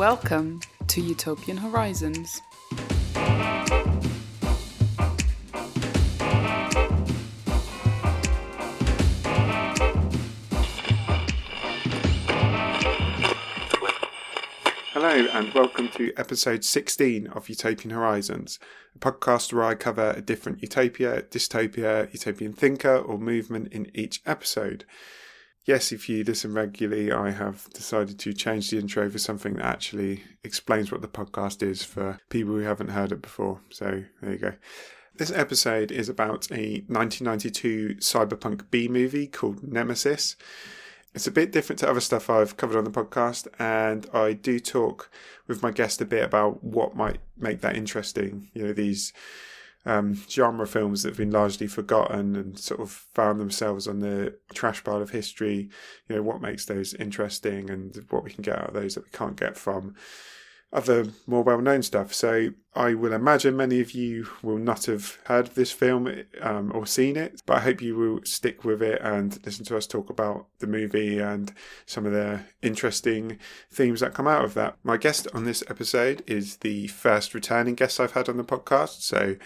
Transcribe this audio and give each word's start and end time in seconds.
Welcome 0.00 0.62
to 0.86 1.02
Utopian 1.02 1.58
Horizons. 1.58 2.40
Hello, 14.94 15.26
and 15.34 15.52
welcome 15.52 15.90
to 15.90 16.14
episode 16.16 16.64
16 16.64 17.26
of 17.26 17.50
Utopian 17.50 17.90
Horizons, 17.90 18.58
a 18.96 18.98
podcast 18.98 19.52
where 19.52 19.64
I 19.64 19.74
cover 19.74 20.14
a 20.16 20.22
different 20.22 20.62
utopia, 20.62 21.24
dystopia, 21.24 22.10
utopian 22.10 22.54
thinker, 22.54 22.96
or 22.96 23.18
movement 23.18 23.70
in 23.74 23.90
each 23.94 24.22
episode. 24.24 24.86
Yes, 25.66 25.92
if 25.92 26.08
you 26.08 26.24
listen 26.24 26.54
regularly, 26.54 27.12
I 27.12 27.30
have 27.30 27.68
decided 27.74 28.18
to 28.20 28.32
change 28.32 28.70
the 28.70 28.78
intro 28.78 29.10
for 29.10 29.18
something 29.18 29.54
that 29.54 29.66
actually 29.66 30.24
explains 30.42 30.90
what 30.90 31.02
the 31.02 31.08
podcast 31.08 31.62
is 31.62 31.84
for 31.84 32.18
people 32.30 32.54
who 32.54 32.60
haven't 32.60 32.88
heard 32.88 33.12
it 33.12 33.20
before. 33.20 33.60
So 33.68 34.04
there 34.22 34.32
you 34.32 34.38
go. 34.38 34.54
This 35.16 35.30
episode 35.30 35.92
is 35.92 36.08
about 36.08 36.50
a 36.50 36.82
1992 36.88 37.96
cyberpunk 37.98 38.70
B 38.70 38.88
movie 38.88 39.26
called 39.26 39.62
Nemesis. 39.62 40.34
It's 41.14 41.26
a 41.26 41.32
bit 41.32 41.52
different 41.52 41.80
to 41.80 41.90
other 41.90 42.00
stuff 42.00 42.30
I've 42.30 42.56
covered 42.56 42.78
on 42.78 42.84
the 42.84 42.90
podcast, 42.90 43.46
and 43.58 44.06
I 44.14 44.32
do 44.32 44.60
talk 44.60 45.10
with 45.46 45.62
my 45.62 45.72
guest 45.72 46.00
a 46.00 46.06
bit 46.06 46.24
about 46.24 46.64
what 46.64 46.96
might 46.96 47.18
make 47.36 47.60
that 47.60 47.76
interesting. 47.76 48.48
You 48.54 48.68
know, 48.68 48.72
these 48.72 49.12
um, 49.86 50.14
genre 50.28 50.66
films 50.66 51.02
that 51.02 51.10
have 51.10 51.18
been 51.18 51.30
largely 51.30 51.66
forgotten 51.66 52.36
and 52.36 52.58
sort 52.58 52.80
of 52.80 52.90
found 52.90 53.40
themselves 53.40 53.88
on 53.88 54.00
the 54.00 54.36
trash 54.52 54.84
pile 54.84 55.00
of 55.00 55.10
history. 55.10 55.70
You 56.08 56.16
know, 56.16 56.22
what 56.22 56.42
makes 56.42 56.66
those 56.66 56.94
interesting 56.94 57.70
and 57.70 57.94
what 58.10 58.24
we 58.24 58.30
can 58.30 58.42
get 58.42 58.58
out 58.58 58.68
of 58.68 58.74
those 58.74 58.94
that 58.94 59.04
we 59.04 59.10
can't 59.10 59.36
get 59.36 59.56
from 59.56 59.94
other 60.72 61.06
more 61.26 61.42
well 61.42 61.60
known 61.60 61.82
stuff. 61.82 62.14
So 62.14 62.50
I 62.74 62.94
will 62.94 63.12
imagine 63.12 63.56
many 63.56 63.80
of 63.80 63.92
you 63.92 64.28
will 64.42 64.58
not 64.58 64.86
have 64.86 65.18
heard 65.24 65.48
of 65.48 65.54
this 65.54 65.72
film 65.72 66.22
um, 66.40 66.70
or 66.72 66.86
seen 66.86 67.16
it, 67.16 67.42
but 67.44 67.56
I 67.56 67.60
hope 67.60 67.82
you 67.82 67.96
will 67.96 68.20
stick 68.24 68.64
with 68.64 68.80
it 68.80 69.00
and 69.02 69.38
listen 69.44 69.64
to 69.66 69.76
us 69.76 69.86
talk 69.86 70.10
about 70.10 70.46
the 70.60 70.68
movie 70.68 71.18
and 71.18 71.52
some 71.86 72.06
of 72.06 72.12
the 72.12 72.40
interesting 72.62 73.38
themes 73.70 74.00
that 74.00 74.14
come 74.14 74.28
out 74.28 74.44
of 74.44 74.54
that. 74.54 74.76
My 74.84 74.96
guest 74.96 75.26
on 75.34 75.44
this 75.44 75.64
episode 75.68 76.22
is 76.28 76.58
the 76.58 76.86
first 76.88 77.34
returning 77.34 77.74
guest 77.74 77.98
I've 77.98 78.12
had 78.12 78.28
on 78.28 78.36
the 78.36 78.44
podcast. 78.44 79.02
So 79.02 79.36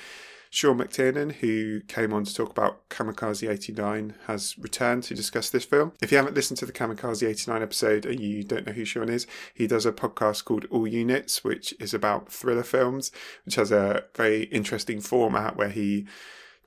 Sean 0.55 0.78
McTiernan, 0.78 1.33
who 1.33 1.80
came 1.88 2.12
on 2.12 2.22
to 2.22 2.33
talk 2.33 2.48
about 2.48 2.88
Kamikaze 2.88 3.50
89, 3.50 4.14
has 4.28 4.56
returned 4.56 5.02
to 5.02 5.12
discuss 5.12 5.50
this 5.50 5.64
film. 5.64 5.92
If 6.00 6.12
you 6.12 6.16
haven't 6.16 6.36
listened 6.36 6.58
to 6.58 6.66
the 6.66 6.72
Kamikaze 6.72 7.28
89 7.28 7.60
episode 7.60 8.06
and 8.06 8.20
you 8.20 8.44
don't 8.44 8.64
know 8.64 8.72
who 8.72 8.84
Sean 8.84 9.08
is, 9.08 9.27
he 9.52 9.66
does 9.66 9.84
a 9.84 9.91
podcast 9.91 10.44
called 10.44 10.66
All 10.70 10.86
Units, 10.86 11.42
which 11.42 11.75
is 11.80 11.92
about 11.92 12.30
thriller 12.30 12.62
films, 12.62 13.10
which 13.44 13.56
has 13.56 13.72
a 13.72 14.05
very 14.14 14.44
interesting 14.44 15.00
format 15.00 15.56
where 15.56 15.70
he 15.70 16.06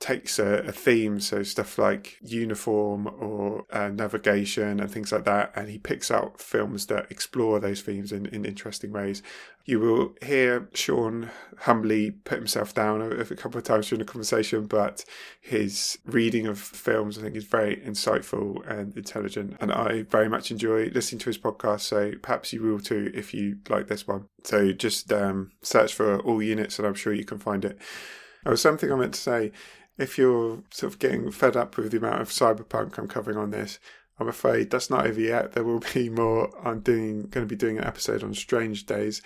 takes 0.00 0.38
a, 0.38 0.58
a, 0.66 0.72
theme, 0.72 1.18
so 1.18 1.42
stuff 1.42 1.76
like 1.76 2.18
uniform 2.22 3.06
or 3.06 3.64
uh, 3.72 3.88
navigation 3.88 4.78
and 4.80 4.90
things 4.90 5.10
like 5.10 5.24
that, 5.24 5.52
and 5.56 5.68
he 5.68 5.78
picks 5.78 6.10
out 6.10 6.40
films 6.40 6.86
that 6.86 7.10
explore 7.10 7.58
those 7.58 7.82
themes 7.82 8.12
in, 8.12 8.26
in 8.26 8.44
interesting 8.44 8.92
ways. 8.92 9.22
You 9.64 9.80
will 9.80 10.14
hear 10.22 10.68
Sean 10.72 11.30
humbly 11.58 12.12
put 12.12 12.38
himself 12.38 12.72
down 12.74 13.02
a, 13.02 13.08
a 13.08 13.24
couple 13.24 13.58
of 13.58 13.64
times 13.64 13.88
during 13.88 13.98
the 13.98 14.10
conversation, 14.10 14.66
but 14.66 15.04
his 15.40 15.98
reading 16.06 16.46
of 16.46 16.58
films, 16.58 17.18
I 17.18 17.22
think, 17.22 17.34
is 17.34 17.44
very 17.44 17.76
insightful 17.76 18.66
and 18.70 18.96
intelligent, 18.96 19.56
and 19.60 19.72
I 19.72 20.02
very 20.02 20.28
much 20.28 20.50
enjoy 20.50 20.90
listening 20.94 21.18
to 21.20 21.26
his 21.26 21.38
podcast. 21.38 21.80
So 21.80 22.12
perhaps 22.22 22.52
you 22.52 22.62
will 22.62 22.78
too 22.78 23.10
if 23.14 23.34
you 23.34 23.58
like 23.68 23.88
this 23.88 24.06
one. 24.06 24.26
So 24.44 24.72
just 24.72 25.12
um, 25.12 25.50
search 25.62 25.92
for 25.92 26.20
all 26.20 26.40
units, 26.40 26.78
and 26.78 26.86
I'm 26.86 26.94
sure 26.94 27.12
you 27.12 27.24
can 27.24 27.38
find 27.38 27.64
it. 27.64 27.78
Oh, 28.46 28.54
something 28.54 28.90
I 28.90 28.94
meant 28.94 29.14
to 29.14 29.20
say 29.20 29.52
if 29.98 30.16
you're 30.16 30.62
sort 30.70 30.92
of 30.92 30.98
getting 30.98 31.30
fed 31.30 31.56
up 31.56 31.76
with 31.76 31.90
the 31.90 31.98
amount 31.98 32.22
of 32.22 32.30
cyberpunk 32.30 32.96
I'm 32.96 33.08
covering 33.08 33.36
on 33.36 33.50
this, 33.50 33.78
I'm 34.20 34.28
afraid 34.28 34.70
that's 34.70 34.90
not 34.90 35.06
over 35.06 35.20
yet. 35.20 35.52
There 35.52 35.64
will 35.64 35.82
be 35.94 36.08
more. 36.08 36.50
I'm 36.64 36.80
doing 36.80 37.22
going 37.22 37.46
to 37.46 37.50
be 37.50 37.56
doing 37.56 37.78
an 37.78 37.84
episode 37.84 38.22
on 38.22 38.34
Strange 38.34 38.86
Days, 38.86 39.22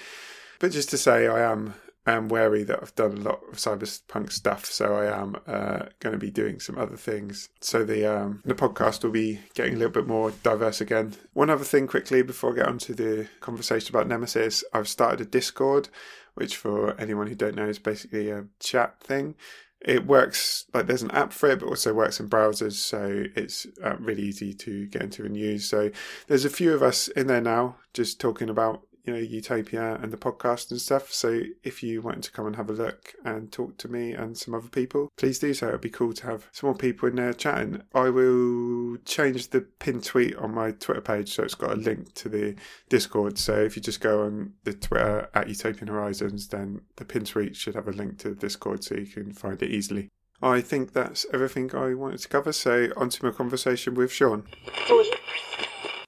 but 0.59 0.73
just 0.73 0.91
to 0.91 0.99
say, 0.99 1.27
I 1.29 1.41
am 1.51 1.75
I 2.05 2.13
am 2.13 2.29
wary 2.29 2.65
that 2.65 2.81
I've 2.83 2.95
done 2.97 3.13
a 3.13 3.21
lot 3.21 3.41
of 3.49 3.59
cyberpunk 3.59 4.33
stuff, 4.33 4.65
so 4.65 4.95
I 4.95 5.21
am 5.21 5.37
uh, 5.47 5.85
going 6.01 6.13
to 6.13 6.19
be 6.19 6.31
doing 6.31 6.59
some 6.59 6.77
other 6.77 6.97
things. 6.97 7.49
So 7.61 7.85
the 7.85 8.05
um, 8.07 8.43
the 8.45 8.55
podcast 8.55 9.05
will 9.05 9.13
be 9.13 9.41
getting 9.55 9.75
a 9.75 9.77
little 9.77 9.93
bit 9.93 10.09
more 10.09 10.33
diverse 10.43 10.81
again. 10.81 11.15
One 11.33 11.51
other 11.51 11.65
thing 11.65 11.87
quickly 11.87 12.23
before 12.23 12.53
I 12.53 12.57
get 12.57 12.67
onto 12.67 12.95
the 12.95 13.29
conversation 13.41 13.95
about 13.95 14.09
Nemesis, 14.09 14.65
I've 14.73 14.89
started 14.89 15.21
a 15.21 15.25
Discord, 15.25 15.91
which 16.35 16.57
for 16.57 17.01
anyone 17.01 17.29
who 17.29 17.37
don't 17.37 17.55
know 17.55 17.69
is 17.69 17.79
basically 17.79 18.31
a 18.31 18.47
chat 18.59 19.01
thing 19.01 19.37
it 19.85 20.07
works 20.07 20.67
like 20.73 20.87
there's 20.87 21.03
an 21.03 21.11
app 21.11 21.33
for 21.33 21.51
it, 21.51 21.61
but 21.61 21.67
also 21.67 21.93
works 21.93 22.21
in 22.21 22.29
browsers, 22.29 22.75
so 22.75 23.25
it's 23.35 23.67
uh, 23.83 23.97
really 23.99 24.23
easy 24.23 24.55
to 24.55 24.87
get 24.87 25.03
into 25.03 25.25
and 25.25 25.37
use. 25.37 25.69
So 25.69 25.91
there's 26.29 26.45
a 26.45 26.51
few 26.51 26.73
of 26.73 26.83
us 26.83 27.09
in 27.09 27.27
there 27.27 27.41
now, 27.41 27.77
just 27.93 28.21
talking 28.21 28.49
about 28.49 28.83
you 29.05 29.13
know 29.13 29.19
Utopia 29.19 29.99
and 30.03 30.13
the 30.13 30.17
podcast 30.17 30.71
and 30.71 30.81
stuff. 30.81 31.13
So 31.13 31.43
if 31.63 31.83
you 31.83 32.03
want 32.03 32.25
to 32.25 32.33
come 32.33 32.47
and 32.47 32.57
have 32.57 32.71
a 32.71 32.75
look 32.75 33.15
and 33.25 33.51
talk 33.51 33.77
to 33.79 33.89
me 33.89 34.13
and 34.13 34.37
some 34.37 34.55
other 34.55 34.69
people, 34.69 35.11
please 35.17 35.39
do 35.39 35.55
so. 35.55 35.69
It'd 35.69 35.81
be 35.81 35.91
cool 35.91 36.13
to 36.15 36.27
have 36.27 36.49
some 36.53 36.69
more 36.69 36.77
people 36.77 37.09
in 37.09 37.17
there 37.17 37.33
chatting. 37.33 37.83
I 37.95 38.11
will 38.11 38.99
change 39.05 39.49
the 39.49 39.63
pinned 39.63 40.05
tweet 40.05 40.37
on 40.37 40.55
my 40.55 40.73
Twitter 40.73 41.01
page 41.01 41.35
so 41.35 41.43
it's 41.43 41.55
got 41.55 41.73
a 41.73 41.77
link 41.77 42.15
to 42.15 42.29
the 42.29 42.55
Discord. 42.89 43.39
So 43.39 43.55
if 43.55 43.77
you 43.77 43.83
just 43.83 44.01
go 44.01 44.25
on 44.25 44.55
the 44.65 44.73
Twitter 44.73 45.29
at 45.35 45.49
Utopian 45.49 45.89
Horizons, 45.89 46.49
then 46.49 46.83
the 46.97 47.05
pinned 47.05 47.27
tweet 47.27 47.57
should 47.57 47.75
have 47.75 47.89
a 47.89 47.93
link 47.93 48.19
to 48.19 48.31
the 48.31 48.37
Discord 48.37 48.85
so 48.85 48.95
you 48.95 49.07
can 49.07 49.33
find 49.33 49.61
it 49.63 49.71
easily. 49.71 50.09
I 50.43 50.61
think 50.61 50.93
that's 50.93 51.25
everything 51.33 51.73
I 51.75 51.95
wanted 51.95 52.19
to 52.19 52.29
cover. 52.29 52.53
So, 52.53 52.89
on 52.97 53.11
to 53.11 53.25
my 53.25 53.31
conversation 53.31 53.95
with 53.95 54.11
Sean. 54.11 54.45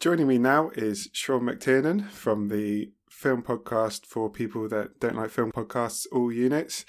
Joining 0.04 0.26
me 0.26 0.37
now 0.37 0.69
is 0.75 1.09
Sean 1.15 1.44
McTiernan 1.44 2.10
from 2.10 2.48
the 2.48 2.91
film 3.09 3.42
podcast 3.42 4.04
for 4.04 4.28
people 4.28 4.69
that 4.69 5.00
don't 5.00 5.16
like 5.16 5.31
film 5.31 5.50
podcasts, 5.50 6.06
All 6.12 6.31
Units. 6.31 6.84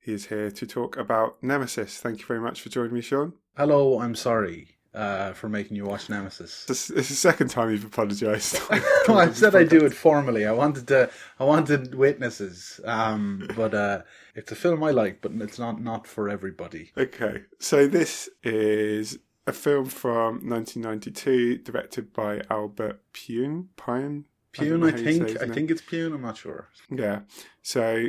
He 0.00 0.14
is 0.14 0.28
here 0.28 0.50
to 0.50 0.66
talk 0.66 0.96
about 0.96 1.36
Nemesis. 1.42 1.98
Thank 1.98 2.20
you 2.20 2.24
very 2.24 2.40
much 2.40 2.62
for 2.62 2.70
joining 2.70 2.94
me, 2.94 3.02
Sean. 3.02 3.34
Hello, 3.58 4.00
I'm 4.00 4.14
sorry 4.14 4.76
uh, 4.96 5.34
for 5.34 5.50
making 5.50 5.76
you 5.76 5.84
watch 5.84 6.08
Nemesis. 6.08 6.64
This, 6.64 6.88
is 6.88 7.08
the 7.10 7.14
second 7.14 7.48
time 7.48 7.70
you've 7.70 7.84
apologised. 7.84 8.58
I 8.70 9.30
said 9.32 9.54
I'd 9.54 9.68
do 9.68 9.84
it 9.84 9.92
formally. 9.92 10.46
I 10.46 10.52
wanted 10.52 10.88
to. 10.88 11.10
I 11.38 11.44
wanted 11.44 11.94
witnesses. 11.94 12.80
Um, 12.86 13.48
but 13.54 13.74
uh, 13.74 14.02
it's 14.34 14.50
a 14.50 14.56
film 14.56 14.82
I 14.82 14.92
like, 14.92 15.20
but 15.20 15.32
it's 15.32 15.58
not 15.58 15.82
not 15.82 16.06
for 16.06 16.30
everybody. 16.30 16.92
Okay, 16.96 17.42
so 17.58 17.86
this 17.86 18.30
is 18.42 19.18
a 19.46 19.52
film 19.52 19.86
from 19.86 20.48
1992, 20.48 21.58
directed 21.58 22.12
by 22.12 22.42
Albert 22.50 23.00
Pyun. 23.12 23.66
Pyun. 23.76 24.24
Pyun, 24.52 24.84
I, 24.84 24.88
I 24.88 25.02
think. 25.02 25.42
I 25.42 25.46
think 25.52 25.70
it's 25.70 25.82
Pyun. 25.82 26.14
I'm 26.14 26.22
not 26.22 26.36
sure. 26.36 26.68
Yeah. 26.90 27.20
So 27.62 28.08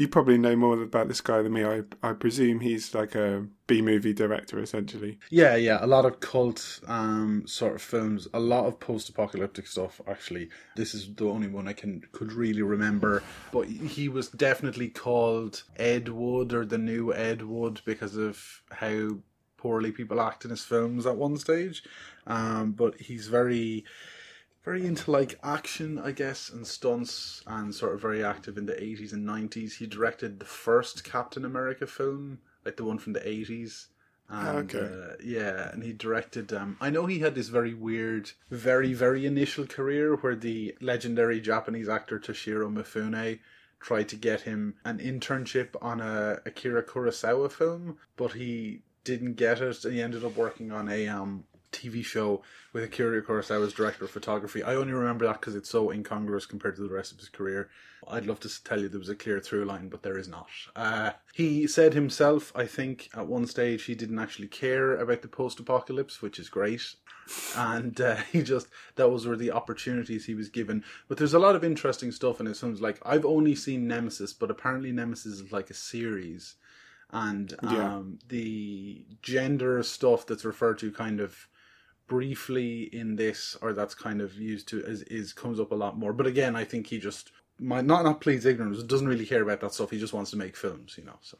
you 0.00 0.08
probably 0.08 0.38
know 0.38 0.56
more 0.56 0.80
about 0.82 1.08
this 1.08 1.20
guy 1.20 1.42
than 1.42 1.52
me. 1.52 1.62
I 1.62 1.82
I 2.02 2.14
presume 2.14 2.60
he's 2.60 2.94
like 2.94 3.14
a 3.14 3.46
B 3.66 3.82
movie 3.82 4.14
director, 4.14 4.58
essentially. 4.58 5.18
Yeah, 5.28 5.56
yeah. 5.56 5.78
A 5.82 5.86
lot 5.86 6.06
of 6.06 6.20
cult 6.20 6.80
um 6.86 7.46
sort 7.46 7.74
of 7.74 7.82
films. 7.82 8.26
A 8.32 8.40
lot 8.40 8.64
of 8.64 8.80
post 8.80 9.10
apocalyptic 9.10 9.66
stuff. 9.66 10.00
Actually, 10.08 10.48
this 10.74 10.94
is 10.94 11.14
the 11.14 11.26
only 11.26 11.48
one 11.48 11.68
I 11.68 11.74
can 11.74 12.02
could 12.12 12.32
really 12.32 12.62
remember. 12.62 13.22
But 13.52 13.66
he 13.66 14.08
was 14.08 14.28
definitely 14.28 14.88
called 14.88 15.64
Ed 15.76 16.08
Wood 16.08 16.54
or 16.54 16.64
the 16.64 16.78
new 16.78 17.12
Ed 17.12 17.42
Wood 17.42 17.82
because 17.84 18.16
of 18.16 18.62
how 18.70 19.18
poorly 19.60 19.92
people 19.92 20.20
act 20.20 20.44
in 20.44 20.50
his 20.50 20.64
films 20.64 21.06
at 21.06 21.16
one 21.16 21.36
stage. 21.36 21.82
Um, 22.26 22.72
but 22.72 23.00
he's 23.00 23.26
very, 23.28 23.84
very 24.64 24.86
into 24.86 25.10
like 25.10 25.38
action, 25.42 25.98
I 25.98 26.12
guess, 26.12 26.50
and 26.50 26.66
stunts, 26.66 27.42
and 27.46 27.74
sort 27.74 27.94
of 27.94 28.00
very 28.00 28.24
active 28.24 28.56
in 28.56 28.66
the 28.66 28.72
80s 28.72 29.12
and 29.12 29.28
90s. 29.28 29.76
He 29.76 29.86
directed 29.86 30.40
the 30.40 30.46
first 30.46 31.04
Captain 31.04 31.44
America 31.44 31.86
film, 31.86 32.38
like 32.64 32.76
the 32.76 32.84
one 32.84 32.98
from 32.98 33.12
the 33.12 33.20
80s. 33.20 33.86
And, 34.32 34.72
okay. 34.72 34.94
Uh, 34.94 35.16
yeah, 35.22 35.70
and 35.72 35.82
he 35.82 35.92
directed. 35.92 36.52
Um, 36.52 36.76
I 36.80 36.88
know 36.88 37.06
he 37.06 37.18
had 37.18 37.34
this 37.34 37.48
very 37.48 37.74
weird, 37.74 38.30
very 38.48 38.92
very 38.92 39.26
initial 39.26 39.66
career 39.66 40.14
where 40.14 40.36
the 40.36 40.76
legendary 40.80 41.40
Japanese 41.40 41.88
actor 41.88 42.20
Toshiro 42.20 42.72
Mifune 42.72 43.40
tried 43.80 44.08
to 44.10 44.16
get 44.16 44.42
him 44.42 44.74
an 44.84 44.98
internship 44.98 45.70
on 45.82 46.00
a 46.00 46.38
Akira 46.46 46.82
Kurosawa 46.82 47.50
film, 47.50 47.96
but 48.16 48.32
he 48.32 48.82
didn't 49.04 49.34
get 49.34 49.60
it. 49.60 49.84
And 49.84 49.94
he 49.94 50.02
ended 50.02 50.24
up 50.24 50.36
working 50.36 50.72
on 50.72 50.88
a 50.88 51.08
um 51.08 51.44
TV 51.72 52.04
show 52.04 52.42
with 52.72 52.84
Akira 52.84 53.22
Kurosawa 53.22 53.66
as 53.66 53.72
director 53.72 54.04
of 54.04 54.10
photography. 54.10 54.62
I 54.62 54.74
only 54.74 54.92
remember 54.92 55.26
that 55.26 55.40
because 55.40 55.54
it's 55.54 55.70
so 55.70 55.90
incongruous 55.90 56.46
compared 56.46 56.76
to 56.76 56.82
the 56.82 56.94
rest 56.94 57.12
of 57.12 57.18
his 57.18 57.28
career. 57.28 57.70
I'd 58.08 58.26
love 58.26 58.40
to 58.40 58.64
tell 58.64 58.80
you 58.80 58.88
there 58.88 58.98
was 58.98 59.08
a 59.08 59.14
clear 59.14 59.40
through 59.40 59.66
line, 59.66 59.88
but 59.88 60.02
there 60.02 60.18
is 60.18 60.28
not. 60.28 60.48
Uh, 60.74 61.12
he 61.34 61.66
said 61.66 61.94
himself, 61.94 62.52
I 62.56 62.66
think, 62.66 63.10
at 63.14 63.26
one 63.26 63.46
stage 63.46 63.84
he 63.84 63.94
didn't 63.94 64.18
actually 64.18 64.48
care 64.48 64.96
about 64.96 65.22
the 65.22 65.28
post 65.28 65.60
apocalypse, 65.60 66.22
which 66.22 66.38
is 66.38 66.48
great. 66.48 66.94
And 67.56 68.00
uh, 68.00 68.16
he 68.32 68.42
just, 68.42 68.68
that 68.96 69.10
was 69.10 69.26
where 69.26 69.36
the 69.36 69.52
opportunities 69.52 70.26
he 70.26 70.34
was 70.34 70.48
given. 70.48 70.82
But 71.08 71.18
there's 71.18 71.34
a 71.34 71.38
lot 71.38 71.56
of 71.56 71.64
interesting 71.64 72.10
stuff 72.10 72.40
in 72.40 72.46
it. 72.46 72.56
Sounds 72.56 72.80
like 72.80 72.98
I've 73.04 73.26
only 73.26 73.54
seen 73.54 73.86
Nemesis, 73.86 74.32
but 74.32 74.50
apparently 74.50 74.92
Nemesis 74.92 75.40
is 75.40 75.52
like 75.52 75.70
a 75.70 75.74
series. 75.74 76.56
And 77.12 77.54
um, 77.62 77.70
Yeah. 77.72 78.02
the 78.28 79.04
gender 79.22 79.82
stuff 79.82 80.26
that's 80.26 80.44
referred 80.44 80.78
to 80.78 80.92
kind 80.92 81.20
of 81.20 81.48
briefly 82.06 82.82
in 82.92 83.14
this 83.16 83.56
or 83.62 83.72
that's 83.72 83.94
kind 83.94 84.20
of 84.20 84.34
used 84.34 84.66
to 84.68 84.80
is, 84.84 85.02
is 85.02 85.32
comes 85.32 85.60
up 85.60 85.70
a 85.70 85.76
lot 85.76 85.96
more 85.96 86.12
but 86.12 86.26
again 86.26 86.56
i 86.56 86.64
think 86.64 86.88
he 86.88 86.98
just 86.98 87.30
might 87.60 87.84
not 87.84 88.02
not 88.02 88.20
pleads 88.20 88.44
ignorance 88.44 88.82
doesn't 88.82 89.06
really 89.06 89.24
care 89.24 89.42
about 89.42 89.60
that 89.60 89.72
stuff 89.72 89.92
he 89.92 89.98
just 89.98 90.12
wants 90.12 90.28
to 90.28 90.36
make 90.36 90.56
films 90.56 90.96
you 90.98 91.04
know 91.04 91.16
so 91.20 91.38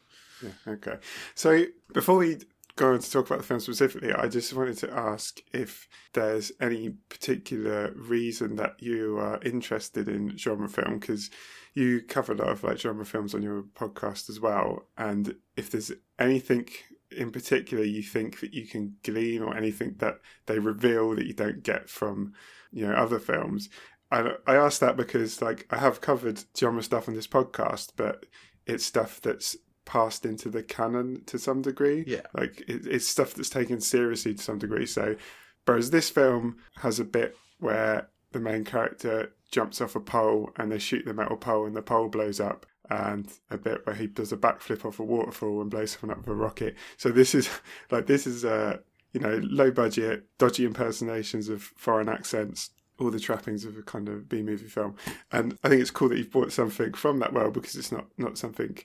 Okay. 0.66 0.96
So 1.34 1.64
before 1.92 2.16
we 2.16 2.38
go 2.80 2.94
on 2.94 2.98
to 2.98 3.10
talk 3.10 3.26
about 3.26 3.40
the 3.40 3.44
film 3.44 3.60
specifically, 3.60 4.10
I 4.10 4.26
just 4.26 4.54
wanted 4.54 4.78
to 4.78 4.90
ask 4.90 5.38
if 5.52 5.86
there's 6.14 6.50
any 6.60 6.88
particular 7.10 7.92
reason 7.94 8.56
that 8.56 8.76
you 8.78 9.18
are 9.18 9.38
interested 9.42 10.08
in 10.08 10.34
genre 10.38 10.66
film 10.66 10.98
because 10.98 11.28
you 11.74 12.00
cover 12.00 12.32
a 12.32 12.36
lot 12.36 12.48
of 12.48 12.64
like 12.64 12.78
genre 12.78 13.04
films 13.04 13.34
on 13.34 13.42
your 13.42 13.64
podcast 13.74 14.30
as 14.30 14.40
well, 14.40 14.86
and 14.96 15.36
if 15.58 15.70
there's 15.70 15.92
anything 16.18 16.68
in 17.14 17.30
particular 17.30 17.84
you 17.84 18.02
think 18.02 18.40
that 18.40 18.54
you 18.54 18.66
can 18.66 18.94
glean 19.02 19.42
or 19.42 19.56
anything 19.56 19.96
that 19.98 20.20
they 20.46 20.60
reveal 20.60 21.14
that 21.16 21.26
you 21.26 21.34
don't 21.34 21.64
get 21.64 21.90
from 21.90 22.32
you 22.72 22.86
know 22.86 22.94
other 22.94 23.18
films. 23.18 23.68
I 24.10 24.32
I 24.46 24.56
ask 24.56 24.80
that 24.80 24.96
because 24.96 25.42
like 25.42 25.66
I 25.70 25.76
have 25.76 26.00
covered 26.00 26.42
genre 26.56 26.82
stuff 26.82 27.08
on 27.08 27.14
this 27.14 27.26
podcast, 27.26 27.92
but 27.96 28.24
it's 28.66 28.86
stuff 28.86 29.20
that's 29.20 29.54
passed 29.84 30.24
into 30.24 30.48
the 30.48 30.62
canon 30.62 31.22
to 31.26 31.38
some 31.38 31.62
degree. 31.62 32.04
Yeah. 32.06 32.22
Like 32.34 32.60
it, 32.68 32.86
it's 32.86 33.08
stuff 33.08 33.34
that's 33.34 33.50
taken 33.50 33.80
seriously 33.80 34.34
to 34.34 34.42
some 34.42 34.58
degree. 34.58 34.86
So, 34.86 35.16
whereas 35.64 35.90
this 35.90 36.10
film 36.10 36.56
has 36.76 37.00
a 37.00 37.04
bit 37.04 37.36
where 37.58 38.08
the 38.32 38.40
main 38.40 38.64
character 38.64 39.32
jumps 39.50 39.80
off 39.80 39.96
a 39.96 40.00
pole 40.00 40.50
and 40.56 40.70
they 40.70 40.78
shoot 40.78 41.04
the 41.04 41.14
metal 41.14 41.36
pole 41.36 41.66
and 41.66 41.76
the 41.76 41.82
pole 41.82 42.08
blows 42.08 42.40
up. 42.40 42.66
And 42.88 43.30
a 43.50 43.56
bit 43.56 43.86
where 43.86 43.94
he 43.94 44.08
does 44.08 44.32
a 44.32 44.36
backflip 44.36 44.84
off 44.84 44.98
a 44.98 45.04
waterfall 45.04 45.60
and 45.60 45.70
blows 45.70 45.92
someone 45.92 46.18
up 46.18 46.24
with 46.24 46.34
a 46.34 46.34
rocket. 46.34 46.74
So 46.96 47.10
this 47.10 47.36
is 47.36 47.48
like 47.90 48.06
this 48.06 48.26
is 48.26 48.44
uh 48.44 48.78
you 49.12 49.20
know 49.20 49.40
low 49.44 49.70
budget, 49.70 50.26
dodgy 50.38 50.64
impersonations 50.64 51.48
of 51.48 51.62
foreign 51.62 52.08
accents, 52.08 52.70
all 52.98 53.10
the 53.10 53.20
trappings 53.20 53.64
of 53.64 53.76
a 53.78 53.82
kind 53.82 54.08
of 54.08 54.28
B 54.28 54.42
movie 54.42 54.66
film. 54.66 54.96
And 55.32 55.56
I 55.64 55.68
think 55.68 55.80
it's 55.80 55.90
cool 55.90 56.08
that 56.08 56.18
you've 56.18 56.32
brought 56.32 56.52
something 56.52 56.92
from 56.92 57.20
that 57.20 57.32
world 57.32 57.54
because 57.54 57.76
it's 57.76 57.92
not 57.92 58.06
not 58.18 58.38
something 58.38 58.76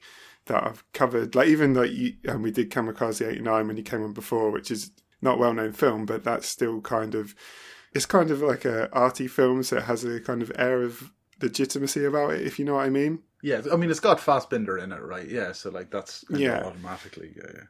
that 0.46 0.64
I've 0.64 0.84
covered. 0.94 1.36
Like 1.36 1.48
even 1.48 1.74
like 1.74 1.92
you, 1.92 2.14
and 2.26 2.44
we 2.44 2.52
did 2.52 2.72
Kamikaze 2.72 3.28
'89 3.28 3.68
when 3.68 3.78
you 3.78 3.84
came 3.84 4.04
on 4.04 4.14
before, 4.14 4.52
which 4.52 4.72
is 4.72 4.92
not 5.22 5.36
a 5.36 5.38
well 5.38 5.54
known 5.54 5.72
film, 5.74 6.06
but 6.06 6.24
that's 6.24 6.48
still 6.48 6.82
kind 6.82 7.16
of 7.16 7.36
it's 7.94 8.06
kind 8.06 8.30
of 8.32 8.42
like 8.42 8.66
a 8.66 8.90
arty 8.94 9.28
film, 9.28 9.64
so 9.64 9.78
it 9.78 9.84
has 9.84 10.04
a 10.04 10.20
kind 10.20 10.42
of 10.42 10.52
air 10.58 10.82
of 10.84 11.12
legitimacy 11.42 12.04
about 12.06 12.32
it, 12.34 12.42
if 12.48 12.60
you 12.60 12.66
know 12.66 12.76
what 12.76 12.86
I 12.86 12.90
mean. 12.90 13.20
yeah 13.44 13.62
i 13.72 13.76
mean 13.76 13.92
it's 13.92 14.00
got 14.00 14.20
Fassbinder 14.20 14.82
in 14.82 14.92
it 14.94 15.02
right 15.02 15.28
yeah 15.30 15.52
so 15.52 15.70
like 15.70 15.92
that's 15.92 16.24
Yeah. 16.30 16.64
automatically 16.64 17.34
yeah, 17.36 17.52
yeah 17.54 17.64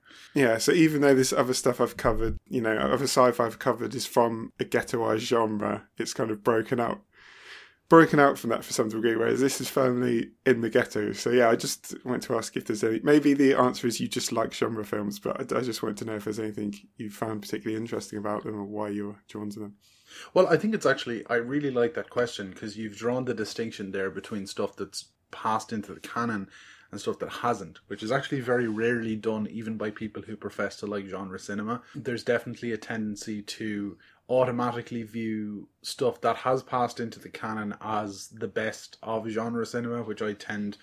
Yeah, 0.44 0.58
so 0.60 0.72
even 0.72 1.02
though 1.02 1.16
this 1.16 1.34
other 1.34 1.54
stuff 1.56 1.82
I've 1.82 1.98
covered, 1.98 2.38
you 2.48 2.62
know, 2.62 2.76
other 2.78 3.06
sci-fi 3.08 3.46
I've 3.46 3.58
covered 3.60 3.96
is 3.96 4.06
from 4.06 4.54
a 4.60 4.66
ghettoized 4.66 5.20
genre, 5.20 5.88
it's 5.98 6.14
kind 6.14 6.30
of 6.32 6.44
broken 6.44 6.80
out, 6.80 7.02
broken 7.88 8.20
out 8.20 8.38
from 8.38 8.50
that 8.50 8.64
for 8.64 8.74
some 8.74 8.90
degree. 8.90 9.16
Whereas 9.16 9.40
this 9.40 9.62
is 9.62 9.70
firmly 9.70 10.32
in 10.46 10.62
the 10.62 10.70
ghetto. 10.70 11.12
So 11.14 11.30
yeah, 11.30 11.50
I 11.50 11.56
just 11.56 11.96
wanted 12.06 12.24
to 12.24 12.36
ask 12.36 12.56
if 12.58 12.66
there's 12.66 12.84
any. 12.84 13.00
Maybe 13.04 13.34
the 13.34 13.54
answer 13.54 13.88
is 13.88 14.00
you 14.00 14.08
just 14.08 14.32
like 14.32 14.54
genre 14.54 14.86
films, 14.86 15.20
but 15.20 15.54
I, 15.54 15.60
I 15.60 15.62
just 15.62 15.84
wanted 15.84 15.98
to 15.98 16.06
know 16.06 16.16
if 16.16 16.24
there's 16.24 16.40
anything 16.40 16.76
you 16.98 17.10
found 17.10 17.42
particularly 17.42 17.80
interesting 17.80 18.20
about 18.20 18.44
them 18.44 18.56
or 18.56 18.66
why 18.66 18.90
you're 18.90 19.22
drawn 19.28 19.50
to 19.52 19.60
them. 19.60 19.76
Well, 20.34 20.48
I 20.48 20.58
think 20.58 20.74
it's 20.74 20.86
actually, 20.86 21.26
I 21.28 21.36
really 21.36 21.72
like 21.72 21.94
that 21.96 22.10
question 22.10 22.52
because 22.52 22.78
you've 22.78 22.98
drawn 22.98 23.26
the 23.26 23.34
distinction 23.34 23.92
there 23.92 24.10
between 24.10 24.48
stuff 24.48 24.76
that's 24.76 25.06
passed 25.32 25.74
into 25.74 25.94
the 25.94 26.00
canon 26.00 26.48
and 26.92 27.02
stuff 27.02 27.20
that 27.20 27.30
hasn't, 27.30 27.80
which 27.88 28.04
is 28.04 28.12
actually 28.12 28.40
very 28.40 28.68
rarely 28.68 29.16
done 29.16 29.48
even 29.52 29.76
by 29.76 29.90
people 29.90 30.22
who 30.22 30.38
profess 30.38 30.78
to 30.78 30.86
like 30.86 31.06
genre 31.08 31.38
cinema. 31.38 31.82
There's 31.96 32.24
definitely 32.24 32.72
a 32.72 32.78
tendency 32.78 33.42
to 33.42 33.98
automatically 34.30 35.04
view 35.04 35.68
stuff 35.82 36.22
that 36.22 36.38
has 36.38 36.64
passed 36.64 37.00
into 37.00 37.20
the 37.20 37.30
canon 37.30 37.76
as 37.82 38.28
the 38.30 38.48
best 38.48 38.98
of 39.04 39.28
genre 39.28 39.66
cinema, 39.66 40.04
which 40.04 40.22
I 40.22 40.34
tend 40.34 40.78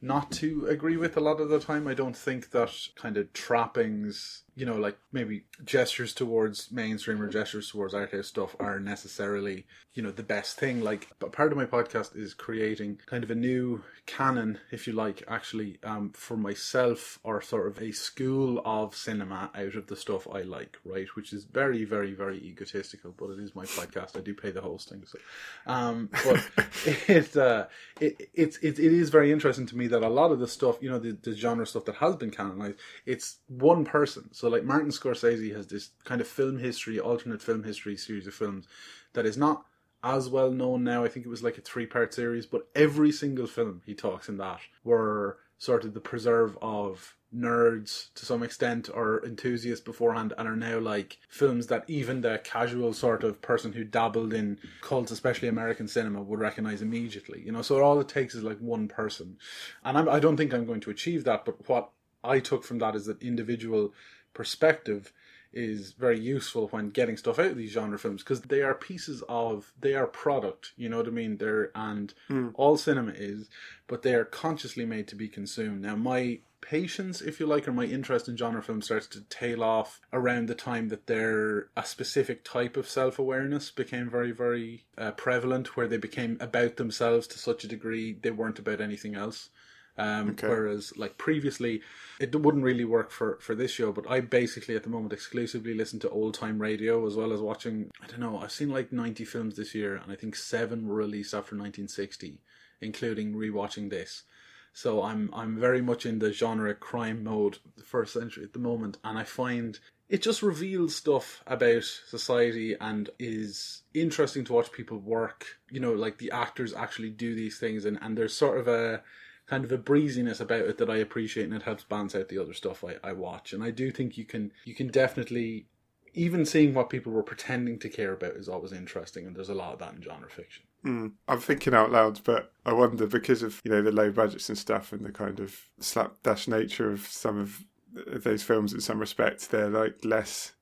not 0.00 0.30
to 0.32 0.66
agree 0.66 0.96
with 0.96 1.16
a 1.16 1.20
lot 1.20 1.40
of 1.40 1.48
the 1.48 1.58
time. 1.58 1.86
I 1.88 1.94
don't 1.94 2.16
think 2.16 2.50
that 2.50 2.70
kind 2.94 3.16
of 3.16 3.32
trappings, 3.32 4.42
you 4.56 4.64
know, 4.64 4.76
like 4.76 4.96
maybe 5.12 5.44
gestures 5.64 6.14
towards 6.14 6.72
mainstream 6.72 7.20
or 7.20 7.28
gestures 7.28 7.70
towards 7.70 7.92
art 7.92 8.12
house 8.12 8.28
stuff 8.28 8.56
are 8.58 8.80
necessarily, 8.80 9.66
you 9.92 10.02
know, 10.02 10.10
the 10.10 10.22
best 10.22 10.58
thing. 10.58 10.82
Like, 10.82 11.08
but 11.18 11.30
part 11.30 11.52
of 11.52 11.58
my 11.58 11.66
podcast 11.66 12.16
is 12.16 12.32
creating 12.32 13.00
kind 13.04 13.22
of 13.22 13.30
a 13.30 13.34
new 13.34 13.82
canon, 14.06 14.58
if 14.70 14.86
you 14.86 14.94
like, 14.94 15.22
actually, 15.28 15.78
um, 15.84 16.10
for 16.14 16.38
myself 16.38 17.18
or 17.22 17.42
sort 17.42 17.66
of 17.66 17.82
a 17.82 17.92
school 17.92 18.62
of 18.64 18.96
cinema 18.96 19.50
out 19.54 19.74
of 19.74 19.88
the 19.88 19.96
stuff 19.96 20.26
I 20.32 20.40
like, 20.40 20.78
right? 20.86 21.08
Which 21.16 21.34
is 21.34 21.44
very, 21.44 21.84
very, 21.84 22.14
very 22.14 22.38
egotistical, 22.38 23.14
but 23.14 23.30
it 23.30 23.40
is 23.40 23.54
my 23.54 23.66
podcast. 23.66 24.16
I 24.16 24.20
do 24.20 24.32
pay 24.32 24.52
the 24.52 24.62
hosting, 24.62 25.04
so. 25.04 25.18
Um, 25.66 26.08
but 26.24 26.48
it, 26.86 27.36
uh, 27.36 27.66
it 28.00 28.30
it's 28.32 28.56
it, 28.58 28.78
it 28.78 28.92
is 28.92 29.10
very 29.10 29.30
interesting 29.32 29.66
to 29.66 29.76
me 29.76 29.86
that 29.88 30.02
a 30.02 30.08
lot 30.08 30.32
of 30.32 30.38
the 30.38 30.48
stuff, 30.48 30.78
you 30.80 30.88
know, 30.88 30.98
the, 30.98 31.12
the 31.12 31.34
genre 31.34 31.66
stuff 31.66 31.84
that 31.84 31.96
has 31.96 32.16
been 32.16 32.30
canonized, 32.30 32.78
it's 33.04 33.36
one 33.48 33.84
person. 33.84 34.32
So 34.32 34.45
like 34.48 34.64
Martin 34.64 34.90
Scorsese 34.90 35.54
has 35.54 35.66
this 35.66 35.90
kind 36.04 36.20
of 36.20 36.28
film 36.28 36.58
history, 36.58 36.98
alternate 36.98 37.42
film 37.42 37.64
history 37.64 37.96
series 37.96 38.26
of 38.26 38.34
films 38.34 38.66
that 39.12 39.26
is 39.26 39.36
not 39.36 39.64
as 40.02 40.28
well 40.28 40.50
known 40.50 40.84
now. 40.84 41.04
I 41.04 41.08
think 41.08 41.26
it 41.26 41.30
was 41.30 41.42
like 41.42 41.58
a 41.58 41.62
three 41.62 41.86
part 41.86 42.14
series, 42.14 42.46
but 42.46 42.68
every 42.74 43.12
single 43.12 43.46
film 43.46 43.82
he 43.84 43.94
talks 43.94 44.28
in 44.28 44.36
that 44.38 44.60
were 44.84 45.38
sort 45.58 45.84
of 45.84 45.94
the 45.94 46.00
preserve 46.00 46.56
of 46.60 47.16
nerds 47.34 48.14
to 48.14 48.24
some 48.24 48.42
extent 48.42 48.88
or 48.92 49.24
enthusiasts 49.24 49.84
beforehand 49.84 50.32
and 50.38 50.48
are 50.48 50.56
now 50.56 50.78
like 50.78 51.18
films 51.28 51.66
that 51.66 51.84
even 51.88 52.20
the 52.20 52.40
casual 52.44 52.92
sort 52.92 53.24
of 53.24 53.42
person 53.42 53.72
who 53.72 53.84
dabbled 53.84 54.32
in 54.32 54.58
cults, 54.80 55.10
especially 55.10 55.48
American 55.48 55.88
cinema, 55.88 56.22
would 56.22 56.40
recognize 56.40 56.82
immediately. 56.82 57.42
You 57.44 57.52
know, 57.52 57.62
so 57.62 57.82
all 57.82 58.00
it 58.00 58.08
takes 58.08 58.34
is 58.34 58.42
like 58.42 58.58
one 58.58 58.88
person. 58.88 59.38
And 59.84 59.98
I'm, 59.98 60.08
I 60.08 60.20
don't 60.20 60.36
think 60.36 60.54
I'm 60.54 60.66
going 60.66 60.80
to 60.80 60.90
achieve 60.90 61.24
that, 61.24 61.44
but 61.44 61.68
what 61.68 61.90
I 62.22 62.40
took 62.40 62.64
from 62.64 62.78
that 62.78 62.94
is 62.94 63.06
that 63.06 63.22
individual 63.22 63.92
perspective 64.36 65.12
is 65.52 65.92
very 65.92 66.20
useful 66.20 66.68
when 66.68 66.90
getting 66.90 67.16
stuff 67.16 67.38
out 67.38 67.52
of 67.52 67.56
these 67.56 67.72
genre 67.72 67.98
films 67.98 68.22
because 68.22 68.42
they 68.42 68.60
are 68.60 68.74
pieces 68.74 69.22
of 69.28 69.72
they 69.80 69.94
are 69.94 70.06
product 70.06 70.72
you 70.76 70.88
know 70.88 70.98
what 70.98 71.06
i 71.06 71.10
mean? 71.10 71.38
They're 71.38 71.70
and 71.74 72.12
all 72.54 72.76
cinema 72.76 73.12
is 73.16 73.48
but 73.86 74.02
they 74.02 74.14
are 74.14 74.26
consciously 74.26 74.84
made 74.84 75.08
to 75.08 75.16
be 75.16 75.28
consumed. 75.28 75.80
Now 75.82 75.96
my 75.96 76.40
patience 76.60 77.20
if 77.20 77.38
you 77.38 77.46
like 77.46 77.66
or 77.68 77.72
my 77.72 77.84
interest 77.84 78.28
in 78.28 78.36
genre 78.36 78.62
films 78.62 78.86
starts 78.86 79.06
to 79.06 79.20
tail 79.40 79.62
off 79.62 80.00
around 80.12 80.46
the 80.48 80.54
time 80.54 80.88
that 80.88 81.06
they're 81.06 81.68
a 81.76 81.84
specific 81.84 82.44
type 82.44 82.76
of 82.76 82.88
self-awareness 82.88 83.70
became 83.70 84.10
very 84.10 84.32
very 84.32 84.84
uh, 84.98 85.12
prevalent 85.12 85.76
where 85.76 85.86
they 85.88 85.96
became 85.96 86.36
about 86.40 86.76
themselves 86.76 87.26
to 87.26 87.38
such 87.38 87.62
a 87.64 87.68
degree 87.68 88.12
they 88.20 88.32
weren't 88.32 88.58
about 88.58 88.80
anything 88.80 89.14
else 89.14 89.48
um, 89.98 90.30
Okay. 90.30 90.48
Whereas, 90.48 90.92
like 90.96 91.16
previously, 91.18 91.80
it 92.20 92.34
wouldn't 92.34 92.64
really 92.64 92.84
work 92.84 93.10
for 93.10 93.38
for 93.40 93.54
this 93.54 93.70
show. 93.70 93.92
But 93.92 94.10
I 94.10 94.20
basically, 94.20 94.76
at 94.76 94.82
the 94.82 94.90
moment, 94.90 95.12
exclusively 95.12 95.74
listen 95.74 95.98
to 96.00 96.10
old 96.10 96.34
time 96.34 96.60
radio 96.60 97.06
as 97.06 97.16
well 97.16 97.32
as 97.32 97.40
watching. 97.40 97.90
I 98.02 98.06
don't 98.06 98.20
know. 98.20 98.38
I've 98.38 98.52
seen 98.52 98.70
like 98.70 98.92
ninety 98.92 99.24
films 99.24 99.56
this 99.56 99.74
year, 99.74 99.96
and 99.96 100.12
I 100.12 100.16
think 100.16 100.36
seven 100.36 100.86
were 100.86 100.96
released 100.96 101.34
after 101.34 101.54
nineteen 101.54 101.88
sixty, 101.88 102.40
including 102.80 103.34
rewatching 103.34 103.90
this. 103.90 104.24
So 104.72 105.02
I'm 105.02 105.30
I'm 105.32 105.58
very 105.58 105.80
much 105.80 106.04
in 106.04 106.18
the 106.18 106.32
genre 106.32 106.74
crime 106.74 107.24
mode, 107.24 107.58
the 107.76 107.82
first 107.82 108.12
century 108.12 108.44
at 108.44 108.52
the 108.52 108.58
moment, 108.58 108.98
and 109.02 109.18
I 109.18 109.24
find 109.24 109.78
it 110.08 110.22
just 110.22 110.42
reveals 110.42 110.94
stuff 110.94 111.42
about 111.46 111.82
society 111.82 112.76
and 112.80 113.10
is 113.18 113.82
interesting 113.94 114.44
to 114.44 114.52
watch 114.52 114.70
people 114.70 114.98
work. 114.98 115.46
You 115.70 115.80
know, 115.80 115.94
like 115.94 116.18
the 116.18 116.30
actors 116.30 116.74
actually 116.74 117.10
do 117.10 117.34
these 117.34 117.58
things, 117.58 117.86
and 117.86 117.98
and 118.02 118.18
there's 118.18 118.34
sort 118.34 118.58
of 118.58 118.68
a 118.68 119.02
kind 119.46 119.64
of 119.64 119.72
a 119.72 119.78
breeziness 119.78 120.40
about 120.40 120.60
it 120.60 120.78
that 120.78 120.90
I 120.90 120.96
appreciate, 120.96 121.44
and 121.44 121.54
it 121.54 121.62
helps 121.62 121.84
balance 121.84 122.14
out 122.14 122.28
the 122.28 122.38
other 122.38 122.52
stuff 122.52 122.84
I, 122.84 122.96
I 123.08 123.12
watch. 123.12 123.52
And 123.52 123.62
I 123.62 123.70
do 123.70 123.90
think 123.90 124.18
you 124.18 124.24
can 124.24 124.52
you 124.64 124.74
can 124.74 124.88
definitely 124.88 125.66
even 126.14 126.46
seeing 126.46 126.72
what 126.72 126.90
people 126.90 127.12
were 127.12 127.22
pretending 127.22 127.78
to 127.78 127.88
care 127.88 128.12
about 128.12 128.32
is 128.32 128.48
always 128.48 128.72
interesting, 128.72 129.26
and 129.26 129.36
there's 129.36 129.48
a 129.48 129.54
lot 129.54 129.72
of 129.72 129.78
that 129.78 129.94
in 129.94 130.02
genre 130.02 130.30
fiction. 130.30 130.64
Mm. 130.84 131.12
I'm 131.28 131.40
thinking 131.40 131.74
out 131.74 131.92
loud, 131.92 132.20
but 132.24 132.52
I 132.64 132.72
wonder 132.72 133.06
because 133.06 133.42
of 133.42 133.60
you 133.64 133.70
know 133.70 133.82
the 133.82 133.92
low 133.92 134.10
budgets 134.10 134.48
and 134.48 134.58
stuff, 134.58 134.92
and 134.92 135.04
the 135.04 135.12
kind 135.12 135.38
of 135.40 135.56
slapdash 135.78 136.48
nature 136.48 136.90
of 136.90 137.06
some 137.06 137.38
of 137.38 137.64
those 137.94 138.42
films 138.42 138.74
in 138.74 138.80
some 138.80 138.98
respects 138.98 139.46
they're 139.46 139.70
like 139.70 140.04
less 140.04 140.52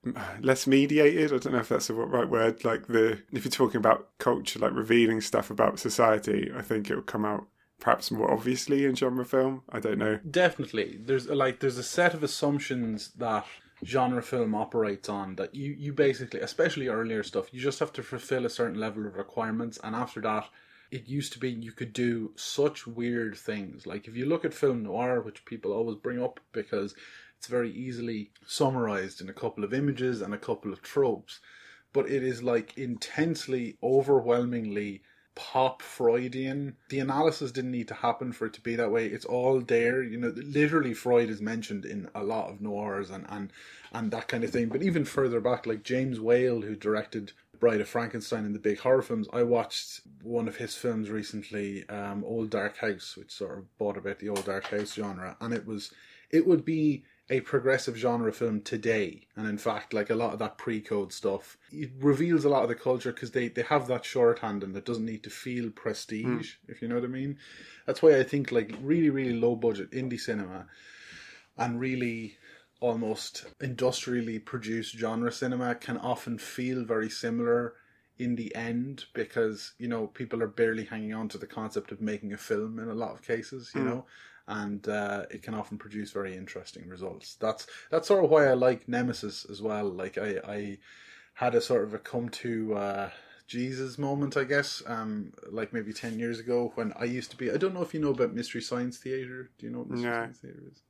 less 0.40 0.68
mediated 0.68 1.32
i 1.32 1.38
don't 1.38 1.52
know 1.52 1.58
if 1.58 1.68
that's 1.68 1.88
the 1.88 1.94
right 1.94 2.28
word 2.28 2.64
like 2.64 2.86
the 2.86 3.20
if 3.32 3.44
you're 3.44 3.50
talking 3.50 3.78
about 3.78 4.08
culture 4.18 4.60
like 4.60 4.72
revealing 4.72 5.20
stuff 5.20 5.50
about 5.50 5.80
society 5.80 6.52
i 6.56 6.62
think 6.62 6.88
it 6.88 6.94
will 6.94 7.02
come 7.02 7.24
out 7.24 7.48
perhaps 7.84 8.10
more 8.10 8.32
obviously 8.32 8.86
in 8.86 8.94
genre 8.94 9.26
film? 9.26 9.62
I 9.68 9.78
don't 9.78 9.98
know. 9.98 10.18
Definitely, 10.28 10.98
there's 11.04 11.28
like 11.28 11.60
there's 11.60 11.76
a 11.76 11.82
set 11.82 12.14
of 12.14 12.22
assumptions 12.22 13.10
that 13.18 13.44
genre 13.84 14.22
film 14.22 14.54
operates 14.54 15.10
on 15.10 15.36
that 15.36 15.54
you 15.54 15.76
you 15.78 15.92
basically, 15.92 16.40
especially 16.40 16.88
earlier 16.88 17.22
stuff, 17.22 17.52
you 17.52 17.60
just 17.60 17.80
have 17.80 17.92
to 17.92 18.02
fulfill 18.02 18.46
a 18.46 18.50
certain 18.50 18.80
level 18.80 19.06
of 19.06 19.16
requirements, 19.16 19.78
and 19.84 19.94
after 19.94 20.22
that, 20.22 20.46
it 20.90 21.08
used 21.08 21.34
to 21.34 21.38
be 21.38 21.50
you 21.50 21.72
could 21.72 21.92
do 21.92 22.32
such 22.36 22.86
weird 22.86 23.36
things. 23.36 23.86
Like 23.86 24.08
if 24.08 24.16
you 24.16 24.24
look 24.24 24.46
at 24.46 24.54
film 24.54 24.82
noir, 24.84 25.20
which 25.20 25.44
people 25.44 25.70
always 25.70 25.96
bring 25.96 26.22
up 26.22 26.40
because 26.52 26.94
it's 27.36 27.48
very 27.48 27.70
easily 27.70 28.30
summarized 28.46 29.20
in 29.20 29.28
a 29.28 29.34
couple 29.34 29.62
of 29.62 29.74
images 29.74 30.22
and 30.22 30.32
a 30.32 30.38
couple 30.38 30.72
of 30.72 30.80
tropes, 30.80 31.40
but 31.92 32.08
it 32.08 32.22
is 32.22 32.42
like 32.42 32.78
intensely, 32.78 33.76
overwhelmingly 33.82 35.02
pop 35.34 35.82
Freudian. 35.82 36.76
The 36.88 37.00
analysis 37.00 37.52
didn't 37.52 37.72
need 37.72 37.88
to 37.88 37.94
happen 37.94 38.32
for 38.32 38.46
it 38.46 38.52
to 38.54 38.60
be 38.60 38.76
that 38.76 38.90
way. 38.90 39.06
It's 39.06 39.24
all 39.24 39.60
there. 39.60 40.02
You 40.02 40.18
know, 40.18 40.32
literally 40.36 40.94
Freud 40.94 41.30
is 41.30 41.40
mentioned 41.40 41.84
in 41.84 42.08
a 42.14 42.22
lot 42.22 42.50
of 42.50 42.60
noirs 42.60 43.10
and 43.10 43.26
and 43.28 43.52
and 43.92 44.10
that 44.10 44.28
kind 44.28 44.44
of 44.44 44.50
thing. 44.50 44.68
But 44.68 44.82
even 44.82 45.04
further 45.04 45.40
back, 45.40 45.66
like 45.66 45.82
James 45.82 46.20
Whale, 46.20 46.60
who 46.62 46.76
directed 46.76 47.32
Bride 47.60 47.80
of 47.80 47.88
Frankenstein 47.88 48.44
and 48.44 48.54
the 48.54 48.58
big 48.60 48.78
horror 48.80 49.02
films. 49.02 49.28
I 49.32 49.42
watched 49.42 50.02
one 50.22 50.48
of 50.48 50.56
his 50.56 50.74
films 50.74 51.08
recently, 51.10 51.88
um, 51.88 52.24
Old 52.24 52.50
Dark 52.50 52.76
House, 52.78 53.16
which 53.16 53.30
sort 53.30 53.58
of 53.58 53.78
brought 53.78 53.96
about 53.96 54.18
the 54.18 54.28
old 54.28 54.44
dark 54.44 54.66
house 54.66 54.94
genre, 54.94 55.36
and 55.40 55.54
it 55.54 55.66
was 55.66 55.90
it 56.30 56.46
would 56.46 56.64
be 56.64 57.04
a 57.30 57.40
progressive 57.40 57.96
genre 57.96 58.32
film 58.32 58.60
today. 58.60 59.26
And 59.36 59.48
in 59.48 59.58
fact 59.58 59.92
like 59.94 60.10
a 60.10 60.14
lot 60.14 60.32
of 60.32 60.38
that 60.40 60.58
pre-code 60.58 61.12
stuff 61.12 61.56
it 61.72 61.90
reveals 61.98 62.44
a 62.44 62.48
lot 62.48 62.62
of 62.62 62.68
the 62.68 62.74
culture 62.74 63.12
because 63.12 63.30
they, 63.30 63.48
they 63.48 63.62
have 63.62 63.86
that 63.86 64.04
shorthand 64.04 64.62
and 64.62 64.76
it 64.76 64.84
doesn't 64.84 65.04
need 65.04 65.22
to 65.24 65.30
feel 65.30 65.70
prestige 65.70 66.54
hmm. 66.54 66.70
if 66.70 66.82
you 66.82 66.88
know 66.88 66.96
what 66.96 67.04
i 67.04 67.08
mean. 67.08 67.38
That's 67.86 68.02
why 68.02 68.18
i 68.18 68.22
think 68.22 68.52
like 68.52 68.74
really 68.80 69.10
really 69.10 69.34
low 69.34 69.56
budget 69.56 69.90
indie 69.92 70.20
cinema 70.20 70.66
and 71.56 71.80
really 71.80 72.36
almost 72.80 73.46
industrially 73.60 74.38
produced 74.38 74.96
genre 74.96 75.32
cinema 75.32 75.74
can 75.74 75.96
often 75.96 76.36
feel 76.36 76.84
very 76.84 77.08
similar 77.08 77.74
in 78.18 78.36
the 78.36 78.54
end 78.54 79.04
because 79.14 79.72
you 79.78 79.88
know 79.88 80.06
people 80.08 80.42
are 80.42 80.48
barely 80.48 80.84
hanging 80.84 81.14
on 81.14 81.28
to 81.28 81.38
the 81.38 81.46
concept 81.46 81.90
of 81.90 82.00
making 82.00 82.32
a 82.32 82.36
film 82.36 82.78
in 82.78 82.88
a 82.88 82.94
lot 82.94 83.12
of 83.12 83.22
cases 83.22 83.72
you 83.74 83.80
hmm. 83.80 83.88
know 83.88 84.06
and 84.46 84.88
uh, 84.88 85.24
it 85.30 85.42
can 85.42 85.54
often 85.54 85.78
produce 85.78 86.10
very 86.10 86.36
interesting 86.36 86.86
results 86.88 87.36
that's 87.40 87.66
that's 87.90 88.08
sort 88.08 88.24
of 88.24 88.30
why 88.30 88.46
i 88.46 88.52
like 88.52 88.88
nemesis 88.88 89.46
as 89.50 89.62
well 89.62 89.88
like 89.88 90.18
i 90.18 90.36
i 90.46 90.78
had 91.34 91.54
a 91.54 91.60
sort 91.60 91.84
of 91.84 91.94
a 91.94 91.98
come 91.98 92.28
to 92.28 92.74
uh 92.74 93.10
jesus 93.46 93.98
moment 93.98 94.36
i 94.36 94.44
guess 94.44 94.82
um 94.86 95.32
like 95.50 95.72
maybe 95.72 95.92
10 95.92 96.18
years 96.18 96.38
ago 96.38 96.72
when 96.74 96.92
i 96.98 97.04
used 97.04 97.30
to 97.30 97.36
be 97.36 97.50
i 97.50 97.56
don't 97.56 97.74
know 97.74 97.82
if 97.82 97.94
you 97.94 98.00
know 98.00 98.10
about 98.10 98.34
mystery 98.34 98.62
science 98.62 98.98
theater 98.98 99.50
do 99.58 99.66
you 99.66 99.72
know 99.72 99.78
what 99.80 99.90
mystery 99.90 100.10
No. 100.10 100.16
science 100.16 100.38
theater 100.38 100.62
is 100.70 100.80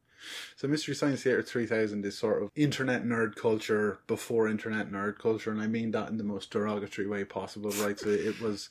so 0.57 0.69
Mystery 0.69 0.95
Science 0.95 1.23
Theater 1.23 1.43
3000 1.43 2.05
is 2.07 2.17
sort 2.17 2.43
of 2.43 2.51
internet 2.55 3.05
nerd 3.05 3.35
culture 3.37 3.99
before 4.07 4.49
internet 4.49 4.91
nerd 4.91 5.19
culture, 5.19 5.51
and 5.51 5.61
I 5.61 5.67
mean 5.67 5.91
that 5.91 6.09
in 6.09 6.17
the 6.17 6.25
most 6.25 6.51
derogatory 6.51 7.07
way 7.07 7.25
possible, 7.25 7.71
right? 7.83 7.99
So 7.99 8.09
it 8.09 8.41
was, 8.41 8.71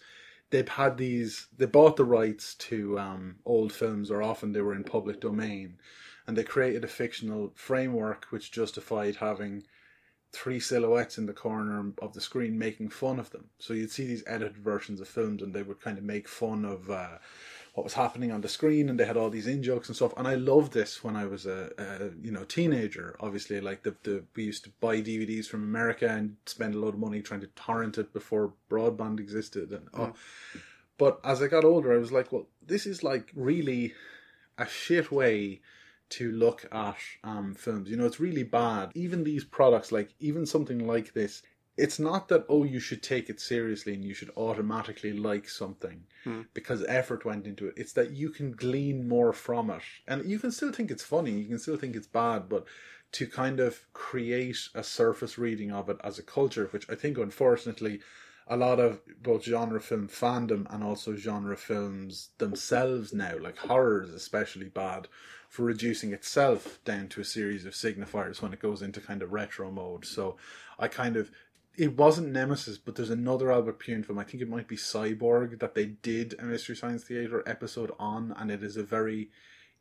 they've 0.54 0.70
had 0.70 0.98
these, 0.98 1.48
they 1.58 1.66
bought 1.66 1.98
the 1.98 2.06
rights 2.06 2.54
to 2.54 3.00
um, 3.00 3.36
old 3.44 3.74
films, 3.74 4.12
or 4.12 4.22
often 4.22 4.52
they 4.52 4.62
were 4.62 4.76
in 4.76 4.84
public 4.84 5.20
domain, 5.20 5.80
and 6.28 6.38
they 6.38 6.44
created 6.44 6.84
a 6.84 6.88
fictional 6.88 7.52
framework 7.56 8.28
which 8.30 8.52
justified 8.52 9.16
having 9.16 9.64
three 10.32 10.60
silhouettes 10.60 11.18
in 11.18 11.26
the 11.26 11.34
corner 11.34 11.92
of 12.04 12.14
the 12.14 12.22
screen 12.22 12.58
making 12.58 12.90
fun 12.90 13.20
of 13.20 13.32
them. 13.32 13.50
So 13.58 13.74
you'd 13.74 13.90
see 13.90 14.06
these 14.06 14.24
edited 14.28 14.58
versions 14.58 15.02
of 15.02 15.08
films, 15.08 15.42
and 15.42 15.56
they 15.56 15.64
would 15.64 15.82
kind 15.82 15.98
of 15.98 16.04
make 16.04 16.28
fun 16.28 16.66
of. 16.66 16.90
Uh, 16.90 17.18
what 17.74 17.84
was 17.84 17.94
happening 17.94 18.32
on 18.32 18.42
the 18.42 18.50
screen 18.50 18.88
and 18.88 19.00
they 19.00 19.06
had 19.06 19.18
all 19.18 19.32
these 19.32 19.48
in 19.48 19.64
jokes 19.64 19.88
and 19.90 19.96
stuff. 19.96 20.14
And 20.16 20.28
i 20.28 20.36
loved 20.36 20.74
this 20.74 21.04
when 21.04 21.16
i 21.16 21.26
was 21.26 21.46
a, 21.46 21.72
a 21.78 22.10
you 22.22 22.32
know 22.32 22.44
teenager. 22.44 23.16
Obviously 23.20 23.60
like 23.62 23.84
the, 23.84 23.96
the 24.04 24.24
we 24.36 24.44
used 24.44 24.64
to 24.66 24.72
buy 24.80 25.02
dvds 25.02 25.48
from 25.48 25.64
america 25.64 26.08
and 26.08 26.38
spend 26.46 26.76
a 26.76 26.80
lot 26.80 26.90
of 26.90 27.00
money 27.00 27.22
trying 27.22 27.42
to 27.42 27.48
torrent 27.48 27.98
it 27.98 28.14
before 28.14 28.54
broadband 28.70 29.20
existed 29.20 29.72
and 29.72 29.88
oh. 29.94 30.14
but 30.98 31.20
as 31.24 31.42
i 31.42 31.48
got 31.48 31.66
older 31.66 31.94
i 31.94 31.98
was 31.98 32.12
like 32.12 32.32
well 32.32 32.48
this 32.66 32.86
is 32.86 33.04
like 33.04 33.32
really 33.36 33.94
a 34.58 34.68
shit 34.68 35.12
way 35.12 35.62
to 36.10 36.32
look 36.32 36.66
at 36.72 36.98
um, 37.24 37.56
films. 37.56 37.90
You 37.90 37.98
know 37.98 38.06
it's 38.06 38.20
really 38.20 38.44
bad. 38.44 38.92
Even 38.94 39.24
these 39.24 39.44
products 39.44 39.92
like 39.92 40.14
even 40.20 40.46
something 40.46 40.86
like 40.86 41.14
this 41.14 41.42
it's 41.78 42.00
not 42.00 42.28
that 42.28 42.46
oh 42.50 42.64
you 42.64 42.80
should 42.80 43.02
take 43.02 43.30
it 43.30 43.40
seriously 43.40 43.94
and 43.94 44.06
you 44.06 44.14
should 44.14 44.32
automatically 44.38 45.14
like 45.14 45.50
something 45.50 46.04
hmm. 46.24 46.42
because 46.54 46.86
effort 46.88 47.26
went 47.26 47.48
into 47.48 47.68
it. 47.68 47.74
It's 47.78 47.94
that 47.94 48.12
you 48.12 48.30
can 48.30 48.52
glean 48.52 49.08
more 49.08 49.34
from 49.34 49.70
it. 49.70 49.82
And 50.08 50.30
you 50.30 50.40
can 50.40 50.52
still 50.52 50.72
think 50.72 50.92
it's 50.92 51.04
funny 51.04 51.32
you 51.32 51.48
can 51.48 51.60
still 51.60 51.78
think 51.78 51.96
it's 51.96 52.08
bad 52.08 52.48
but 52.50 52.66
to 53.14 53.28
kind 53.28 53.60
of 53.60 53.86
create 53.94 54.58
a 54.74 54.84
surface 54.84 55.38
reading 55.38 55.72
of 55.72 55.90
it 55.90 55.98
as 56.04 56.18
a 56.18 56.24
culture 56.24 56.68
which 56.72 56.90
i 56.90 56.96
think 56.96 57.18
unfortunately 57.18 58.00
a 58.48 58.58
lot 58.58 58.80
of 58.80 59.00
both 59.22 59.44
genre 59.44 59.80
film 59.80 60.08
fandom 60.08 60.66
and 60.74 60.84
also 60.84 61.16
genre 61.16 61.56
films 61.56 62.30
themselves 62.40 63.14
now 63.14 63.38
like 63.40 63.58
horror 63.58 64.04
is 64.04 64.10
especially 64.10 64.68
bad 64.68 65.08
for 65.54 65.62
reducing 65.66 66.14
itself 66.14 66.80
down 66.84 67.08
to 67.08 67.22
a 67.22 67.24
series 67.24 67.64
of 67.64 67.74
signifiers 67.74 68.42
when 68.42 68.54
it 68.54 68.60
goes 68.60 68.82
into 68.82 69.00
kind 69.00 69.22
of 69.22 69.32
retro 69.32 69.70
mode. 69.70 70.04
So 70.04 70.36
i 70.80 70.88
kind 70.88 71.16
of 71.16 71.30
it 71.76 71.98
wasn't 71.98 72.32
Nemesis, 72.32 72.78
but 72.78 72.96
there's 72.96 73.10
another 73.10 73.52
Albert 73.52 73.80
Pyun 73.80 74.06
film. 74.06 74.20
I 74.20 74.24
think 74.24 74.42
it 74.42 74.50
might 74.50 74.68
be 74.68 74.76
Cyborg 74.76 75.60
that 75.60 75.74
they 75.74 75.86
did 75.86 76.36
a 76.40 76.44
Mystery 76.44 76.76
Science 76.76 77.04
Theater 77.04 77.44
episode 77.48 77.92
on, 77.98 78.34
and 78.38 78.52
it 78.52 78.64
is 78.64 78.78
a 78.78 78.84
very 78.84 79.30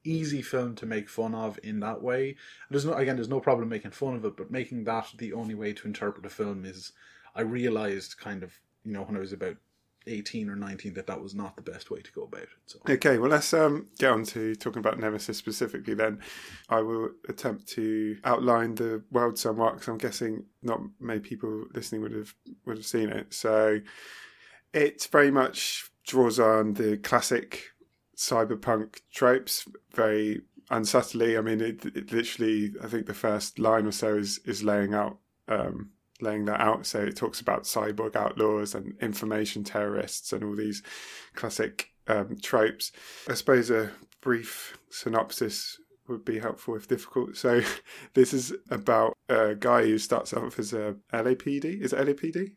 easy 0.05 0.43
film 0.43 0.75
to 0.75 0.87
make 0.87 1.09
fun 1.09 1.35
of 1.35 1.61
in 1.63 1.81
that 1.81 2.03
way. 2.03 2.37
There's 2.71 2.85
no 2.85 2.95
again, 2.95 3.17
there's 3.17 3.29
no 3.29 3.41
problem 3.41 3.69
making 3.69 3.91
fun 3.91 4.15
of 4.15 4.25
it, 4.25 4.37
but 4.37 4.51
making 4.51 4.85
that 4.85 5.09
the 5.19 5.33
only 5.33 5.55
way 5.55 5.73
to 5.75 5.87
interpret 5.87 6.27
a 6.27 6.31
film 6.31 6.65
is. 6.65 6.93
I 7.35 7.41
realized 7.41 8.19
kind 8.19 8.43
of 8.43 8.53
you 8.85 8.93
know 8.93 9.03
when 9.03 9.17
I 9.17 9.21
was 9.21 9.33
about 9.33 9.57
eighteen 10.07 10.49
or 10.49 10.57
nineteen 10.57 10.95
that 10.95 11.07
that 11.07 11.21
was 11.21 11.35
not 11.35 11.57
the 11.57 11.63
best 11.63 11.91
way 11.91 12.01
to 12.01 12.13
go 12.13 12.25
about 12.25 12.43
it. 12.43 12.49
So 12.67 12.81
Okay, 12.89 13.19
well, 13.19 13.31
let's 13.31 13.53
um, 13.55 13.89
get 13.99 14.11
on 14.11 14.25
to 14.25 14.55
talking 14.57 14.81
about 14.81 14.99
Nemesis 14.99 15.39
specifically 15.39 15.95
then. 15.95 16.21
I 16.69 16.81
will 16.81 17.11
attempt 17.29 17.69
to 17.69 18.19
outline 18.25 18.75
the 18.75 19.03
world 19.11 19.39
somewhat 19.39 19.75
because 19.75 19.89
I'm 19.89 19.99
guessing 19.99 20.45
not 20.63 20.81
many 21.01 21.21
people 21.21 21.67
listening 21.75 22.03
would 22.03 22.13
have 22.13 22.35
would 22.67 22.77
have 22.79 22.87
seen 22.87 23.09
it. 23.09 23.33
So 23.33 23.81
it 24.73 25.09
very 25.13 25.31
much 25.31 25.91
draws 26.07 26.39
on 26.41 26.75
the 26.75 26.97
classic 26.97 27.71
cyberpunk 28.17 29.01
tropes 29.13 29.69
very 29.95 30.43
unsubtly. 30.71 31.37
I 31.37 31.41
mean, 31.41 31.61
it, 31.61 31.85
it 31.85 32.13
literally, 32.13 32.73
I 32.83 32.87
think 32.89 33.07
the 33.07 33.15
first 33.15 33.59
line 33.59 33.87
or 33.87 33.93
so 33.93 34.17
is, 34.17 34.41
is 34.45 34.63
laying 34.63 34.95
out 34.95 35.19
um, 35.49 35.91
laying 36.23 36.45
that 36.47 36.61
out. 36.61 36.87
So 36.87 37.01
it 37.01 37.17
talks 37.17 37.41
about 37.41 37.65
cyborg 37.65 38.17
outlaws 38.17 38.75
and 38.75 38.95
information 39.01 39.65
terrorists 39.65 40.33
and 40.33 40.43
all 40.45 40.57
these 40.57 40.83
classic 41.35 41.91
um, 42.07 42.39
tropes. 42.41 42.93
I 43.29 43.35
suppose 43.35 43.71
a 43.71 43.91
brief 44.21 44.79
synopsis 44.91 45.79
would 46.09 46.25
be 46.25 46.39
helpful 46.39 46.77
if 46.77 46.89
difficult. 46.89 47.37
So 47.37 47.63
this 48.15 48.33
is 48.33 48.53
about 48.71 49.17
a 49.29 49.55
guy 49.55 49.83
who 49.83 49.99
starts 49.99 50.33
off 50.33 50.59
as 50.59 50.73
a 50.73 50.97
LAPD. 51.13 51.81
Is 51.83 51.93
it 51.93 52.07
LAPD? 52.07 52.53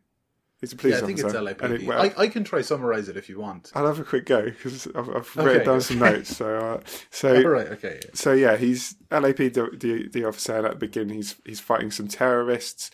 He's 0.61 0.71
a 0.71 0.77
police 0.77 0.95
yeah, 0.95 1.03
I 1.03 1.05
think 1.05 1.19
officer. 1.19 1.49
it's 1.49 1.61
LAPD. 1.61 1.81
it- 1.81 1.87
well, 1.87 2.01
I, 2.01 2.13
I 2.17 2.27
can 2.27 2.43
try 2.43 2.61
summarize 2.61 3.09
it 3.09 3.17
if 3.17 3.27
you 3.27 3.39
want. 3.39 3.71
I'll 3.75 3.85
have 3.85 3.99
a 3.99 4.03
quick 4.03 4.25
go 4.25 4.45
because 4.45 4.87
I've, 4.95 5.09
I've 5.09 5.35
written 5.35 5.65
down 5.65 5.81
some 5.81 5.99
notes. 5.99 6.35
So, 6.35 6.57
uh, 6.57 6.79
so 7.11 7.35
All 7.43 7.49
right, 7.49 7.67
okay. 7.67 7.99
yeah. 8.03 8.11
so 8.13 8.31
yeah, 8.31 8.55
he's 8.55 8.95
LAPD 9.11 9.53
the, 9.79 10.09
the 10.11 10.25
officer. 10.25 10.65
At 10.65 10.71
the 10.71 10.77
beginning, 10.77 11.17
he's 11.17 11.35
he's 11.45 11.59
fighting 11.59 11.91
some 11.91 12.07
terrorists. 12.07 12.89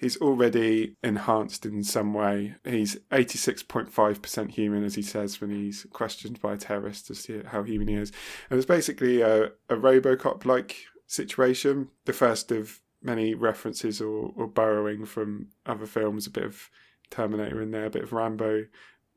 He's 0.00 0.16
already 0.16 0.96
enhanced 1.02 1.66
in 1.66 1.84
some 1.84 2.14
way. 2.14 2.54
He's 2.64 2.96
eighty 3.12 3.36
six 3.36 3.62
point 3.62 3.92
five 3.92 4.22
percent 4.22 4.52
human, 4.52 4.82
as 4.82 4.94
he 4.94 5.02
says 5.02 5.40
when 5.40 5.50
he's 5.50 5.86
questioned 5.92 6.40
by 6.40 6.54
a 6.54 6.56
terrorist 6.56 7.08
to 7.26 7.44
how 7.46 7.62
human 7.62 7.88
he 7.88 7.94
is. 7.94 8.10
And 8.48 8.56
it's 8.56 8.66
basically 8.66 9.20
a, 9.20 9.44
a 9.68 9.76
RoboCop 9.76 10.46
like 10.46 10.76
situation. 11.06 11.88
The 12.06 12.14
first 12.14 12.50
of 12.50 12.80
many 13.02 13.34
references 13.34 14.00
or, 14.00 14.32
or 14.36 14.46
borrowing 14.46 15.04
from 15.04 15.48
other 15.66 15.86
films. 15.86 16.26
A 16.26 16.30
bit 16.30 16.44
of 16.44 16.70
Terminator 17.10 17.60
in 17.60 17.70
there, 17.70 17.86
a 17.86 17.90
bit 17.90 18.04
of 18.04 18.12
Rambo, 18.12 18.66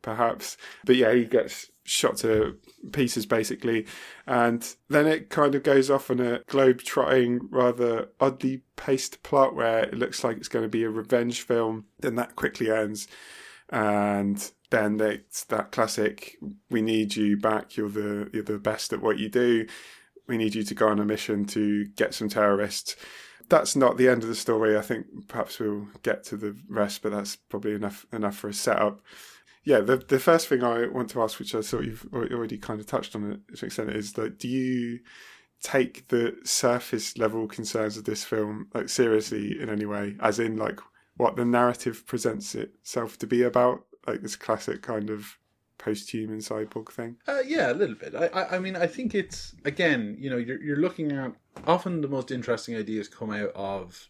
perhaps. 0.01 0.57
But 0.85 0.97
yeah, 0.97 1.13
he 1.13 1.25
gets 1.25 1.69
shot 1.83 2.17
to 2.17 2.57
pieces 2.91 3.25
basically, 3.25 3.85
and 4.25 4.75
then 4.89 5.07
it 5.07 5.29
kind 5.29 5.55
of 5.55 5.63
goes 5.63 5.89
off 5.89 6.09
on 6.09 6.19
a 6.19 6.41
globe-trotting, 6.47 7.47
rather 7.49 8.09
oddly 8.19 8.61
paced 8.75 9.23
plot 9.23 9.55
where 9.55 9.83
it 9.83 9.93
looks 9.93 10.23
like 10.23 10.37
it's 10.37 10.47
going 10.47 10.63
to 10.63 10.69
be 10.69 10.83
a 10.83 10.89
revenge 10.89 11.41
film. 11.41 11.85
Then 11.99 12.15
that 12.15 12.35
quickly 12.35 12.71
ends, 12.71 13.07
and 13.69 14.51
then 14.69 14.99
it's 14.99 15.43
that 15.45 15.71
classic: 15.71 16.37
"We 16.69 16.81
need 16.81 17.15
you 17.15 17.37
back. 17.37 17.77
You're 17.77 17.89
the 17.89 18.29
you're 18.33 18.43
the 18.43 18.59
best 18.59 18.93
at 18.93 19.01
what 19.01 19.19
you 19.19 19.29
do." 19.29 19.67
we 20.27 20.37
need 20.37 20.55
you 20.55 20.63
to 20.63 20.73
go 20.73 20.87
on 20.87 20.99
a 20.99 21.05
mission 21.05 21.45
to 21.45 21.85
get 21.95 22.13
some 22.13 22.29
terrorists. 22.29 22.95
That's 23.49 23.75
not 23.75 23.97
the 23.97 24.07
end 24.07 24.23
of 24.23 24.29
the 24.29 24.35
story. 24.35 24.77
I 24.77 24.81
think 24.81 25.27
perhaps 25.27 25.59
we'll 25.59 25.87
get 26.01 26.23
to 26.25 26.37
the 26.37 26.55
rest, 26.69 27.01
but 27.01 27.11
that's 27.11 27.35
probably 27.35 27.73
enough 27.73 28.05
enough 28.13 28.37
for 28.37 28.47
a 28.47 28.53
setup. 28.53 29.01
Yeah, 29.63 29.79
the 29.79 29.97
the 29.97 30.19
first 30.19 30.47
thing 30.47 30.63
I 30.63 30.87
want 30.87 31.09
to 31.11 31.21
ask, 31.21 31.39
which 31.39 31.55
I 31.55 31.61
thought 31.61 31.85
you've 31.85 32.07
already 32.13 32.57
kind 32.57 32.79
of 32.79 32.85
touched 32.85 33.15
on 33.15 33.21
to 33.21 33.27
an 33.27 33.43
extent, 33.61 33.91
is 33.91 34.13
that 34.13 34.37
do 34.37 34.47
you 34.47 34.99
take 35.61 36.09
the 36.09 36.35
surface 36.43 37.17
level 37.17 37.47
concerns 37.47 37.95
of 37.95 38.03
this 38.03 38.25
film 38.25 38.67
like 38.73 38.89
seriously 38.89 39.59
in 39.59 39.69
any 39.69 39.85
way, 39.85 40.15
as 40.19 40.39
in 40.39 40.57
like 40.57 40.79
what 41.15 41.35
the 41.35 41.45
narrative 41.45 42.05
presents 42.05 42.55
itself 42.55 43.17
to 43.19 43.27
be 43.27 43.43
about, 43.43 43.85
like 44.05 44.21
this 44.21 44.35
classic 44.35 44.81
kind 44.81 45.09
of 45.09 45.37
post-human 45.77 46.39
cyborg 46.39 46.91
thing? 46.91 47.15
Uh, 47.27 47.41
yeah, 47.45 47.71
a 47.71 47.73
little 47.73 47.95
bit. 47.95 48.13
I, 48.15 48.27
I, 48.27 48.55
I 48.55 48.59
mean, 48.59 48.75
I 48.75 48.87
think 48.87 49.15
it's 49.15 49.55
again, 49.63 50.17
you 50.19 50.29
know, 50.29 50.37
you're 50.37 50.61
you're 50.61 50.77
looking 50.77 51.11
at 51.13 51.33
often 51.65 52.01
the 52.01 52.07
most 52.09 52.31
interesting 52.31 52.75
ideas 52.75 53.07
come 53.07 53.31
out 53.31 53.51
of 53.55 54.09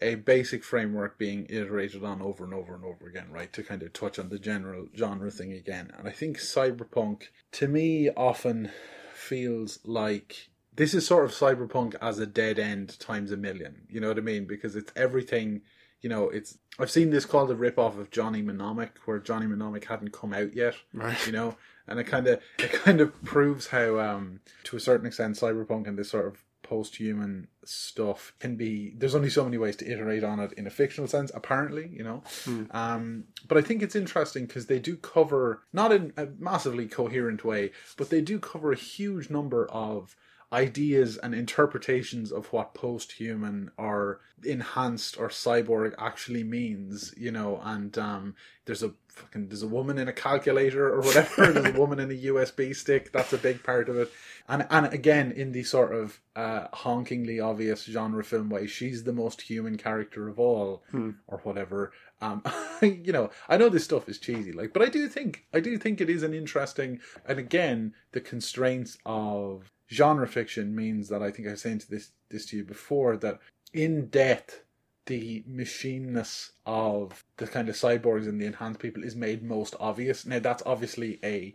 a 0.00 0.14
basic 0.16 0.62
framework 0.62 1.18
being 1.18 1.46
iterated 1.48 2.04
on 2.04 2.22
over 2.22 2.44
and 2.44 2.54
over 2.54 2.74
and 2.74 2.84
over 2.84 3.06
again, 3.06 3.30
right? 3.30 3.52
To 3.52 3.62
kind 3.62 3.82
of 3.82 3.92
touch 3.92 4.18
on 4.18 4.28
the 4.28 4.38
general 4.38 4.86
genre 4.96 5.30
thing 5.30 5.52
again. 5.52 5.92
And 5.98 6.06
I 6.06 6.12
think 6.12 6.38
cyberpunk, 6.38 7.28
to 7.52 7.68
me, 7.68 8.10
often 8.10 8.70
feels 9.12 9.80
like 9.84 10.50
this 10.74 10.94
is 10.94 11.06
sort 11.06 11.24
of 11.24 11.32
cyberpunk 11.32 11.96
as 12.00 12.18
a 12.18 12.26
dead 12.26 12.58
end 12.58 12.98
times 13.00 13.32
a 13.32 13.36
million. 13.36 13.86
You 13.88 14.00
know 14.00 14.08
what 14.08 14.18
I 14.18 14.22
mean? 14.22 14.46
Because 14.46 14.76
it's 14.76 14.92
everything 14.94 15.62
you 16.00 16.08
know, 16.08 16.28
it's 16.28 16.58
I've 16.78 16.90
seen 16.90 17.10
this 17.10 17.24
called 17.24 17.50
a 17.50 17.56
rip 17.56 17.78
off 17.78 17.98
of 17.98 18.10
Johnny 18.10 18.40
Mnemonic, 18.40 18.98
where 19.04 19.18
Johnny 19.18 19.46
Mnemonic 19.46 19.84
hadn't 19.86 20.12
come 20.12 20.32
out 20.32 20.54
yet. 20.54 20.76
Right. 20.92 21.26
You 21.26 21.32
know, 21.32 21.56
and 21.86 21.98
it 21.98 22.04
kind 22.04 22.26
of 22.28 22.40
it 22.58 22.72
kind 22.72 23.00
of 23.00 23.22
proves 23.24 23.68
how, 23.68 23.98
um, 23.98 24.40
to 24.64 24.76
a 24.76 24.80
certain 24.80 25.06
extent, 25.06 25.36
cyberpunk 25.36 25.88
and 25.88 25.98
this 25.98 26.10
sort 26.10 26.26
of 26.26 26.44
post-human 26.68 27.48
stuff 27.64 28.32
can 28.38 28.56
be. 28.56 28.94
There's 28.98 29.14
only 29.14 29.30
so 29.30 29.44
many 29.44 29.58
ways 29.58 29.76
to 29.76 29.90
iterate 29.90 30.24
on 30.24 30.38
it 30.40 30.52
in 30.52 30.66
a 30.66 30.70
fictional 30.70 31.08
sense, 31.08 31.30
apparently. 31.34 31.88
You 31.98 32.04
know, 32.04 32.22
Hmm. 32.44 32.64
um, 32.70 33.24
but 33.48 33.58
I 33.58 33.62
think 33.62 33.82
it's 33.82 33.96
interesting 33.96 34.46
because 34.46 34.66
they 34.66 34.78
do 34.78 34.96
cover 34.96 35.62
not 35.72 35.92
in 35.92 36.12
a 36.16 36.26
massively 36.38 36.86
coherent 36.86 37.44
way, 37.44 37.72
but 37.96 38.10
they 38.10 38.20
do 38.20 38.38
cover 38.38 38.72
a 38.72 38.76
huge 38.76 39.30
number 39.30 39.66
of 39.70 40.14
ideas 40.50 41.18
and 41.18 41.34
interpretations 41.34 42.32
of 42.32 42.46
what 42.54 42.72
post-human 42.72 43.70
or 43.76 44.20
enhanced 44.44 45.18
or 45.20 45.28
cyborg 45.28 45.92
actually 45.98 46.42
means 46.42 47.12
you 47.18 47.30
know 47.30 47.60
and 47.64 47.98
um 47.98 48.34
there's 48.64 48.82
a 48.82 48.92
fucking 49.18 49.48
there's 49.48 49.62
a 49.62 49.68
woman 49.68 49.98
in 49.98 50.08
a 50.08 50.12
calculator 50.12 50.92
or 50.92 51.00
whatever 51.00 51.52
there's 51.52 51.74
a 51.74 51.78
woman 51.78 51.98
in 52.00 52.10
a 52.10 52.14
usb 52.14 52.74
stick 52.74 53.12
that's 53.12 53.32
a 53.32 53.38
big 53.38 53.62
part 53.62 53.88
of 53.88 53.96
it. 53.96 54.10
And 54.48 54.66
and 54.70 54.86
again 54.92 55.32
in 55.32 55.52
the 55.52 55.62
sort 55.64 55.94
of 55.94 56.20
uh 56.36 56.68
honkingly 56.68 57.44
obvious 57.44 57.84
genre 57.84 58.24
film 58.24 58.48
way 58.48 58.66
she's 58.66 59.04
the 59.04 59.12
most 59.12 59.42
human 59.42 59.76
character 59.76 60.28
of 60.28 60.38
all 60.38 60.82
or 61.26 61.38
whatever. 61.42 61.92
Um 62.20 62.42
you 62.82 63.12
know 63.12 63.30
i 63.48 63.56
know 63.56 63.68
this 63.68 63.84
stuff 63.84 64.08
is 64.08 64.18
cheesy 64.18 64.52
like 64.52 64.72
but 64.72 64.82
i 64.82 64.86
do 64.86 65.08
think 65.08 65.46
i 65.54 65.60
do 65.60 65.78
think 65.78 66.00
it 66.00 66.10
is 66.10 66.22
an 66.22 66.34
interesting 66.34 67.00
and 67.26 67.38
again 67.38 67.94
the 68.12 68.20
constraints 68.20 68.98
of 69.06 69.70
genre 69.90 70.28
fiction 70.28 70.74
means 70.74 71.08
that 71.08 71.22
I 71.22 71.30
think 71.30 71.48
I 71.48 71.52
was 71.52 71.62
saying 71.62 71.80
to 71.80 71.90
this 71.90 72.10
this 72.30 72.46
to 72.46 72.56
you 72.58 72.64
before 72.64 73.16
that 73.18 73.38
in 73.72 74.08
death 74.08 74.60
the 75.08 75.42
machineness 75.50 76.50
of 76.66 77.24
the 77.38 77.46
kind 77.46 77.68
of 77.68 77.74
cyborgs 77.74 78.28
and 78.28 78.38
the 78.40 78.46
enhanced 78.46 78.78
people 78.78 79.02
is 79.02 79.16
made 79.16 79.42
most 79.42 79.74
obvious. 79.80 80.26
Now 80.26 80.38
that's 80.38 80.62
obviously 80.66 81.18
a 81.24 81.54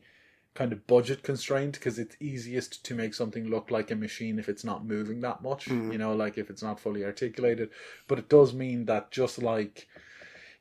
kind 0.55 0.73
of 0.73 0.85
budget 0.87 1.21
constraint 1.21 1.73
because 1.73 1.99
it's 1.99 2.15
easiest 2.19 2.83
to 2.85 2.95
make 2.95 3.13
something 3.13 3.47
look 3.47 3.69
like 3.69 3.91
a 3.91 3.95
machine 3.95 4.39
if 4.39 4.49
it's 4.49 4.63
not 4.63 4.85
moving 4.85 5.21
that 5.21 5.43
much, 5.43 5.65
hmm. 5.65 5.91
you 5.91 5.99
know, 5.99 6.15
like 6.15 6.37
if 6.37 6.49
it's 6.49 6.63
not 6.63 6.79
fully 6.79 7.05
articulated. 7.05 7.69
But 8.07 8.19
it 8.19 8.27
does 8.27 8.53
mean 8.53 8.85
that 8.85 9.11
just 9.11 9.41
like 9.41 9.87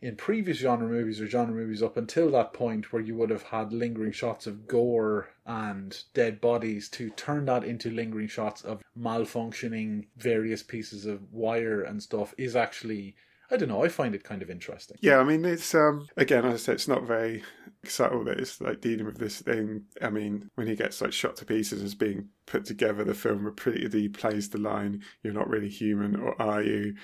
in 0.02 0.16
previous 0.16 0.58
genre 0.58 0.88
movies 0.88 1.20
or 1.20 1.28
genre 1.28 1.54
movies 1.54 1.82
up 1.82 1.96
until 1.96 2.30
that 2.32 2.52
point 2.52 2.92
where 2.92 3.00
you 3.00 3.14
would 3.14 3.30
have 3.30 3.44
had 3.44 3.72
lingering 3.72 4.10
shots 4.10 4.48
of 4.48 4.66
gore 4.66 5.28
and 5.46 6.02
dead 6.12 6.40
bodies 6.40 6.88
to 6.88 7.08
turn 7.10 7.44
that 7.44 7.62
into 7.62 7.88
lingering 7.88 8.26
shots 8.26 8.62
of 8.62 8.82
malfunctioning 8.98 10.06
various 10.16 10.62
pieces 10.62 11.06
of 11.06 11.32
wire 11.32 11.82
and 11.82 12.02
stuff 12.02 12.34
is 12.36 12.56
actually 12.56 13.14
I 13.50 13.56
don't 13.58 13.68
know, 13.68 13.84
I 13.84 13.88
find 13.88 14.14
it 14.14 14.24
kind 14.24 14.40
of 14.40 14.48
interesting. 14.48 14.96
Yeah, 15.02 15.18
I 15.18 15.24
mean, 15.24 15.44
it's 15.44 15.74
um 15.74 16.08
again, 16.16 16.44
as 16.44 16.54
I 16.54 16.56
said, 16.56 16.74
it's 16.74 16.88
not 16.88 17.04
very 17.04 17.44
subtle 17.84 18.24
that 18.24 18.38
it's 18.38 18.60
like 18.60 18.80
dealing 18.80 19.06
with 19.06 19.18
this 19.18 19.40
thing. 19.40 19.84
I 20.00 20.10
mean, 20.10 20.50
when 20.54 20.66
he 20.66 20.76
gets 20.76 21.00
like 21.00 21.12
shot 21.12 21.36
to 21.36 21.44
pieces 21.44 21.82
as 21.82 21.94
being 21.94 22.28
put 22.46 22.64
together, 22.64 23.04
the 23.04 23.14
film 23.14 23.44
repeatedly 23.44 24.08
plays 24.08 24.50
the 24.50 24.58
line, 24.58 25.02
"You're 25.22 25.32
not 25.32 25.48
really 25.48 25.68
human, 25.68 26.16
or 26.16 26.40
are 26.40 26.62
you?" 26.62 26.94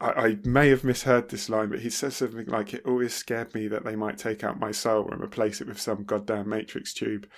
I, 0.00 0.10
I 0.10 0.38
may 0.44 0.68
have 0.68 0.84
misheard 0.84 1.28
this 1.28 1.48
line, 1.48 1.70
but 1.70 1.80
he 1.80 1.90
says 1.90 2.16
something 2.16 2.46
like, 2.46 2.74
"It 2.74 2.86
always 2.86 3.14
scared 3.14 3.54
me 3.54 3.68
that 3.68 3.84
they 3.84 3.96
might 3.96 4.18
take 4.18 4.44
out 4.44 4.60
my 4.60 4.70
soul 4.70 5.10
and 5.10 5.22
replace 5.22 5.60
it 5.60 5.68
with 5.68 5.80
some 5.80 6.04
goddamn 6.04 6.48
matrix 6.48 6.92
tube." 6.92 7.28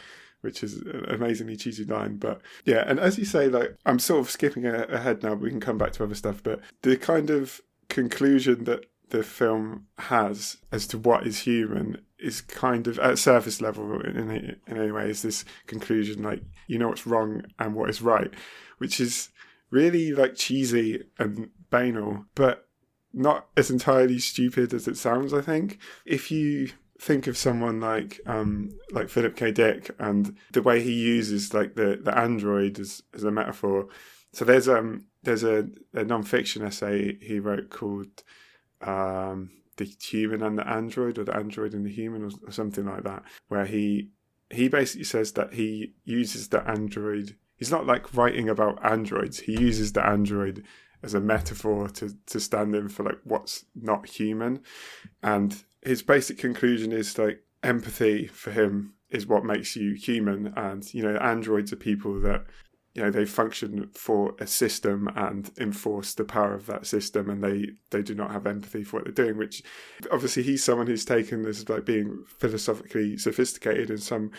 Which 0.42 0.62
is 0.62 0.78
an 0.78 1.04
amazingly 1.10 1.54
cheesy 1.54 1.84
line, 1.84 2.16
but 2.16 2.40
yeah. 2.64 2.82
And 2.86 2.98
as 2.98 3.18
you 3.18 3.26
say, 3.26 3.48
like 3.48 3.76
I'm 3.84 3.98
sort 3.98 4.20
of 4.20 4.30
skipping 4.30 4.64
ahead 4.64 5.22
now. 5.22 5.34
But 5.34 5.42
we 5.42 5.50
can 5.50 5.60
come 5.60 5.76
back 5.76 5.92
to 5.92 6.02
other 6.04 6.14
stuff, 6.14 6.42
but 6.42 6.60
the 6.80 6.96
kind 6.96 7.28
of 7.28 7.60
conclusion 7.90 8.64
that 8.64 8.86
the 9.10 9.22
film 9.22 9.86
has 9.98 10.56
as 10.72 10.86
to 10.88 10.98
what 10.98 11.26
is 11.26 11.40
human 11.40 12.00
is 12.18 12.40
kind 12.40 12.86
of 12.86 12.98
at 12.98 13.18
surface 13.18 13.60
level 13.60 14.00
in 14.02 14.30
in 14.30 14.56
any 14.68 14.90
way 14.90 15.10
is 15.10 15.22
this 15.22 15.44
conclusion 15.66 16.22
like 16.22 16.42
you 16.66 16.78
know 16.78 16.88
what's 16.88 17.06
wrong 17.06 17.42
and 17.58 17.74
what 17.74 17.90
is 17.90 18.02
right, 18.02 18.32
which 18.78 19.00
is 19.00 19.30
really 19.70 20.12
like 20.12 20.34
cheesy 20.34 21.04
and 21.18 21.50
banal, 21.70 22.24
but 22.34 22.68
not 23.12 23.48
as 23.56 23.70
entirely 23.70 24.18
stupid 24.18 24.72
as 24.72 24.86
it 24.86 24.96
sounds. 24.96 25.32
I 25.34 25.40
think 25.40 25.78
if 26.04 26.30
you 26.30 26.70
think 27.00 27.26
of 27.26 27.36
someone 27.36 27.80
like 27.80 28.20
um 28.26 28.70
like 28.92 29.08
Philip 29.08 29.34
K. 29.34 29.50
Dick 29.50 29.90
and 29.98 30.36
the 30.52 30.62
way 30.62 30.82
he 30.82 30.92
uses 30.92 31.54
like 31.54 31.74
the 31.74 31.98
the 32.02 32.16
android 32.16 32.78
as 32.78 33.02
as 33.14 33.24
a 33.24 33.30
metaphor. 33.30 33.88
So 34.32 34.44
there's 34.44 34.68
um 34.68 35.06
there's 35.22 35.42
a, 35.42 35.68
a 35.92 36.04
non-fiction 36.04 36.62
essay 36.62 37.18
he 37.20 37.40
wrote 37.40 37.70
called 37.70 38.22
um 38.82 39.50
the 39.76 39.84
human 39.84 40.42
and 40.42 40.58
the 40.58 40.68
android 40.68 41.18
or 41.18 41.24
the 41.24 41.36
android 41.36 41.74
and 41.74 41.86
the 41.86 41.92
human 41.92 42.24
or, 42.24 42.30
or 42.46 42.52
something 42.52 42.86
like 42.86 43.02
that 43.04 43.22
where 43.48 43.66
he 43.66 44.10
he 44.50 44.68
basically 44.68 45.04
says 45.04 45.32
that 45.32 45.54
he 45.54 45.92
uses 46.04 46.48
the 46.48 46.68
android 46.68 47.36
he's 47.56 47.70
not 47.70 47.86
like 47.86 48.14
writing 48.14 48.48
about 48.48 48.84
androids 48.84 49.40
he 49.40 49.52
uses 49.52 49.92
the 49.92 50.04
android 50.04 50.64
as 51.02 51.14
a 51.14 51.20
metaphor 51.20 51.88
to 51.88 52.16
to 52.26 52.40
stand 52.40 52.74
in 52.74 52.88
for 52.88 53.04
like 53.04 53.18
what's 53.24 53.64
not 53.74 54.08
human. 54.08 54.60
And 55.22 55.62
his 55.82 56.02
basic 56.02 56.38
conclusion 56.38 56.92
is 56.92 57.18
like 57.18 57.42
empathy 57.62 58.26
for 58.26 58.50
him 58.50 58.94
is 59.10 59.26
what 59.26 59.44
makes 59.44 59.76
you 59.76 59.94
human. 59.94 60.52
And 60.56 60.92
you 60.92 61.02
know 61.02 61.16
androids 61.16 61.72
are 61.72 61.76
people 61.76 62.20
that 62.20 62.44
you 62.94 63.03
know 63.03 63.11
they 63.11 63.24
function 63.24 63.88
for 63.94 64.35
a 64.40 64.46
system 64.46 65.09
and 65.14 65.50
enforce 65.59 66.14
the 66.14 66.24
power 66.24 66.55
of 66.55 66.66
that 66.66 66.87
system 66.87 67.31
and 67.31 67.42
they 67.42 67.68
they 67.90 68.03
do 68.03 68.14
not 68.14 68.33
have 68.33 68.46
empathy 68.46 68.83
for 68.83 68.96
what 68.96 69.05
they're 69.05 69.26
doing 69.26 69.38
which 69.38 69.62
obviously 70.11 70.42
he's 70.42 70.64
someone 70.64 70.87
who's 70.87 71.05
taken 71.05 71.42
this 71.42 71.68
like 71.68 71.85
being 71.85 72.24
philosophically 72.26 73.16
sophisticated 73.16 73.90
in 73.90 73.98
some 73.98 74.31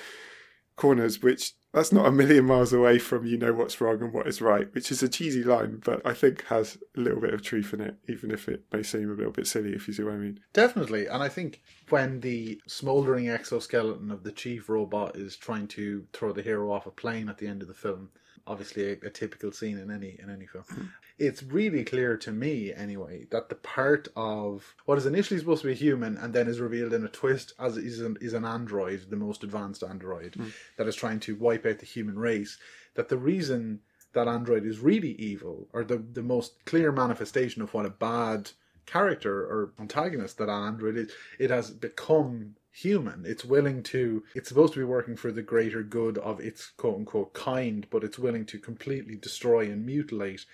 corners 0.75 1.21
which 1.21 1.53
that's 1.73 1.93
not 1.93 2.05
a 2.05 2.11
million 2.11 2.45
miles 2.45 2.73
away 2.73 2.97
from 2.97 3.25
you 3.25 3.37
know 3.37 3.53
what's 3.53 3.79
wrong 3.79 4.01
and 4.01 4.13
what 4.13 4.27
is 4.27 4.41
right 4.41 4.73
which 4.73 4.91
is 4.91 5.03
a 5.03 5.07
cheesy 5.07 5.43
line 5.43 5.79
but 5.85 6.01
i 6.05 6.13
think 6.13 6.43
has 6.45 6.77
a 6.97 6.99
little 6.99 7.21
bit 7.21 7.33
of 7.33 7.41
truth 7.41 7.73
in 7.73 7.79
it 7.79 7.95
even 8.09 8.31
if 8.31 8.49
it 8.49 8.63
may 8.73 8.81
seem 8.81 9.09
a 9.09 9.13
little 9.13 9.31
bit 9.31 9.47
silly 9.47 9.73
if 9.73 9.87
you 9.87 9.93
see 9.93 10.03
what 10.03 10.13
i 10.13 10.17
mean. 10.17 10.39
Definitely, 10.53 11.07
and 11.07 11.21
I 11.21 11.29
think 11.29 11.61
when 11.89 12.21
the 12.21 12.59
smoldering 12.67 13.29
exoskeleton 13.29 14.11
of 14.11 14.23
the 14.23 14.31
chief 14.31 14.69
robot 14.69 15.15
is 15.15 15.37
trying 15.37 15.67
to 15.69 16.05
throw 16.13 16.33
the 16.33 16.41
hero 16.41 16.71
off 16.71 16.87
a 16.87 16.91
plane 16.91 17.29
at 17.29 17.37
the 17.37 17.47
end 17.47 17.61
of 17.61 17.67
the 17.67 17.73
film, 17.73 18.09
obviously 18.47 18.91
a, 18.91 19.07
a 19.07 19.09
typical 19.09 19.51
scene 19.51 19.77
in 19.77 19.91
any 19.91 20.17
in 20.21 20.29
any 20.29 20.45
film, 20.45 20.91
it's 21.17 21.43
really 21.43 21.83
clear 21.83 22.17
to 22.17 22.31
me 22.31 22.73
anyway 22.73 23.25
that 23.31 23.49
the 23.49 23.55
part 23.55 24.07
of 24.15 24.75
what 24.85 24.97
is 24.97 25.05
initially 25.05 25.39
supposed 25.39 25.61
to 25.61 25.67
be 25.67 25.75
human 25.75 26.17
and 26.17 26.33
then 26.33 26.47
is 26.47 26.59
revealed 26.59 26.93
in 26.93 27.05
a 27.05 27.09
twist 27.09 27.53
as 27.59 27.77
is 27.77 28.01
an, 28.01 28.17
is 28.21 28.33
an 28.33 28.45
android, 28.45 29.09
the 29.09 29.15
most 29.15 29.43
advanced 29.43 29.83
android 29.83 30.35
hmm. 30.35 30.47
that 30.77 30.87
is 30.87 30.95
trying 30.95 31.19
to 31.19 31.35
wipe 31.35 31.65
out 31.65 31.79
the 31.79 31.85
human 31.85 32.17
race. 32.17 32.57
That 32.95 33.09
the 33.09 33.17
reason 33.17 33.81
that 34.13 34.27
android 34.27 34.65
is 34.65 34.79
really 34.79 35.13
evil, 35.13 35.67
or 35.73 35.83
the 35.83 35.97
the 35.97 36.23
most 36.23 36.65
clear 36.65 36.91
manifestation 36.91 37.61
of 37.61 37.73
what 37.73 37.85
a 37.85 37.89
bad 37.89 38.51
character 38.85 39.41
or 39.41 39.73
antagonist 39.79 40.37
that 40.37 40.49
an 40.49 40.63
android 40.67 40.97
is, 40.97 41.11
it 41.39 41.49
has 41.49 41.71
become 41.71 42.55
human. 42.71 43.23
It's 43.25 43.45
willing 43.45 43.83
to, 43.83 44.23
it's 44.33 44.49
supposed 44.49 44.73
to 44.73 44.79
be 44.79 44.85
working 44.85 45.15
for 45.15 45.31
the 45.31 45.41
greater 45.41 45.83
good 45.83 46.17
of 46.17 46.39
its 46.39 46.71
quote 46.77 46.97
unquote 46.97 47.33
kind, 47.33 47.85
but 47.89 48.03
it's 48.03 48.19
willing 48.19 48.45
to 48.47 48.59
completely 48.59 49.15
destroy 49.15 49.65
and 49.65 49.85
mutilate 49.85 50.45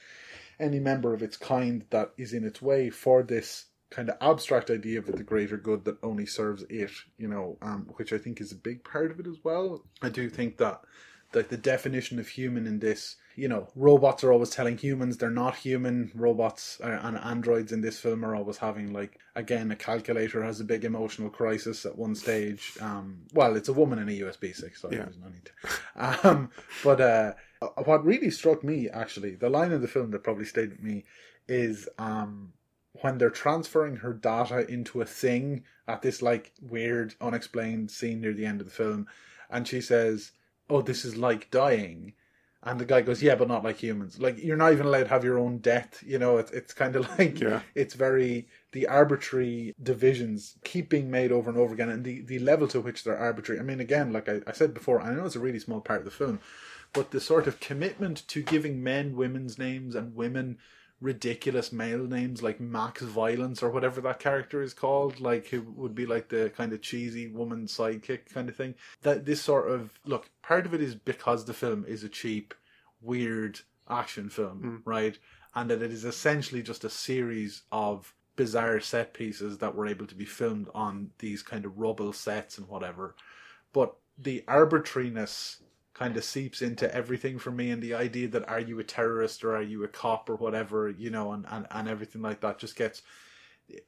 any 0.60 0.80
member 0.80 1.14
of 1.14 1.22
its 1.22 1.38
kind 1.38 1.86
that 1.92 2.12
is 2.18 2.34
in 2.34 2.44
its 2.44 2.62
way 2.62 2.90
for 2.90 3.24
this 3.24 3.66
kind 3.90 4.10
of 4.10 4.18
abstract 4.20 4.70
idea 4.70 5.00
of 5.00 5.06
the 5.06 5.24
greater 5.24 5.58
good 5.58 5.86
that 5.86 5.98
only 6.04 6.26
serves 6.26 6.64
it, 6.70 6.92
you 7.18 7.28
know, 7.28 7.58
um, 7.62 7.88
which 7.96 8.12
I 8.12 8.18
think 8.18 8.42
is 8.42 8.52
a 8.52 8.56
big 8.56 8.84
part 8.84 9.12
of 9.12 9.20
it 9.20 9.28
as 9.28 9.38
well. 9.44 9.86
I 10.02 10.10
do 10.10 10.30
think 10.30 10.58
that 10.58 10.82
like 11.34 11.50
the 11.50 11.58
definition 11.58 12.20
of 12.20 12.28
human 12.28 12.66
in 12.68 12.80
this 12.80 13.18
you 13.36 13.48
know 13.48 13.68
robots 13.76 14.24
are 14.24 14.32
always 14.32 14.50
telling 14.50 14.78
humans 14.78 15.18
they're 15.18 15.30
not 15.30 15.56
human. 15.56 16.12
Robots 16.16 16.80
and 16.84 17.18
androids 17.18 17.72
in 17.72 17.82
this 17.82 18.00
film 18.00 18.26
are 18.26 18.36
always 18.36 18.58
having 18.58 18.94
like 18.94 19.20
again 19.36 19.70
a 19.72 19.76
calculator 19.76 20.44
has 20.44 20.60
a 20.60 20.64
big 20.64 20.86
emotional 20.86 21.30
crisis 21.30 21.86
at 21.86 21.98
one 21.98 22.16
stage. 22.16 22.74
Um 22.82 23.24
well 23.34 23.56
it's 23.56 23.70
a 23.70 23.74
woman 23.74 24.00
in 24.00 24.10
a 24.10 24.20
usb 24.22 24.56
6 24.56 24.82
so 24.82 24.90
Yeah. 24.92 25.04
there's 25.04 25.18
no 25.20 25.30
need 25.30 25.46
to. 25.46 26.28
Um 26.30 26.50
but 26.84 27.02
uh 27.02 27.34
what 27.86 28.06
really 28.06 28.32
struck 28.32 28.64
me 28.64 28.90
actually 28.90 29.36
the 29.36 29.50
line 29.50 29.72
in 29.72 29.82
the 29.82 29.88
film 29.88 30.12
that 30.12 30.24
probably 30.24 30.46
stayed 30.46 30.70
with 30.72 30.84
me 30.84 31.06
is 31.48 31.88
um 32.00 32.54
when 33.02 33.18
they're 33.20 33.30
transferring 33.30 33.98
her 33.98 34.14
data 34.14 34.68
into 34.72 35.02
a 35.02 35.06
thing 35.06 35.64
at 35.88 36.02
this 36.02 36.22
like 36.24 36.52
weird 36.62 37.14
unexplained 37.22 37.92
scene 37.92 38.22
near 38.22 38.34
the 38.34 38.46
end 38.46 38.62
of 38.62 38.66
the 38.68 38.74
film 38.74 39.06
and 39.52 39.68
she 39.68 39.80
says 39.82 40.32
oh 40.70 40.82
this 40.82 41.06
is 41.06 41.16
like 41.18 41.50
dying. 41.52 42.14
And 42.64 42.80
the 42.80 42.86
guy 42.86 43.02
goes 43.02 43.24
yeah 43.24 43.36
but 43.36 43.48
not 43.48 43.64
like 43.64 43.78
humans. 43.78 44.20
Like 44.20 44.44
you're 44.44 44.58
not 44.58 44.74
even 44.74 44.88
allowed 44.88 45.04
to 45.04 45.10
have 45.10 45.24
your 45.24 45.40
own 45.40 45.60
death 45.60 46.04
you 46.06 46.18
know? 46.20 46.38
It's, 46.38 46.52
it's 46.52 46.74
kind 46.74 46.96
of 46.96 47.08
like 47.20 47.40
Yeah. 47.40 47.62
it's 47.76 47.94
very 47.94 48.48
the 48.74 48.88
arbitrary 48.88 49.74
divisions 49.82 50.58
keep 50.64 50.90
being 50.90 51.10
made 51.10 51.32
over 51.32 51.50
and 51.50 51.60
over 51.60 51.74
again 51.74 51.90
and 51.90 52.04
the, 52.04 52.22
the 52.22 52.40
level 52.40 52.68
to 52.70 52.82
which 52.82 53.04
they're 53.04 53.18
arbitrary. 53.18 53.60
I 53.60 53.64
mean 53.64 53.80
again 53.80 54.12
like 54.12 54.28
I, 54.28 54.42
I 54.48 54.52
said 54.54 54.74
before 54.74 55.02
i 55.02 55.14
know 55.14 55.26
it's 55.26 55.36
a 55.36 55.40
really 55.40 55.60
small 55.60 55.82
part 55.82 56.00
of 56.00 56.06
the 56.06 56.12
film 56.12 56.40
but 56.94 57.12
the 57.12 57.20
sort 57.22 57.48
of 57.48 57.60
commitment 57.60 58.28
to 58.30 58.42
giving 58.42 58.84
men 58.84 59.16
women's 59.16 59.58
names 59.58 59.96
and 59.96 60.16
women 60.16 60.58
ridiculous 61.00 61.72
male 61.72 62.06
names 62.06 62.42
like 62.42 62.60
Max 62.60 63.02
Violence 63.02 63.62
or 63.62 63.70
whatever 63.70 64.02
that 64.02 64.20
character 64.20 64.62
is 64.62 64.74
called, 64.74 65.20
like 65.20 65.48
who 65.48 65.62
would 65.76 65.94
be 65.94 66.06
like 66.06 66.30
the 66.30 66.52
kind 66.56 66.74
of 66.74 66.82
cheesy 66.82 67.28
woman 67.28 67.68
sidekick 67.68 68.32
kind 68.34 68.50
of 68.50 68.56
thing. 68.56 68.76
That 69.04 69.26
this 69.26 69.42
sort 69.42 69.70
of 69.70 70.00
look, 70.06 70.30
part 70.42 70.66
of 70.66 70.74
it 70.74 70.82
is 70.82 70.96
because 70.96 71.46
the 71.46 71.54
film 71.54 71.86
is 71.88 72.04
a 72.04 72.10
cheap, 72.10 72.54
weird 73.02 73.60
action 73.90 74.30
film, 74.30 74.58
hmm. 74.58 74.90
right? 74.90 75.18
And 75.56 75.70
that 75.70 75.82
it 75.82 75.92
is 75.92 76.06
essentially 76.06 76.62
just 76.62 76.84
a 76.84 76.90
series 76.90 77.64
of 77.72 78.14
bizarre 78.36 78.80
set 78.80 79.14
pieces 79.14 79.58
that 79.60 79.76
were 79.76 79.88
able 79.88 80.08
to 80.08 80.16
be 80.16 80.26
filmed 80.26 80.70
on 80.74 81.12
these 81.20 81.44
kind 81.44 81.66
of 81.66 81.78
rubble 81.78 82.14
sets 82.14 82.58
and 82.58 82.68
whatever. 82.68 83.16
But 83.74 83.96
the 84.18 84.44
arbitrariness 84.48 85.62
kind 85.98 86.16
of 86.16 86.24
seeps 86.24 86.62
into 86.62 86.94
everything 86.94 87.40
for 87.40 87.52
me 87.52 87.72
and 87.72 87.82
the 87.82 87.94
idea 87.94 88.28
that 88.28 88.48
are 88.48 88.60
you 88.60 88.80
a 88.80 88.84
terrorist 88.84 89.44
or 89.44 89.56
are 89.56 89.62
you 89.64 89.84
a 89.84 89.88
cop 89.88 90.30
or 90.30 90.36
whatever? 90.36 90.90
You 90.90 91.10
know 91.10 91.32
and, 91.32 91.46
and, 91.50 91.68
and 91.72 91.88
everything 91.88 92.22
like 92.22 92.42
that 92.42 92.60
just 92.60 92.76
gets 92.76 93.02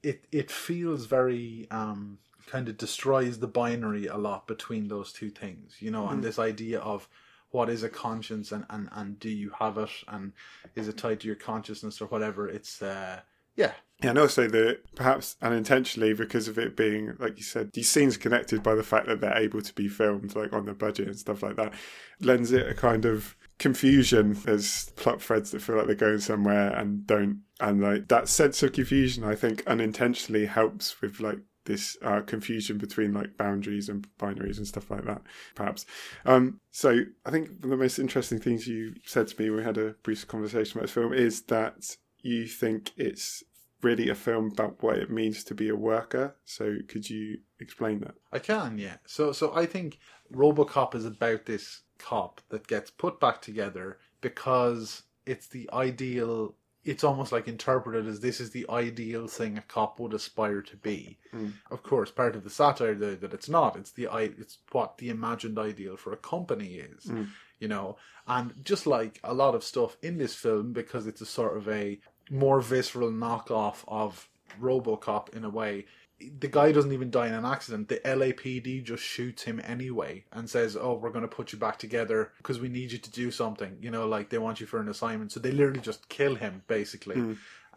it 0.03 0.25
it 0.31 0.51
feels 0.51 1.05
very 1.05 1.67
um 1.71 2.17
kind 2.47 2.67
of 2.67 2.77
destroys 2.77 3.39
the 3.39 3.47
binary 3.47 4.07
a 4.07 4.17
lot 4.17 4.47
between 4.47 4.87
those 4.87 5.13
two 5.13 5.29
things 5.29 5.75
you 5.79 5.91
know 5.91 6.07
and 6.07 6.23
this 6.23 6.39
idea 6.39 6.79
of 6.79 7.07
what 7.51 7.69
is 7.69 7.83
a 7.83 7.89
conscience 7.89 8.51
and, 8.51 8.65
and 8.69 8.89
and 8.91 9.19
do 9.19 9.29
you 9.29 9.51
have 9.59 9.77
it 9.77 9.89
and 10.07 10.33
is 10.75 10.87
it 10.87 10.97
tied 10.97 11.19
to 11.19 11.27
your 11.27 11.35
consciousness 11.35 12.01
or 12.01 12.07
whatever 12.07 12.47
it's 12.47 12.81
uh 12.81 13.19
yeah 13.59 13.73
Yeah, 14.01 14.11
and 14.11 14.19
also 14.19 14.47
the 14.47 14.79
perhaps 14.95 15.35
unintentionally 15.41 16.13
because 16.13 16.47
of 16.47 16.57
it 16.57 16.77
being 16.77 17.15
like 17.19 17.37
you 17.37 17.43
said, 17.43 17.71
these 17.73 17.89
scenes 17.89 18.15
connected 18.15 18.63
by 18.63 18.73
the 18.73 18.83
fact 18.83 19.07
that 19.07 19.19
they're 19.19 19.37
able 19.37 19.61
to 19.61 19.73
be 19.73 19.89
filmed 19.89 20.35
like 20.35 20.53
on 20.53 20.65
the 20.65 20.73
budget 20.73 21.07
and 21.07 21.19
stuff 21.19 21.43
like 21.43 21.57
that, 21.57 21.73
lends 22.21 22.51
it 22.53 22.67
a 22.67 22.73
kind 22.73 23.05
of 23.05 23.35
confusion. 23.57 24.37
There's 24.45 24.89
plot 24.95 25.21
threads 25.21 25.51
that 25.51 25.61
feel 25.61 25.75
like 25.75 25.87
they're 25.87 25.95
going 25.95 26.19
somewhere 26.19 26.71
and 26.73 27.05
don't, 27.05 27.41
and 27.59 27.81
like 27.81 28.07
that 28.07 28.29
sense 28.29 28.63
of 28.63 28.71
confusion, 28.71 29.25
I 29.25 29.35
think 29.35 29.67
unintentionally 29.67 30.45
helps 30.45 31.01
with 31.01 31.19
like 31.19 31.39
this 31.65 31.97
uh, 32.01 32.21
confusion 32.21 32.77
between 32.77 33.13
like 33.13 33.35
boundaries 33.37 33.89
and 33.89 34.07
binaries 34.17 34.57
and 34.57 34.67
stuff 34.67 34.89
like 34.89 35.03
that, 35.03 35.21
perhaps. 35.55 35.85
Um, 36.25 36.61
so 36.71 37.01
I 37.25 37.31
think 37.31 37.49
one 37.49 37.65
of 37.65 37.69
the 37.71 37.83
most 37.83 37.99
interesting 37.99 38.39
things 38.39 38.65
you 38.65 38.95
said 39.05 39.27
to 39.27 39.41
me 39.41 39.49
when 39.49 39.59
we 39.59 39.65
had 39.65 39.77
a 39.77 39.95
brief 40.03 40.25
conversation 40.25 40.77
about 40.77 40.87
this 40.87 40.93
film 40.93 41.13
is 41.13 41.41
that 41.43 41.97
you 42.21 42.47
think 42.47 42.91
it's 42.97 43.43
really 43.81 44.09
a 44.09 44.15
film 44.15 44.51
about 44.51 44.81
what 44.81 44.97
it 44.97 45.09
means 45.09 45.43
to 45.45 45.55
be 45.55 45.69
a 45.69 45.75
worker. 45.75 46.35
So 46.45 46.77
could 46.87 47.09
you 47.09 47.39
explain 47.59 47.99
that? 48.01 48.15
I 48.31 48.39
can, 48.39 48.77
yeah. 48.77 48.97
So 49.05 49.31
so 49.31 49.55
I 49.55 49.65
think 49.65 49.99
RoboCop 50.33 50.95
is 50.95 51.05
about 51.05 51.45
this 51.45 51.81
cop 51.97 52.41
that 52.49 52.67
gets 52.67 52.89
put 52.89 53.19
back 53.19 53.41
together 53.41 53.97
because 54.21 55.03
it's 55.25 55.47
the 55.47 55.69
ideal 55.73 56.55
it's 56.85 57.03
almost 57.03 57.31
like 57.31 57.47
interpreted 57.47 58.07
as 58.07 58.21
this 58.21 58.39
is 58.39 58.51
the 58.51 58.65
ideal 58.69 59.27
thing 59.27 59.57
a 59.57 59.61
cop 59.61 59.99
would 59.99 60.13
aspire 60.13 60.61
to 60.61 60.77
be. 60.77 61.17
Hmm. 61.31 61.49
Of 61.69 61.83
course, 61.83 62.09
part 62.09 62.35
of 62.35 62.43
the 62.43 62.49
satire 62.49 62.95
though 62.95 63.15
that 63.15 63.33
it's 63.33 63.49
not. 63.49 63.75
It's 63.75 63.91
the 63.91 64.07
it's 64.11 64.59
what 64.71 64.97
the 64.97 65.09
imagined 65.09 65.59
ideal 65.59 65.97
for 65.97 66.13
a 66.13 66.17
company 66.17 66.75
is. 66.75 67.03
Hmm. 67.03 67.25
You 67.59 67.67
know, 67.67 67.97
and 68.25 68.53
just 68.63 68.87
like 68.87 69.19
a 69.23 69.33
lot 69.33 69.55
of 69.55 69.65
stuff 69.65 69.97
in 70.01 70.17
this 70.17 70.33
film, 70.33 70.71
because 70.71 71.05
it's 71.05 71.19
a 71.19 71.25
sort 71.25 71.57
of 71.57 71.67
a 71.67 71.99
more 72.29 72.61
visceral 72.61 73.11
knockoff 73.11 73.83
of 73.87 74.29
RoboCop 74.61 75.35
in 75.35 75.43
a 75.43 75.49
way. 75.49 75.85
The 76.19 76.49
guy 76.49 76.73
doesn't 76.73 76.91
even 76.91 77.11
die 77.11 77.27
in 77.27 77.33
an 77.33 77.45
accident. 77.45 77.87
The 77.87 78.01
LAPD 78.03 78.83
just 78.83 79.03
shoots 79.03 79.43
him 79.43 79.61
anyway 79.63 80.25
and 80.33 80.49
says, 80.49 80.75
"Oh, 80.75 80.95
we're 80.95 81.11
going 81.11 81.21
to 81.21 81.29
put 81.29 81.53
you 81.53 81.59
back 81.59 81.79
together 81.79 82.33
because 82.37 82.59
we 82.59 82.67
need 82.67 82.91
you 82.91 82.97
to 82.97 83.11
do 83.11 83.31
something." 83.31 83.77
You 83.79 83.89
know, 83.89 84.05
like 84.05 84.29
they 84.29 84.37
want 84.37 84.59
you 84.59 84.67
for 84.67 84.81
an 84.81 84.89
assignment. 84.89 85.31
So 85.31 85.39
they 85.39 85.51
literally 85.51 85.79
just 85.79 86.09
kill 86.09 86.35
him 86.35 86.63
basically, 86.67 87.15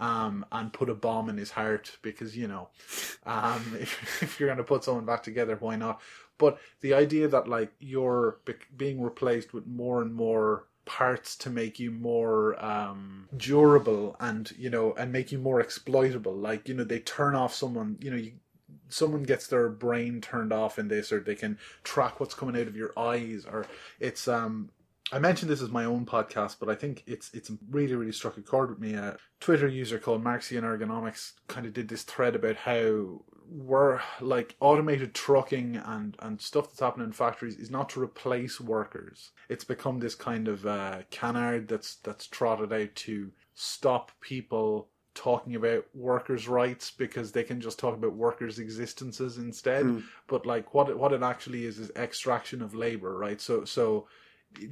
um, 0.01 0.45
and 0.51 0.73
put 0.73 0.91
a 0.91 0.95
bomb 0.95 1.29
in 1.29 1.37
his 1.37 1.53
heart 1.53 1.97
because 2.03 2.37
you 2.37 2.49
know, 2.49 2.69
um, 3.27 3.77
if 3.81 4.23
if 4.23 4.41
you're 4.41 4.49
going 4.49 4.59
to 4.59 4.65
put 4.65 4.83
someone 4.83 5.05
back 5.05 5.23
together, 5.23 5.57
why 5.61 5.77
not? 5.77 6.01
But 6.39 6.59
the 6.81 6.95
idea 6.95 7.29
that 7.29 7.47
like 7.47 7.73
you're 7.79 8.39
be- 8.45 8.55
being 8.77 9.01
replaced 9.01 9.55
with 9.55 9.69
more 9.69 10.03
and 10.03 10.13
more 10.13 10.67
parts 10.85 11.37
to 11.37 11.49
make 11.49 11.79
you 11.79 11.91
more 11.91 12.63
um 12.65 13.29
durable 13.37 14.17
and 14.19 14.51
you 14.59 14.69
know 14.69 14.93
and 14.95 15.13
make 15.13 15.31
you 15.31 15.39
more 15.39 15.61
exploitable 15.61 16.35
like 16.35 16.69
you 16.69 16.75
know 16.75 16.83
they 16.83 16.99
turn 16.99 17.37
off 17.37 17.55
someone 17.55 17.97
you 18.01 18.11
know 18.11 18.17
you 18.17 18.33
someone 18.89 19.23
gets 19.23 19.47
their 19.47 19.69
brain 19.69 20.21
turned 20.21 20.53
off 20.53 20.79
in 20.79 20.89
this 20.89 21.13
or 21.13 21.21
they 21.21 21.35
can 21.35 21.59
track 21.85 22.21
what's 22.21 22.35
coming 22.35 22.61
out 22.61 22.67
of 22.67 22.77
your 22.77 22.93
eyes 22.99 23.47
or 23.47 23.65
it's 24.01 24.29
um 24.29 24.71
I 25.13 25.19
mentioned 25.19 25.51
this 25.51 25.61
as 25.61 25.69
my 25.69 25.85
own 25.85 26.07
podcast, 26.07 26.57
but 26.59 26.71
I 26.71 26.75
think 26.75 27.03
it's 27.07 27.31
it's 27.35 27.51
really 27.71 27.95
really 27.95 28.13
struck 28.13 28.39
a 28.39 28.41
chord 28.41 28.71
with 28.71 28.79
me. 28.79 28.95
A 28.95 29.19
Twitter 29.41 29.69
user 29.69 29.99
called 29.99 30.25
Marxian 30.25 30.65
Ergonomics 30.65 31.33
kind 31.49 31.67
of 31.67 31.75
did 31.75 31.89
this 31.89 32.03
thread 32.03 32.35
about 32.35 32.57
how 32.57 33.21
we're 33.55 34.01
like 34.21 34.57
automated 34.61 35.15
trucking 35.15 35.77
and 35.77 36.17
and 36.21 36.41
stuff 36.41 36.69
that's 36.69 36.81
happening 36.81 37.07
in 37.07 37.13
factories 37.13 37.57
is 37.57 37.71
not 37.71 37.89
to 37.91 38.03
replace 38.03 38.61
workers. 38.61 39.33
It's 39.49 39.65
become 39.65 39.99
this 39.99 40.15
kind 40.15 40.49
of 40.49 40.67
uh, 40.67 41.03
canard 41.11 41.69
that's 41.69 41.97
that's 41.97 42.27
trotted 42.27 42.73
out 42.73 42.95
to 42.95 43.31
stop 43.55 44.13
people 44.21 44.89
talking 45.15 45.55
about 45.57 45.85
workers' 45.95 46.49
rights 46.49 46.91
because 46.91 47.33
they 47.33 47.43
can 47.43 47.61
just 47.61 47.79
talk 47.79 47.95
about 47.95 48.15
workers' 48.15 48.59
existences 48.59 49.37
instead. 49.37 49.85
But 50.27 50.47
like 50.47 50.73
what 50.73 50.89
it, 50.89 50.99
what 50.99 51.13
it 51.13 51.23
actually 51.23 51.67
is 51.67 51.79
is 51.79 51.91
extraction 51.97 52.63
of 52.63 52.75
labor, 52.75 53.17
right? 53.19 53.41
So 53.41 53.65
so 53.65 54.07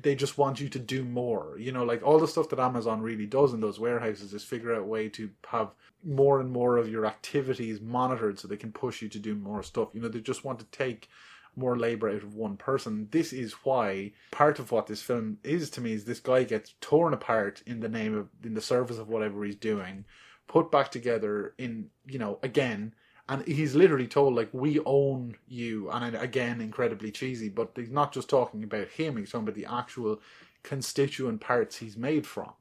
they 0.02 0.14
just 0.14 0.38
want 0.38 0.60
you 0.60 0.68
to 0.68 0.78
do 0.78 1.04
more. 1.04 1.56
You 1.58 1.72
know, 1.72 1.84
like 1.84 2.02
all 2.02 2.18
the 2.18 2.28
stuff 2.28 2.48
that 2.50 2.58
Amazon 2.58 3.02
really 3.02 3.26
does 3.26 3.52
in 3.52 3.60
those 3.60 3.80
warehouses 3.80 4.34
is 4.34 4.44
figure 4.44 4.74
out 4.74 4.82
a 4.82 4.84
way 4.84 5.08
to 5.10 5.30
have 5.48 5.70
more 6.04 6.40
and 6.40 6.50
more 6.50 6.76
of 6.76 6.88
your 6.88 7.06
activities 7.06 7.80
monitored 7.80 8.38
so 8.38 8.48
they 8.48 8.56
can 8.56 8.72
push 8.72 9.02
you 9.02 9.08
to 9.08 9.18
do 9.18 9.34
more 9.34 9.62
stuff. 9.62 9.88
You 9.92 10.00
know, 10.00 10.08
they 10.08 10.20
just 10.20 10.44
want 10.44 10.58
to 10.60 10.64
take 10.66 11.08
more 11.56 11.76
labor 11.76 12.08
out 12.08 12.22
of 12.22 12.34
one 12.34 12.56
person. 12.56 13.08
This 13.10 13.32
is 13.32 13.52
why 13.64 14.12
part 14.30 14.58
of 14.58 14.70
what 14.70 14.86
this 14.86 15.02
film 15.02 15.38
is 15.42 15.70
to 15.70 15.80
me 15.80 15.92
is 15.92 16.04
this 16.04 16.20
guy 16.20 16.44
gets 16.44 16.74
torn 16.80 17.12
apart 17.12 17.62
in 17.66 17.80
the 17.80 17.88
name 17.88 18.16
of 18.16 18.28
in 18.44 18.54
the 18.54 18.60
service 18.60 18.98
of 18.98 19.08
whatever 19.08 19.44
he's 19.44 19.56
doing, 19.56 20.04
put 20.46 20.70
back 20.70 20.90
together 20.90 21.54
in, 21.58 21.90
you 22.06 22.18
know, 22.18 22.38
again 22.42 22.94
and 23.30 23.46
he's 23.46 23.76
literally 23.76 24.08
told 24.08 24.34
like 24.34 24.48
we 24.52 24.80
own 24.84 25.36
you. 25.48 25.88
And 25.90 26.16
again 26.16 26.60
incredibly 26.60 27.10
cheesy 27.12 27.48
but 27.48 27.70
he's 27.76 27.90
not 27.90 28.12
just 28.12 28.28
talking 28.28 28.64
about 28.64 28.88
him 28.88 29.16
he's 29.16 29.30
talking 29.30 29.48
about 29.48 29.54
the 29.54 29.66
actual 29.66 30.20
constituent 30.64 31.40
parts 31.40 31.76
he's 31.76 31.96
made 31.96 32.26
from. 32.26 32.52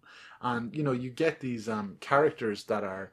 And 0.41 0.73
you 0.73 0.83
know 0.83 0.93
you 0.93 1.09
get 1.09 1.39
these 1.41 1.67
um 1.67 1.97
characters 1.99 2.63
that 2.65 2.83
are 2.83 3.11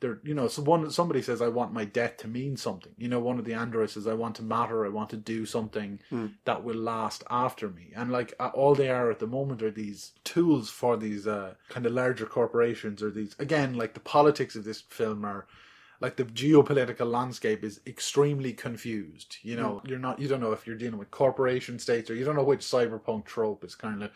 they're 0.00 0.20
you 0.24 0.34
know 0.34 0.48
so 0.48 0.62
one 0.62 0.90
somebody 0.90 1.22
says 1.22 1.40
i 1.42 1.48
want 1.48 1.72
my 1.72 1.84
death 1.84 2.16
to 2.18 2.28
mean 2.28 2.56
something. 2.56 2.92
You 2.96 3.08
know 3.08 3.20
one 3.20 3.38
of 3.40 3.44
the 3.44 3.54
androids 3.54 3.92
says 3.94 4.06
i 4.06 4.14
want 4.14 4.36
to 4.36 4.42
matter 4.44 4.86
i 4.86 4.88
want 4.88 5.10
to 5.10 5.16
do 5.16 5.44
something 5.44 5.98
that 6.44 6.62
will 6.64 6.76
last 6.76 7.24
after 7.30 7.68
me. 7.68 7.92
And 7.96 8.12
like 8.12 8.32
uh, 8.38 8.50
all 8.54 8.74
they 8.76 8.90
are 8.90 9.10
at 9.10 9.18
the 9.18 9.26
moment 9.26 9.62
are 9.62 9.70
these 9.72 10.12
tools 10.24 10.70
for 10.70 10.96
these 10.96 11.26
uh 11.26 11.54
kind 11.68 11.84
of 11.84 11.92
larger 11.92 12.26
corporations 12.26 13.02
or 13.02 13.10
these 13.10 13.34
again 13.40 13.74
like 13.74 13.94
the 13.94 14.00
politics 14.00 14.54
of 14.56 14.64
this 14.64 14.80
film 14.80 15.24
are 15.24 15.46
like 16.02 16.16
the 16.16 16.24
geopolitical 16.24 17.10
landscape 17.10 17.64
is 17.64 17.80
extremely 17.86 18.52
confused. 18.52 19.36
You 19.42 19.56
know, 19.56 19.80
you're 19.86 19.98
not 19.98 20.18
you 20.18 20.28
don't 20.28 20.40
know 20.40 20.52
if 20.52 20.66
you're 20.66 20.76
dealing 20.76 20.98
with 20.98 21.10
corporation 21.10 21.78
states 21.78 22.10
or 22.10 22.14
you 22.14 22.24
don't 22.24 22.36
know 22.36 22.42
which 22.44 22.60
cyberpunk 22.60 23.24
trope 23.24 23.64
is 23.64 23.74
kind 23.74 24.02
of 24.02 24.10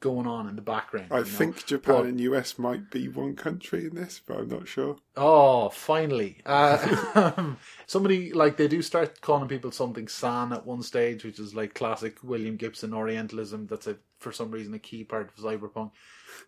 going 0.00 0.26
on 0.26 0.48
in 0.48 0.56
the 0.56 0.62
background. 0.62 1.08
I 1.10 1.18
you 1.18 1.24
know? 1.24 1.30
think 1.30 1.66
Japan 1.66 1.94
But- 1.96 2.06
and 2.06 2.20
US 2.20 2.58
might 2.58 2.90
be 2.90 3.08
one 3.08 3.36
country 3.36 3.84
in 3.86 3.94
this, 3.94 4.20
but 4.26 4.38
I'm 4.38 4.48
not 4.48 4.66
sure. 4.66 4.96
Oh, 5.16 5.68
finally. 5.68 6.38
Uh, 6.46 7.54
somebody, 7.86 8.32
like, 8.32 8.56
they 8.56 8.66
do 8.66 8.80
start 8.80 9.20
calling 9.20 9.46
people 9.48 9.70
something 9.72 10.08
san 10.08 10.54
at 10.54 10.64
one 10.66 10.82
stage, 10.82 11.22
which 11.24 11.38
is 11.38 11.54
like 11.54 11.74
classic 11.74 12.16
William 12.22 12.56
Gibson 12.56 12.94
Orientalism. 12.94 13.66
That's 13.66 13.86
a, 13.86 13.96
for 14.18 14.32
some 14.32 14.50
reason, 14.50 14.72
a 14.72 14.78
key 14.78 15.04
part 15.04 15.28
of 15.28 15.36
cyberpunk. 15.44 15.90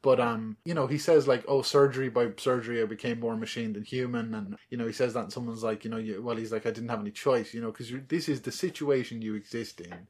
But, 0.02 0.20
um, 0.20 0.56
you 0.64 0.74
know, 0.74 0.86
he 0.86 0.98
says, 0.98 1.28
like, 1.28 1.44
oh, 1.48 1.62
surgery 1.62 2.08
by 2.08 2.28
surgery, 2.36 2.82
I 2.82 2.86
became 2.86 3.20
more 3.20 3.36
machine 3.36 3.72
than 3.72 3.84
human. 3.84 4.34
And, 4.34 4.56
you 4.70 4.76
know, 4.76 4.86
he 4.86 4.92
says 4.92 5.14
that, 5.14 5.24
and 5.24 5.32
someone's 5.32 5.62
like, 5.62 5.84
you 5.84 5.90
know, 5.90 5.98
you, 5.98 6.22
well, 6.22 6.36
he's 6.36 6.52
like, 6.52 6.66
I 6.66 6.70
didn't 6.70 6.90
have 6.90 7.00
any 7.00 7.10
choice, 7.10 7.54
you 7.54 7.60
know, 7.60 7.70
because 7.70 7.92
this 8.08 8.28
is 8.28 8.42
the 8.42 8.52
situation 8.52 9.22
you 9.22 9.34
exist 9.34 9.80
in 9.80 10.06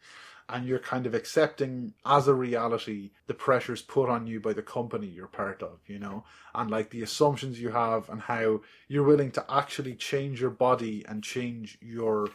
and 0.48 0.66
you're 0.66 0.78
kind 0.78 1.06
of 1.06 1.14
accepting 1.14 1.94
as 2.04 2.28
a 2.28 2.35
reality 2.35 3.11
the 3.26 3.35
pressures 3.35 3.82
put 3.82 4.08
on 4.08 4.26
you 4.26 4.40
by 4.40 4.52
the 4.52 4.62
company 4.62 5.06
you're 5.06 5.26
part 5.26 5.62
of, 5.62 5.78
you 5.87 5.98
know, 5.98 6.24
and 6.54 6.70
like 6.70 6.90
the 6.90 7.02
assumptions 7.02 7.61
you 7.61 7.70
have 7.70 8.08
and 8.08 8.20
how 8.20 8.61
you're 8.88 9.02
willing 9.02 9.30
to 9.30 9.44
actually 9.48 9.94
change 9.94 10.40
your 10.40 10.50
body 10.50 11.04
and 11.08 11.22
change 11.22 11.78
your 11.80 12.28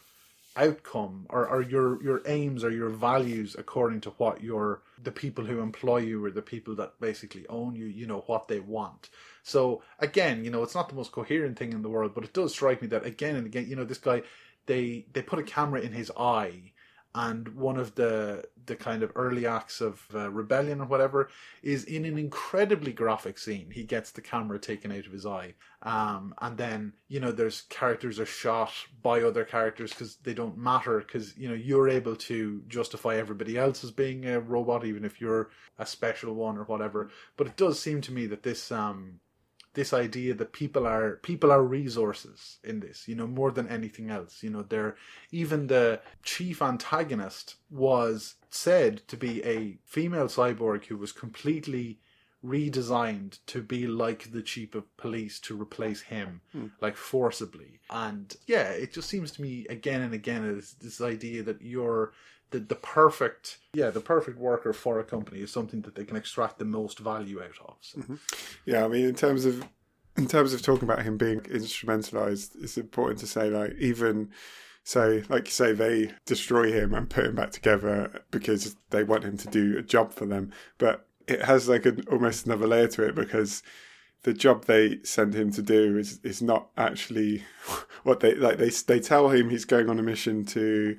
outcome 0.57 1.25
or, 1.29 1.47
or 1.47 1.61
your 1.61 2.03
your 2.03 2.21
aims 2.25 2.63
or 2.63 2.71
your 2.71 2.89
values 2.89 3.55
according 3.57 4.01
to 4.01 4.09
what 4.11 4.41
your 4.41 4.81
the 5.01 5.11
people 5.11 5.45
who 5.45 5.59
employ 5.59 5.97
you 5.97 6.23
or 6.23 6.31
the 6.31 6.41
people 6.41 6.75
that 6.75 6.99
basically 6.99 7.45
own 7.47 7.75
you 7.75 7.85
you 7.85 8.07
know 8.07 8.23
what 8.27 8.47
they 8.47 8.59
want. 8.59 9.09
So 9.43 9.81
again 9.99 10.43
you 10.43 10.51
know 10.51 10.63
it's 10.63 10.75
not 10.75 10.89
the 10.89 10.95
most 10.95 11.11
coherent 11.11 11.57
thing 11.57 11.73
in 11.73 11.81
the 11.81 11.89
world 11.89 12.13
but 12.15 12.23
it 12.23 12.33
does 12.33 12.53
strike 12.53 12.81
me 12.81 12.87
that 12.89 13.05
again 13.05 13.35
and 13.35 13.45
again 13.45 13.67
you 13.67 13.75
know 13.75 13.85
this 13.85 13.97
guy 13.99 14.23
they 14.65 15.05
they 15.13 15.21
put 15.21 15.39
a 15.39 15.43
camera 15.43 15.79
in 15.81 15.93
his 15.93 16.11
eye 16.17 16.73
and 17.17 17.47
one 17.55 17.77
of 17.77 17.95
the 17.95 18.47
the 18.67 18.75
kind 18.75 19.01
of 19.01 19.11
early 19.15 19.47
acts 19.47 19.81
of 19.81 20.05
uh, 20.13 20.29
rebellion 20.29 20.81
or 20.81 20.85
whatever 20.85 21.29
is 21.63 21.83
in 21.85 22.05
an 22.05 22.17
incredibly 22.17 22.91
graphic 22.93 23.39
scene. 23.39 23.71
He 23.71 23.83
gets 23.83 24.11
the 24.11 24.21
camera 24.21 24.59
taken 24.59 24.91
out 24.91 25.07
of 25.07 25.11
his 25.11 25.25
eye, 25.25 25.55
um, 25.81 26.35
and 26.41 26.57
then 26.57 26.93
you 27.07 27.19
know 27.19 27.31
there's 27.31 27.61
characters 27.69 28.19
are 28.19 28.25
shot 28.25 28.71
by 29.01 29.21
other 29.21 29.45
characters 29.45 29.89
because 29.89 30.17
they 30.17 30.35
don't 30.35 30.59
matter 30.59 30.99
because 30.99 31.35
you 31.35 31.49
know 31.49 31.55
you're 31.55 31.89
able 31.89 32.15
to 32.15 32.61
justify 32.67 33.15
everybody 33.15 33.57
else 33.57 33.83
as 33.83 33.89
being 33.91 34.25
a 34.27 34.39
robot 34.39 34.85
even 34.85 35.03
if 35.03 35.19
you're 35.19 35.49
a 35.79 35.87
special 35.87 36.35
one 36.35 36.55
or 36.55 36.65
whatever. 36.65 37.09
But 37.35 37.47
it 37.47 37.57
does 37.57 37.79
seem 37.79 37.99
to 38.01 38.11
me 38.11 38.27
that 38.27 38.43
this 38.43 38.71
um, 38.71 39.21
this 39.77 39.93
idea 39.93 40.33
that 40.33 40.53
people 40.53 40.87
are 40.87 41.17
people 41.17 41.51
are 41.51 41.61
resources 41.61 42.57
in 42.63 42.79
this 42.79 43.07
you 43.07 43.13
know 43.13 43.27
more 43.27 43.51
than 43.51 43.69
anything 43.69 44.09
else. 44.09 44.41
You 44.41 44.49
know 44.49 44.63
they're 44.63 44.95
even 45.31 45.67
the 45.67 46.01
chief 46.23 46.63
antagonist 46.63 47.57
was 47.69 48.35
said 48.49 49.07
to 49.07 49.15
be 49.15 49.43
a 49.45 49.77
female 49.85 50.29
cyborg 50.29 50.85
who 50.85 50.97
was 50.97 51.11
completely 51.11 51.99
redesigned 52.43 53.37
to 53.45 53.61
be 53.61 53.85
like 53.85 54.31
the 54.31 54.41
chief 54.41 54.73
of 54.73 54.97
police 54.97 55.39
to 55.41 55.61
replace 55.61 56.01
him 56.01 56.41
hmm. 56.53 56.67
like 56.81 56.97
forcibly. 56.97 57.79
And 57.91 58.35
yeah 58.47 58.69
it 58.69 58.91
just 58.91 59.07
seems 59.07 59.29
to 59.33 59.43
me 59.43 59.67
again 59.69 60.01
and 60.01 60.15
again 60.15 60.55
this, 60.55 60.73
this 60.73 61.01
idea 61.01 61.43
that 61.43 61.61
you're 61.61 62.13
the, 62.51 62.59
the 62.59 62.75
perfect 62.75 63.57
yeah 63.73 63.89
the 63.89 63.99
perfect 63.99 64.37
worker 64.37 64.73
for 64.73 64.99
a 64.99 65.03
company 65.03 65.41
is 65.41 65.51
something 65.51 65.81
that 65.81 65.95
they 65.95 66.05
can 66.05 66.15
extract 66.15 66.59
the 66.59 66.65
most 66.65 66.99
value 66.99 67.41
out 67.41 67.57
of 67.67 67.75
so. 67.81 67.99
Mm-hmm. 67.99 68.15
Yeah, 68.65 68.85
I 68.85 68.87
mean, 68.87 69.05
in 69.05 69.15
terms 69.15 69.45
of 69.45 69.65
in 70.15 70.27
terms 70.27 70.53
of 70.53 70.61
talking 70.61 70.83
about 70.83 71.03
him 71.03 71.17
being 71.17 71.41
instrumentalized, 71.41 72.51
it's 72.61 72.77
important 72.77 73.19
to 73.19 73.27
say 73.27 73.49
like 73.49 73.75
even 73.79 74.29
so, 74.87 75.21
like 75.27 75.47
you 75.47 75.51
say, 75.51 75.73
they 75.73 76.13
destroy 76.25 76.71
him 76.71 76.93
and 76.93 77.09
put 77.09 77.25
him 77.25 77.35
back 77.35 77.51
together 77.51 78.23
because 78.31 78.77
they 78.91 79.03
want 79.03 79.25
him 79.25 79.35
to 79.35 79.49
do 79.49 79.77
a 79.77 79.81
job 79.81 80.13
for 80.13 80.25
them. 80.25 80.53
But 80.77 81.05
it 81.27 81.41
has 81.41 81.67
like 81.67 81.85
an 81.85 82.05
almost 82.09 82.45
another 82.45 82.67
layer 82.67 82.87
to 82.87 83.03
it 83.03 83.13
because 83.13 83.63
the 84.23 84.31
job 84.31 84.63
they 84.63 84.99
send 85.03 85.33
him 85.33 85.51
to 85.51 85.61
do 85.61 85.97
is 85.97 86.21
is 86.23 86.41
not 86.41 86.69
actually 86.77 87.43
what 88.03 88.21
they 88.21 88.35
like. 88.35 88.59
They 88.59 88.69
they 88.69 89.01
tell 89.01 89.27
him 89.27 89.49
he's 89.49 89.65
going 89.65 89.89
on 89.89 89.99
a 89.99 90.03
mission 90.03 90.45
to 90.45 90.97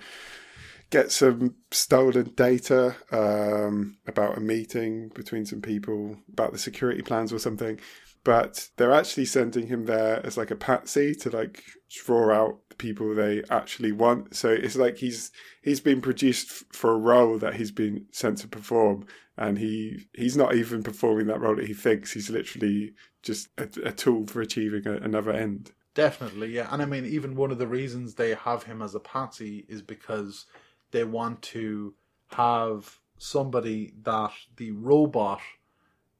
get 0.90 1.12
some 1.12 1.54
stolen 1.70 2.32
data 2.34 2.96
um, 3.12 3.98
about 4.06 4.38
a 4.38 4.40
meeting 4.40 5.10
between 5.14 5.44
some 5.44 5.60
people 5.60 6.16
about 6.32 6.52
the 6.52 6.58
security 6.58 7.02
plans 7.02 7.32
or 7.32 7.38
something. 7.38 7.78
But 8.24 8.68
they're 8.76 8.92
actually 8.92 9.26
sending 9.26 9.68
him 9.68 9.86
there 9.86 10.24
as 10.24 10.36
like 10.36 10.50
a 10.50 10.56
patsy 10.56 11.14
to 11.16 11.30
like 11.30 11.62
draw 12.04 12.32
out 12.32 12.58
the 12.68 12.74
people 12.74 13.14
they 13.14 13.42
actually 13.48 13.92
want. 13.92 14.34
So 14.34 14.50
it's 14.50 14.76
like 14.76 14.98
he's 14.98 15.30
he's 15.62 15.80
been 15.80 16.00
produced 16.00 16.64
for 16.74 16.92
a 16.92 16.98
role 16.98 17.38
that 17.38 17.54
he's 17.54 17.70
been 17.70 18.06
sent 18.12 18.38
to 18.38 18.48
perform, 18.48 19.06
and 19.36 19.58
he 19.58 20.08
he's 20.14 20.36
not 20.36 20.54
even 20.54 20.82
performing 20.82 21.26
that 21.28 21.40
role 21.40 21.56
that 21.56 21.68
he 21.68 21.74
thinks. 21.74 22.12
He's 22.12 22.28
literally 22.28 22.92
just 23.22 23.48
a, 23.56 23.68
a 23.84 23.92
tool 23.92 24.26
for 24.26 24.40
achieving 24.40 24.86
a, 24.86 24.94
another 24.96 25.32
end. 25.32 25.72
Definitely, 25.94 26.52
yeah. 26.52 26.68
And 26.70 26.82
I 26.82 26.84
mean, 26.84 27.06
even 27.06 27.34
one 27.34 27.50
of 27.50 27.58
the 27.58 27.66
reasons 27.66 28.14
they 28.14 28.34
have 28.34 28.64
him 28.64 28.82
as 28.82 28.94
a 28.94 29.00
patsy 29.00 29.64
is 29.68 29.80
because 29.80 30.44
they 30.90 31.04
want 31.04 31.42
to 31.42 31.94
have 32.28 32.98
somebody 33.18 33.92
that 34.02 34.32
the 34.56 34.70
robot 34.72 35.40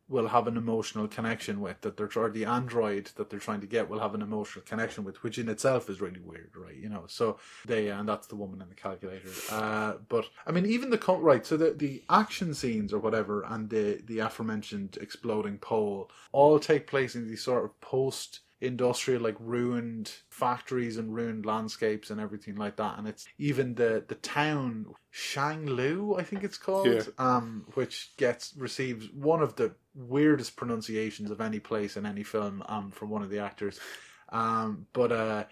will 0.09 0.28
have 0.28 0.46
an 0.46 0.57
emotional 0.57 1.07
connection 1.07 1.61
with 1.61 1.81
that 1.83 1.96
they're 1.96 2.11
or 2.16 2.31
the 2.31 2.44
android 2.44 3.11
that 3.16 3.28
they're 3.28 3.38
trying 3.38 3.61
to 3.61 3.66
get 3.66 3.88
will 3.88 4.00
have 4.00 4.14
an 4.14 4.22
emotional 4.22 4.64
connection 4.64 5.04
with 5.04 5.22
which 5.22 5.38
in 5.38 5.48
itself 5.48 5.90
is 5.90 6.00
really 6.00 6.20
weird 6.20 6.50
right 6.57 6.76
you 6.76 6.88
know? 6.88 7.04
So 7.07 7.38
they 7.66 7.88
and 7.88 8.09
that's 8.09 8.26
the 8.26 8.37
woman 8.37 8.62
in 8.62 8.68
the 8.68 8.74
calculator. 8.74 9.28
Uh 9.50 9.94
but 10.09 10.26
i 10.46 10.50
mean 10.50 10.66
even 10.66 10.90
the 10.90 11.18
right 11.18 11.44
so 11.44 11.57
the 11.57 11.72
the 11.72 12.02
action 12.09 12.54
scenes 12.54 12.92
or 12.92 12.98
whatever 12.98 13.42
and 13.42 13.68
the 13.68 14.00
the 14.07 14.20
aforementioned 14.20 14.96
exploding 15.00 15.59
pole 15.59 16.11
all 16.33 16.59
take 16.59 16.87
place 16.87 17.14
in 17.14 17.28
these 17.28 17.42
sort 17.42 17.64
of 17.64 17.78
post 17.81 18.40
industrial 18.61 19.23
like 19.23 19.37
ruined 19.38 20.12
factories 20.31 20.97
and 20.97 21.14
ruined 21.14 21.47
landscapes 21.47 22.11
and 22.11 22.21
everything 22.21 22.57
like 22.57 22.77
that 22.77 22.99
and 22.99 23.07
it's 23.07 23.27
even 23.38 23.75
the 23.77 24.03
the 24.09 24.16
town 24.16 24.87
Shanglu 25.14 26.18
I 26.18 26.25
think 26.25 26.42
it's 26.42 26.59
called 26.59 26.87
Yeah. 26.87 27.03
um 27.18 27.66
which 27.75 28.12
gets 28.16 28.55
receives 28.57 29.09
one 29.12 29.42
of 29.42 29.55
the 29.55 29.75
weirdest 29.94 30.57
pronunciations 30.57 31.31
of 31.31 31.40
any 31.40 31.61
place 31.61 31.97
in 31.97 32.05
any 32.05 32.25
film 32.25 32.62
um 32.68 32.90
from 32.90 33.11
one 33.11 33.23
of 33.23 33.31
the 33.31 33.38
actors 33.38 33.79
um 34.31 34.87
but 34.92 35.12
uh 35.12 35.44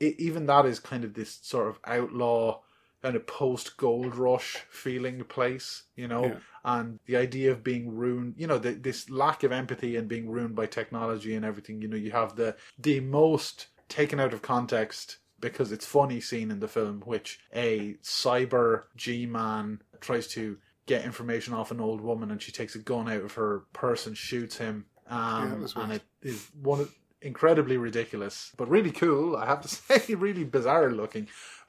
it, 0.00 0.18
even 0.18 0.46
that 0.46 0.66
is 0.66 0.80
kind 0.80 1.04
of 1.04 1.14
this 1.14 1.38
sort 1.42 1.68
of 1.68 1.78
outlaw 1.86 2.60
kind 3.02 3.16
of 3.16 3.26
post 3.26 3.76
gold 3.76 4.16
rush 4.16 4.64
feeling 4.70 5.22
place 5.24 5.84
you 5.96 6.08
know? 6.08 6.24
Yeah. 6.24 6.36
and 6.64 6.98
the 7.06 7.16
idea 7.16 7.52
of 7.52 7.62
being 7.62 7.94
ruined 7.94 8.34
you 8.36 8.46
know 8.46 8.58
the, 8.58 8.72
this 8.72 9.08
lack 9.10 9.42
of 9.42 9.52
empathy 9.52 9.96
and 9.96 10.08
being 10.08 10.28
ruined 10.28 10.54
by 10.54 10.66
technology 10.66 11.34
and 11.34 11.44
everything 11.44 11.80
you 11.82 11.88
know 11.88 11.96
you 11.96 12.10
have 12.10 12.36
the 12.36 12.56
the 12.78 13.00
most 13.00 13.68
taken 13.88 14.20
out 14.20 14.32
of 14.32 14.42
context 14.42 15.18
because 15.40 15.72
it's 15.72 15.86
funny 15.86 16.20
scene 16.20 16.50
in 16.50 16.60
the 16.60 16.68
film 16.68 17.02
which 17.04 17.38
a 17.54 17.94
cyber 18.02 18.84
g-man 18.96 19.80
tries 20.00 20.26
to 20.26 20.58
get 20.86 21.04
information 21.04 21.54
off 21.54 21.70
an 21.70 21.80
old 21.80 22.00
woman 22.00 22.30
and 22.30 22.42
she 22.42 22.50
takes 22.50 22.74
a 22.74 22.78
gun 22.78 23.08
out 23.08 23.22
of 23.22 23.34
her 23.34 23.64
purse 23.72 24.06
and 24.06 24.16
shoots 24.16 24.56
him. 24.56 24.86
Um, 25.06 25.62
was 25.62 25.74
and 25.76 25.92
it 25.92 26.02
is 26.22 26.48
one 26.60 26.80
of 26.80 26.94
incredibly 27.22 27.76
ridiculous 27.78 28.52
but 28.56 28.68
really 28.68 28.92
cool 28.92 29.34
i 29.36 29.46
have 29.46 29.60
to 29.62 29.68
say 29.98 30.14
really 30.14 30.44
bizarre 30.44 30.90
looking 30.90 31.26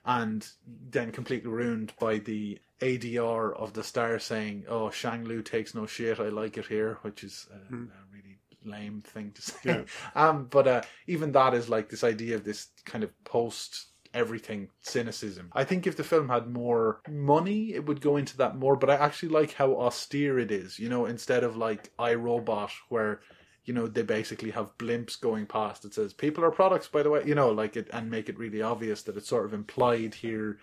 and 0.09 0.47
then 0.89 1.11
completely 1.11 1.51
ruined 1.51 1.93
by 1.99 2.17
the 2.17 2.57
ADR 2.81 3.55
of 3.55 3.73
the 3.73 3.83
star 3.83 4.17
saying, 4.17 4.65
"Oh, 4.67 4.87
Shanglu 4.87 5.45
takes 5.45 5.75
no 5.75 5.85
shit. 5.85 6.19
I 6.19 6.29
like 6.29 6.57
it 6.57 6.65
here," 6.65 6.97
which 7.03 7.23
is 7.23 7.47
a, 7.53 7.75
a 7.75 7.87
really 8.11 8.39
lame 8.65 9.03
thing 9.03 9.31
to 9.33 9.41
say. 9.51 9.59
Yeah. 9.63 9.81
Um, 10.15 10.47
but 10.49 10.67
uh, 10.67 10.81
even 11.05 11.31
that 11.33 11.53
is 11.53 11.69
like 11.69 11.89
this 11.89 12.03
idea 12.03 12.35
of 12.35 12.43
this 12.43 12.69
kind 12.85 13.03
of 13.03 13.11
post 13.23 13.85
everything 14.11 14.69
cynicism. 14.81 15.51
I 15.53 15.63
think 15.63 15.85
if 15.85 15.95
the 15.95 16.03
film 16.03 16.29
had 16.29 16.47
more 16.47 17.01
money, 17.07 17.75
it 17.75 17.85
would 17.85 18.01
go 18.01 18.17
into 18.17 18.35
that 18.37 18.57
more. 18.57 18.75
But 18.75 18.89
I 18.89 18.95
actually 18.95 19.29
like 19.29 19.53
how 19.53 19.75
austere 19.75 20.39
it 20.39 20.49
is. 20.49 20.79
You 20.79 20.89
know, 20.89 21.05
instead 21.05 21.43
of 21.43 21.55
like 21.55 21.91
I 21.99 22.15
iRobot, 22.15 22.71
where 22.89 23.21
you 23.69 23.75
know 23.75 23.85
they 23.87 24.01
basically 24.01 24.49
have 24.49 24.75
blimps 24.79 25.21
going 25.21 25.45
past 25.45 25.85
it 25.85 25.93
says 25.93 26.11
people 26.11 26.43
are 26.43 26.49
products 26.49 26.87
by 26.87 27.03
the 27.03 27.09
way 27.11 27.21
you 27.23 27.35
know 27.35 27.51
like 27.51 27.77
it 27.77 27.87
and 27.93 28.09
make 28.09 28.27
it 28.27 28.39
really 28.39 28.63
obvious 28.63 29.03
that 29.03 29.15
it's 29.15 29.29
sort 29.29 29.45
of 29.45 29.53
implied 29.53 30.15
here 30.15 30.57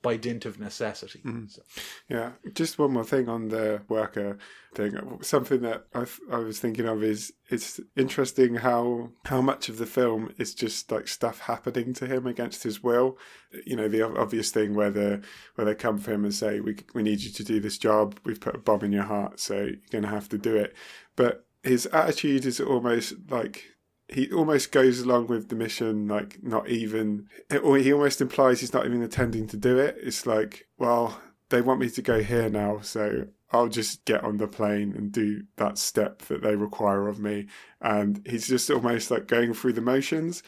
by 0.00 0.16
dint 0.16 0.46
of 0.46 0.58
necessity 0.60 1.20
mm-hmm. 1.24 1.46
So- 1.48 1.62
Yeah, 2.08 2.30
just 2.54 2.78
one 2.78 2.92
more 2.92 3.04
thing 3.04 3.28
on 3.28 3.48
the 3.48 3.82
worker 3.88 4.38
thing. 4.74 4.92
Something 5.22 5.62
that 5.62 5.86
I, 5.92 6.06
I 6.30 6.38
was 6.38 6.60
thinking 6.60 6.86
of 6.86 7.02
is 7.02 7.32
it's 7.50 7.80
interesting 7.96 8.54
how 8.56 9.10
how 9.24 9.40
much 9.40 9.68
of 9.68 9.78
the 9.78 9.86
film 9.86 10.32
is 10.38 10.54
just 10.54 10.92
like 10.92 11.08
stuff 11.08 11.40
happening 11.40 11.94
to 11.94 12.06
him 12.06 12.28
against 12.28 12.62
his 12.62 12.80
will. 12.80 13.18
You 13.66 13.74
know, 13.74 13.88
the 13.88 14.02
obvious 14.02 14.52
thing 14.52 14.74
where 14.74 14.92
the 14.92 15.22
where 15.56 15.64
they 15.64 15.74
come 15.74 15.98
for 15.98 16.12
him 16.12 16.24
and 16.24 16.34
say, 16.34 16.60
"We 16.60 16.76
we 16.94 17.02
need 17.02 17.20
you 17.22 17.32
to 17.32 17.44
do 17.44 17.58
this 17.58 17.76
job. 17.76 18.20
We've 18.24 18.40
put 18.40 18.54
a 18.54 18.58
bomb 18.58 18.84
in 18.84 18.92
your 18.92 19.02
heart, 19.14 19.40
so 19.40 19.54
you're 19.64 19.76
going 19.90 20.04
to 20.04 20.10
have 20.10 20.28
to 20.28 20.38
do 20.38 20.54
it." 20.54 20.76
But 21.16 21.47
his 21.68 21.86
attitude 21.86 22.44
is 22.44 22.60
almost 22.60 23.14
like 23.30 23.64
he 24.08 24.32
almost 24.32 24.72
goes 24.72 25.00
along 25.00 25.26
with 25.26 25.48
the 25.48 25.54
mission 25.54 26.08
like 26.08 26.42
not 26.42 26.68
even 26.68 27.26
or 27.62 27.76
he 27.76 27.92
almost 27.92 28.20
implies 28.20 28.60
he's 28.60 28.72
not 28.72 28.86
even 28.86 29.02
intending 29.02 29.46
to 29.46 29.56
do 29.56 29.78
it 29.78 29.96
it's 30.02 30.26
like 30.26 30.66
well 30.78 31.20
they 31.50 31.60
want 31.60 31.80
me 31.80 31.88
to 31.88 32.02
go 32.02 32.22
here 32.22 32.48
now 32.48 32.80
so 32.80 33.26
I'll 33.50 33.68
just 33.68 34.04
get 34.04 34.24
on 34.24 34.36
the 34.36 34.46
plane 34.46 34.94
and 34.96 35.10
do 35.10 35.44
that 35.56 35.78
step 35.78 36.20
that 36.22 36.42
they 36.42 36.54
require 36.54 37.08
of 37.08 37.18
me. 37.18 37.46
And 37.80 38.20
he's 38.28 38.46
just 38.46 38.70
almost 38.70 39.10
like 39.10 39.26
going 39.26 39.54
through 39.54 39.72
the 39.72 39.80
motions. 39.80 40.42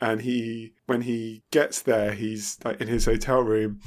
And 0.00 0.22
he, 0.22 0.72
when 0.86 1.02
he 1.02 1.42
gets 1.50 1.82
there, 1.82 2.12
he's 2.12 2.58
like 2.64 2.80
in 2.80 2.88
his 2.88 3.04
hotel 3.04 3.42
room 3.42 3.80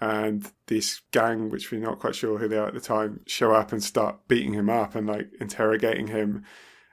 and 0.00 0.50
this 0.66 1.02
gang, 1.10 1.50
which 1.50 1.70
we're 1.70 1.80
not 1.80 1.98
quite 1.98 2.14
sure 2.14 2.38
who 2.38 2.48
they 2.48 2.56
are 2.56 2.68
at 2.68 2.74
the 2.74 2.80
time, 2.80 3.20
show 3.26 3.52
up 3.52 3.72
and 3.72 3.82
start 3.82 4.26
beating 4.28 4.54
him 4.54 4.70
up 4.70 4.94
and 4.94 5.06
like 5.06 5.28
interrogating 5.40 6.06
him 6.06 6.44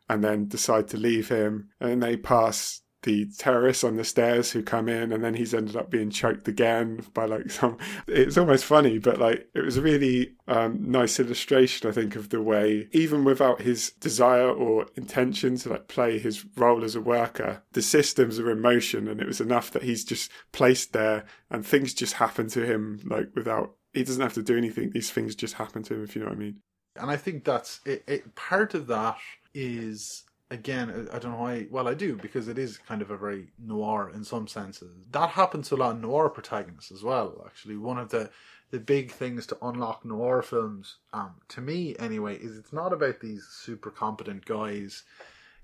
and 0.09 0.23
then 0.23 0.47
decide 0.47 0.87
to 0.89 0.97
leave 0.97 1.29
him. 1.29 1.69
And 1.79 2.03
they 2.03 2.17
pass 2.17 2.81
the 3.03 3.25
terrorists 3.37 3.83
on 3.83 3.95
the 3.95 4.03
stairs 4.03 4.51
who 4.51 4.63
come 4.63 4.89
in 4.89 5.11
and 5.11 5.23
then 5.23 5.35
he's 5.35 5.53
ended 5.53 5.75
up 5.75 5.89
being 5.89 6.09
choked 6.09 6.47
again 6.47 7.05
by 7.13 7.25
like 7.25 7.49
some 7.51 7.77
it's 8.07 8.37
almost 8.37 8.65
funny 8.65 8.97
but 8.97 9.19
like 9.19 9.47
it 9.53 9.61
was 9.61 9.77
a 9.77 9.81
really 9.81 10.33
um, 10.47 10.79
nice 10.91 11.19
illustration 11.19 11.87
i 11.87 11.93
think 11.93 12.15
of 12.15 12.29
the 12.29 12.41
way 12.41 12.87
even 12.91 13.23
without 13.23 13.61
his 13.61 13.91
desire 13.99 14.49
or 14.49 14.87
intention 14.95 15.55
to 15.57 15.69
like 15.69 15.87
play 15.87 16.17
his 16.17 16.45
role 16.55 16.83
as 16.83 16.95
a 16.95 17.01
worker 17.01 17.61
the 17.73 17.81
systems 17.81 18.39
are 18.39 18.51
in 18.51 18.61
motion 18.61 19.07
and 19.07 19.21
it 19.21 19.27
was 19.27 19.41
enough 19.41 19.71
that 19.71 19.83
he's 19.83 20.03
just 20.03 20.31
placed 20.51 20.93
there 20.93 21.23
and 21.51 21.65
things 21.65 21.93
just 21.93 22.13
happen 22.15 22.47
to 22.47 22.65
him 22.65 22.99
like 23.05 23.29
without 23.35 23.73
he 23.97 24.03
doesn't 24.03 24.21
have 24.21 24.33
to 24.33 24.43
do 24.43 24.57
anything. 24.57 24.91
These 24.91 25.11
things 25.11 25.35
just 25.35 25.55
happen 25.55 25.83
to 25.83 25.95
him 25.95 26.03
if 26.03 26.15
you 26.15 26.21
know 26.21 26.29
what 26.29 26.37
i 26.37 26.39
mean. 26.39 26.57
And 26.95 27.11
i 27.11 27.17
think 27.17 27.43
that's 27.43 27.79
it, 27.85 28.03
it 28.07 28.35
part 28.35 28.73
of 28.73 28.87
that 28.87 29.17
is 29.53 30.23
again, 30.49 31.07
I 31.11 31.19
don't 31.19 31.31
know 31.31 31.37
why. 31.37 31.67
Well, 31.69 31.87
I 31.87 31.93
do 31.93 32.15
because 32.15 32.47
it 32.47 32.57
is 32.57 32.77
kind 32.77 33.01
of 33.01 33.11
a 33.11 33.17
very 33.17 33.47
noir 33.59 34.11
in 34.13 34.23
some 34.23 34.47
senses. 34.47 34.91
That 35.11 35.29
happens 35.29 35.69
to 35.69 35.75
a 35.75 35.77
lot 35.77 35.95
of 35.95 36.01
noir 36.01 36.29
protagonists 36.29 36.91
as 36.91 37.03
well. 37.03 37.43
Actually, 37.45 37.77
one 37.77 37.97
of 37.97 38.09
the 38.09 38.29
the 38.69 38.79
big 38.79 39.11
things 39.11 39.45
to 39.47 39.57
unlock 39.61 40.03
noir 40.03 40.41
films, 40.41 40.97
um, 41.13 41.35
to 41.47 41.61
me 41.61 41.95
anyway, 41.99 42.35
is 42.37 42.57
it's 42.57 42.73
not 42.73 42.91
about 42.91 43.21
these 43.21 43.45
super 43.49 43.89
competent 43.89 44.43
guys, 44.43 45.03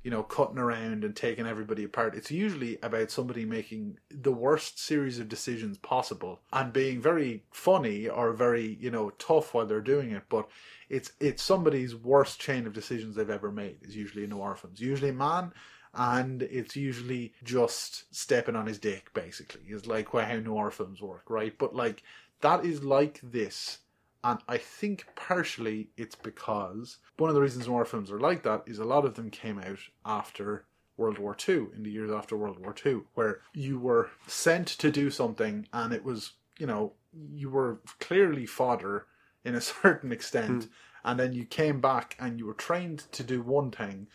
you 0.03 0.11
know, 0.11 0.23
cutting 0.23 0.57
around 0.57 1.03
and 1.03 1.13
taking 1.13 1.45
everybody 1.45 1.83
apart. 1.83 2.15
It's 2.15 2.31
usually 2.31 2.77
about 2.81 3.11
somebody 3.11 3.43
making 3.43 3.97
the 4.09 4.31
worst 4.31 4.79
series 4.79 5.19
of 5.19 5.27
decisions 5.27 5.77
possible 5.77 6.41
and 6.53 6.71
being 6.71 7.01
very 7.01 7.43
funny 7.51 8.07
or 8.07 8.31
very, 8.31 8.77
you 8.79 8.89
know, 8.89 9.09
tough 9.11 9.53
while 9.53 9.65
they're 9.65 9.81
doing 9.81 10.11
it, 10.11 10.23
but 10.29 10.47
it's 10.93 11.11
it's 11.19 11.41
somebody's 11.41 11.95
worst 11.95 12.39
chain 12.39 12.67
of 12.67 12.73
decisions 12.73 13.15
they've 13.15 13.29
ever 13.29 13.51
made 13.51 13.77
is 13.81 13.95
usually 13.95 14.27
noir 14.27 14.55
films. 14.55 14.79
Usually 14.79 15.09
a 15.09 15.13
man, 15.13 15.51
and 15.95 16.43
it's 16.43 16.75
usually 16.75 17.33
just 17.43 18.13
stepping 18.15 18.55
on 18.55 18.67
his 18.67 18.77
dick. 18.77 19.11
Basically, 19.15 19.61
is 19.67 19.87
like 19.87 20.11
how 20.11 20.35
noir 20.35 20.69
films 20.69 21.01
work, 21.01 21.23
right? 21.29 21.57
But 21.57 21.75
like 21.75 22.03
that 22.41 22.63
is 22.63 22.83
like 22.83 23.19
this. 23.23 23.79
And 24.23 24.39
I 24.47 24.57
think 24.57 25.07
partially 25.15 25.89
it's 25.97 26.15
because 26.15 26.99
one 27.17 27.29
of 27.29 27.35
the 27.35 27.41
reasons 27.41 27.67
noir 27.67 27.85
films 27.85 28.11
are 28.11 28.19
like 28.19 28.43
that 28.43 28.61
is 28.67 28.77
a 28.77 28.85
lot 28.85 29.03
of 29.03 29.15
them 29.15 29.31
came 29.31 29.57
out 29.57 29.79
after 30.05 30.65
World 30.95 31.17
War 31.17 31.35
II, 31.49 31.69
in 31.75 31.81
the 31.81 31.89
years 31.89 32.11
after 32.11 32.37
World 32.37 32.59
War 32.59 32.75
II, 32.85 33.01
where 33.15 33.41
you 33.53 33.79
were 33.79 34.11
sent 34.27 34.67
to 34.67 34.91
do 34.91 35.09
something 35.09 35.67
and 35.73 35.91
it 35.91 36.05
was, 36.05 36.33
you 36.59 36.67
know, 36.67 36.93
you 37.33 37.49
were 37.49 37.79
clearly 37.99 38.45
fodder 38.45 39.07
in 39.45 39.55
a 39.55 39.61
certain 39.83 40.11
extent, 40.11 40.63
mm. 40.63 40.69
and 41.05 41.19
then 41.19 41.33
you 41.33 41.45
came 41.45 41.81
back 41.81 42.15
and 42.19 42.39
you 42.39 42.45
were 42.45 42.53
trained 42.53 43.05
to 43.11 43.23
do 43.23 43.41
one 43.41 43.71
thing. 43.71 44.07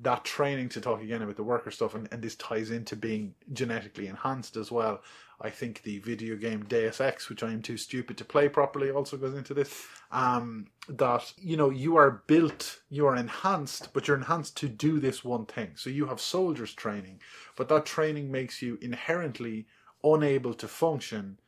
That 0.00 0.24
training 0.24 0.68
to 0.70 0.80
talk 0.80 1.02
again 1.02 1.22
about 1.22 1.36
the 1.36 1.42
worker 1.42 1.72
stuff, 1.72 1.94
and, 1.94 2.08
and 2.12 2.22
this 2.22 2.36
ties 2.36 2.70
into 2.70 2.94
being 2.94 3.34
genetically 3.52 4.06
enhanced 4.06 4.56
as 4.56 4.70
well. 4.70 5.00
I 5.40 5.50
think 5.50 5.82
the 5.82 5.98
video 6.00 6.36
game 6.36 6.64
Deus 6.64 7.00
Ex, 7.00 7.28
which 7.28 7.42
I 7.42 7.52
am 7.52 7.62
too 7.62 7.76
stupid 7.76 8.16
to 8.18 8.24
play 8.24 8.48
properly, 8.48 8.90
also 8.90 9.16
goes 9.16 9.34
into 9.34 9.54
this. 9.54 9.86
Um, 10.10 10.66
that 10.88 11.32
you 11.36 11.56
know 11.56 11.70
you 11.70 11.96
are 11.96 12.22
built, 12.26 12.80
you 12.90 13.06
are 13.06 13.16
enhanced, 13.16 13.92
but 13.92 14.08
you're 14.08 14.16
enhanced 14.16 14.56
to 14.58 14.68
do 14.68 14.98
this 14.98 15.24
one 15.24 15.46
thing. 15.46 15.72
So 15.74 15.90
you 15.90 16.06
have 16.06 16.20
soldiers 16.20 16.74
training, 16.74 17.20
but 17.56 17.68
that 17.68 17.86
training 17.86 18.30
makes 18.30 18.62
you 18.62 18.78
inherently 18.80 19.66
unable 20.02 20.54
to 20.54 20.68
function 20.68 21.38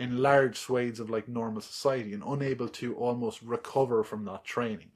in 0.00 0.22
large 0.22 0.56
swathes 0.56 0.98
of 0.98 1.10
like 1.10 1.28
normal 1.28 1.60
society 1.60 2.14
and 2.14 2.22
unable 2.26 2.68
to 2.68 2.94
almost 2.94 3.42
recover 3.42 4.02
from 4.02 4.24
that 4.24 4.42
training. 4.44 4.90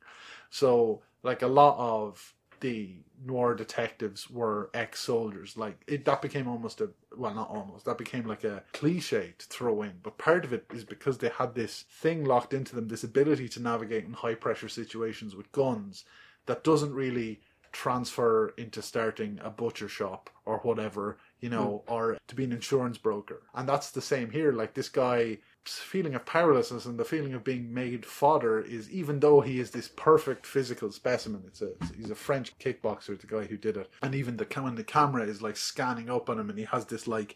So 0.49 1.03
like 1.23 1.43
a 1.43 1.47
lot 1.47 1.77
of 1.79 2.33
the 2.61 2.97
noir 3.23 3.55
detectives 3.55 4.31
were 4.31 4.71
ex 4.73 5.01
soldiers. 5.01 5.59
Like 5.59 5.77
it 5.87 6.07
that 6.07 6.23
became 6.23 6.49
almost 6.49 6.81
a 6.81 6.89
well 7.15 7.35
not 7.35 7.51
almost, 7.51 7.85
that 7.85 7.99
became 7.99 8.27
like 8.27 8.45
a 8.45 8.63
cliche 8.73 9.35
to 9.37 9.47
throw 9.47 9.83
in. 9.83 9.93
But 10.03 10.17
part 10.17 10.47
of 10.47 10.55
it 10.55 10.65
is 10.73 10.85
because 10.85 11.19
they 11.19 11.29
had 11.29 11.55
this 11.55 11.85
thing 11.91 12.25
locked 12.25 12.55
into 12.55 12.75
them, 12.75 12.89
this 12.89 13.05
ability 13.05 13.51
to 13.51 13.61
navigate 13.63 14.07
in 14.07 14.15
high 14.15 14.37
pressure 14.37 14.71
situations 14.71 15.37
with 15.37 15.53
guns 15.53 16.07
that 16.47 16.65
doesn't 16.65 16.95
really 16.95 17.41
transfer 17.73 18.55
into 18.57 18.81
starting 18.81 19.39
a 19.43 19.51
butcher 19.51 19.89
shop 19.89 20.31
or 20.47 20.59
whatever 20.59 21.19
you 21.45 21.51
know, 21.51 21.85
mm. 21.87 21.93
or 21.93 22.17
to 22.27 22.35
be 22.35 22.45
an 22.45 22.53
insurance 22.53 22.97
broker. 22.97 23.43
And 23.55 23.69
that's 23.69 23.91
the 23.91 24.01
same 24.01 24.31
here. 24.31 24.51
Like 24.51 24.73
this 24.73 24.89
guy 24.89 25.37
feeling 25.67 26.15
of 26.15 26.25
powerlessness 26.25 26.87
and 26.87 26.99
the 26.99 27.05
feeling 27.05 27.35
of 27.35 27.45
being 27.45 27.73
made 27.73 28.07
fodder 28.07 28.61
is 28.61 28.91
even 28.91 29.21
though 29.21 29.43
he 29.43 29.61
is 29.61 29.71
this 29.71 29.91
perfect 29.97 30.47
physical 30.47 30.93
specimen 30.93 31.43
it's 31.47 31.63
a 31.63 31.71
he's 31.97 32.11
a 32.11 32.15
french 32.15 32.53
kickboxer 32.59 33.19
the 33.19 33.27
guy 33.27 33.45
who 33.47 33.57
did 33.57 33.79
it 33.79 33.89
and 34.03 34.15
even 34.15 34.37
the 34.37 34.45
when 34.61 34.75
the 34.75 34.85
camera 34.85 35.25
is 35.25 35.41
like 35.41 35.57
scanning 35.57 36.11
up 36.11 36.29
on 36.29 36.39
him 36.39 36.51
and 36.51 36.59
he 36.59 36.67
has 36.67 36.85
this 36.85 37.09
like 37.09 37.35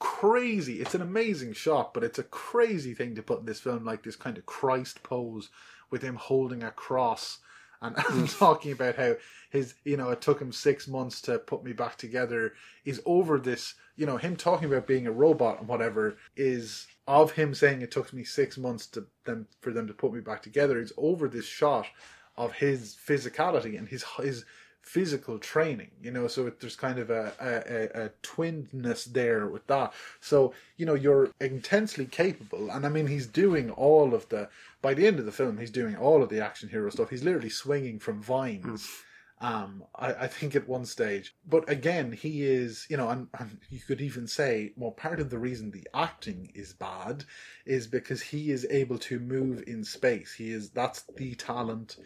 crazy 0.00 0.80
it's 0.80 0.96
an 0.96 1.02
amazing 1.02 1.52
shot 1.52 1.94
but 1.94 2.02
it's 2.02 2.18
a 2.18 2.24
crazy 2.24 2.92
thing 2.92 3.14
to 3.14 3.22
put 3.22 3.38
in 3.38 3.46
this 3.46 3.60
film 3.60 3.84
like 3.84 4.02
this 4.02 4.16
kind 4.16 4.36
of 4.36 4.44
christ 4.46 5.04
pose 5.04 5.48
with 5.90 6.02
him 6.02 6.16
holding 6.16 6.64
a 6.64 6.72
cross 6.72 7.38
and, 7.82 7.96
and 8.10 8.28
talking 8.28 8.72
about 8.72 8.96
how 8.96 9.14
his 9.50 9.74
you 9.84 9.96
know 9.96 10.10
it 10.10 10.20
took 10.20 10.40
him 10.40 10.52
six 10.52 10.86
months 10.86 11.20
to 11.22 11.38
put 11.38 11.64
me 11.64 11.72
back 11.72 11.96
together 11.96 12.52
is 12.84 13.00
over 13.06 13.38
this 13.38 13.74
you 13.96 14.06
know 14.06 14.16
him 14.16 14.36
talking 14.36 14.68
about 14.68 14.86
being 14.86 15.06
a 15.06 15.12
robot 15.12 15.58
and 15.58 15.68
whatever 15.68 16.16
is 16.36 16.86
of 17.06 17.32
him 17.32 17.54
saying 17.54 17.82
it 17.82 17.90
took 17.90 18.12
me 18.12 18.24
six 18.24 18.56
months 18.56 18.86
to 18.86 19.06
them 19.24 19.46
for 19.60 19.72
them 19.72 19.86
to 19.86 19.94
put 19.94 20.12
me 20.12 20.20
back 20.20 20.42
together 20.42 20.80
is 20.80 20.92
over 20.96 21.28
this 21.28 21.46
shot 21.46 21.86
of 22.36 22.52
his 22.52 22.96
physicality 23.06 23.78
and 23.78 23.88
his 23.88 24.04
his 24.18 24.44
physical 24.82 25.38
training 25.38 25.90
you 26.02 26.10
know 26.10 26.26
so 26.26 26.50
there's 26.60 26.76
kind 26.76 26.98
of 26.98 27.10
a, 27.10 27.32
a, 27.40 28.04
a 28.04 28.10
twinness 28.22 29.04
there 29.04 29.46
with 29.46 29.66
that 29.66 29.92
so 30.20 30.52
you 30.76 30.86
know 30.86 30.94
you're 30.94 31.30
intensely 31.40 32.06
capable 32.06 32.70
and 32.70 32.84
i 32.84 32.88
mean 32.88 33.06
he's 33.06 33.26
doing 33.26 33.70
all 33.70 34.14
of 34.14 34.28
the 34.30 34.48
by 34.82 34.94
the 34.94 35.06
end 35.06 35.18
of 35.18 35.26
the 35.26 35.32
film 35.32 35.58
he's 35.58 35.70
doing 35.70 35.96
all 35.96 36.22
of 36.22 36.28
the 36.28 36.40
action 36.40 36.68
hero 36.68 36.90
stuff 36.90 37.10
he's 37.10 37.22
literally 37.22 37.50
swinging 37.50 37.98
from 37.98 38.22
vines 38.22 38.82
mm. 38.82 39.02
Um, 39.42 39.84
I, 39.94 40.12
I, 40.12 40.26
think 40.26 40.54
at 40.54 40.68
one 40.68 40.84
stage, 40.84 41.34
but 41.48 41.66
again, 41.66 42.12
he 42.12 42.42
is, 42.42 42.86
you 42.90 42.98
know, 42.98 43.08
and, 43.08 43.26
and, 43.38 43.58
you 43.70 43.80
could 43.80 44.02
even 44.02 44.26
say, 44.26 44.74
well, 44.76 44.90
part 44.90 45.18
of 45.18 45.30
the 45.30 45.38
reason 45.38 45.70
the 45.70 45.88
acting 45.94 46.52
is 46.54 46.74
bad 46.74 47.24
is 47.64 47.86
because 47.86 48.20
he 48.20 48.50
is 48.50 48.66
able 48.68 48.98
to 48.98 49.18
move 49.18 49.64
in 49.66 49.82
space. 49.82 50.34
He 50.34 50.50
is, 50.50 50.68
that's 50.68 51.04
the 51.16 51.34
talent 51.36 51.96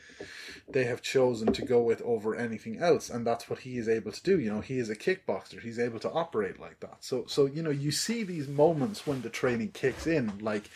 they 0.68 0.84
have 0.84 1.02
chosen 1.02 1.52
to 1.54 1.62
go 1.62 1.82
with 1.82 2.02
over 2.02 2.36
anything 2.36 2.78
else. 2.78 3.10
And 3.10 3.26
that's 3.26 3.50
what 3.50 3.58
he 3.58 3.78
is 3.78 3.88
able 3.88 4.12
to 4.12 4.22
do. 4.22 4.38
You 4.38 4.52
know, 4.52 4.60
he 4.60 4.78
is 4.78 4.88
a 4.88 4.94
kickboxer. 4.94 5.60
He's 5.60 5.80
able 5.80 5.98
to 6.00 6.12
operate 6.12 6.60
like 6.60 6.78
that. 6.80 6.98
So, 7.00 7.24
so, 7.26 7.46
you 7.46 7.62
know, 7.62 7.70
you 7.70 7.90
see 7.90 8.22
these 8.22 8.46
moments 8.46 9.08
when 9.08 9.22
the 9.22 9.28
training 9.28 9.72
kicks 9.72 10.06
in, 10.06 10.38
like, 10.38 10.70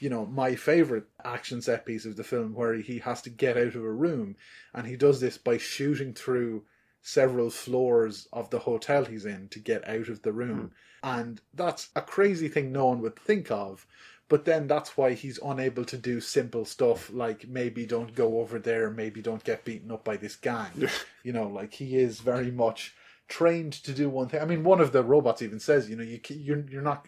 you 0.00 0.10
know, 0.10 0.26
my 0.26 0.54
favorite 0.54 1.04
action 1.24 1.62
set 1.62 1.86
piece 1.86 2.04
of 2.04 2.16
the 2.16 2.24
film 2.24 2.54
where 2.54 2.74
he 2.74 2.98
has 2.98 3.22
to 3.22 3.30
get 3.30 3.56
out 3.56 3.74
of 3.74 3.84
a 3.84 3.92
room 3.92 4.36
and 4.74 4.86
he 4.86 4.96
does 4.96 5.20
this 5.20 5.38
by 5.38 5.58
shooting 5.58 6.12
through 6.12 6.64
several 7.02 7.50
floors 7.50 8.28
of 8.32 8.50
the 8.50 8.60
hotel 8.60 9.04
he's 9.04 9.26
in 9.26 9.48
to 9.48 9.58
get 9.58 9.86
out 9.88 10.08
of 10.08 10.22
the 10.22 10.32
room. 10.32 10.72
Mm. 11.04 11.18
And 11.18 11.40
that's 11.52 11.90
a 11.94 12.00
crazy 12.00 12.48
thing 12.48 12.72
no 12.72 12.86
one 12.86 13.00
would 13.02 13.16
think 13.16 13.50
of. 13.50 13.86
But 14.28 14.46
then 14.46 14.66
that's 14.66 14.96
why 14.96 15.12
he's 15.12 15.38
unable 15.44 15.84
to 15.84 15.98
do 15.98 16.18
simple 16.20 16.64
stuff 16.64 17.10
like 17.12 17.46
maybe 17.46 17.84
don't 17.84 18.14
go 18.14 18.40
over 18.40 18.58
there, 18.58 18.90
maybe 18.90 19.20
don't 19.20 19.44
get 19.44 19.66
beaten 19.66 19.92
up 19.92 20.02
by 20.02 20.16
this 20.16 20.34
gang. 20.34 20.88
you 21.22 21.32
know, 21.32 21.46
like 21.46 21.74
he 21.74 21.96
is 21.96 22.20
very 22.20 22.50
much 22.50 22.94
trained 23.28 23.74
to 23.74 23.92
do 23.92 24.08
one 24.08 24.28
thing. 24.28 24.40
I 24.40 24.46
mean, 24.46 24.64
one 24.64 24.80
of 24.80 24.92
the 24.92 25.02
robots 25.02 25.42
even 25.42 25.60
says, 25.60 25.90
you 25.90 25.96
know, 25.96 26.02
you 26.02 26.20
you're 26.28 26.64
you're 26.70 26.82
not 26.82 27.06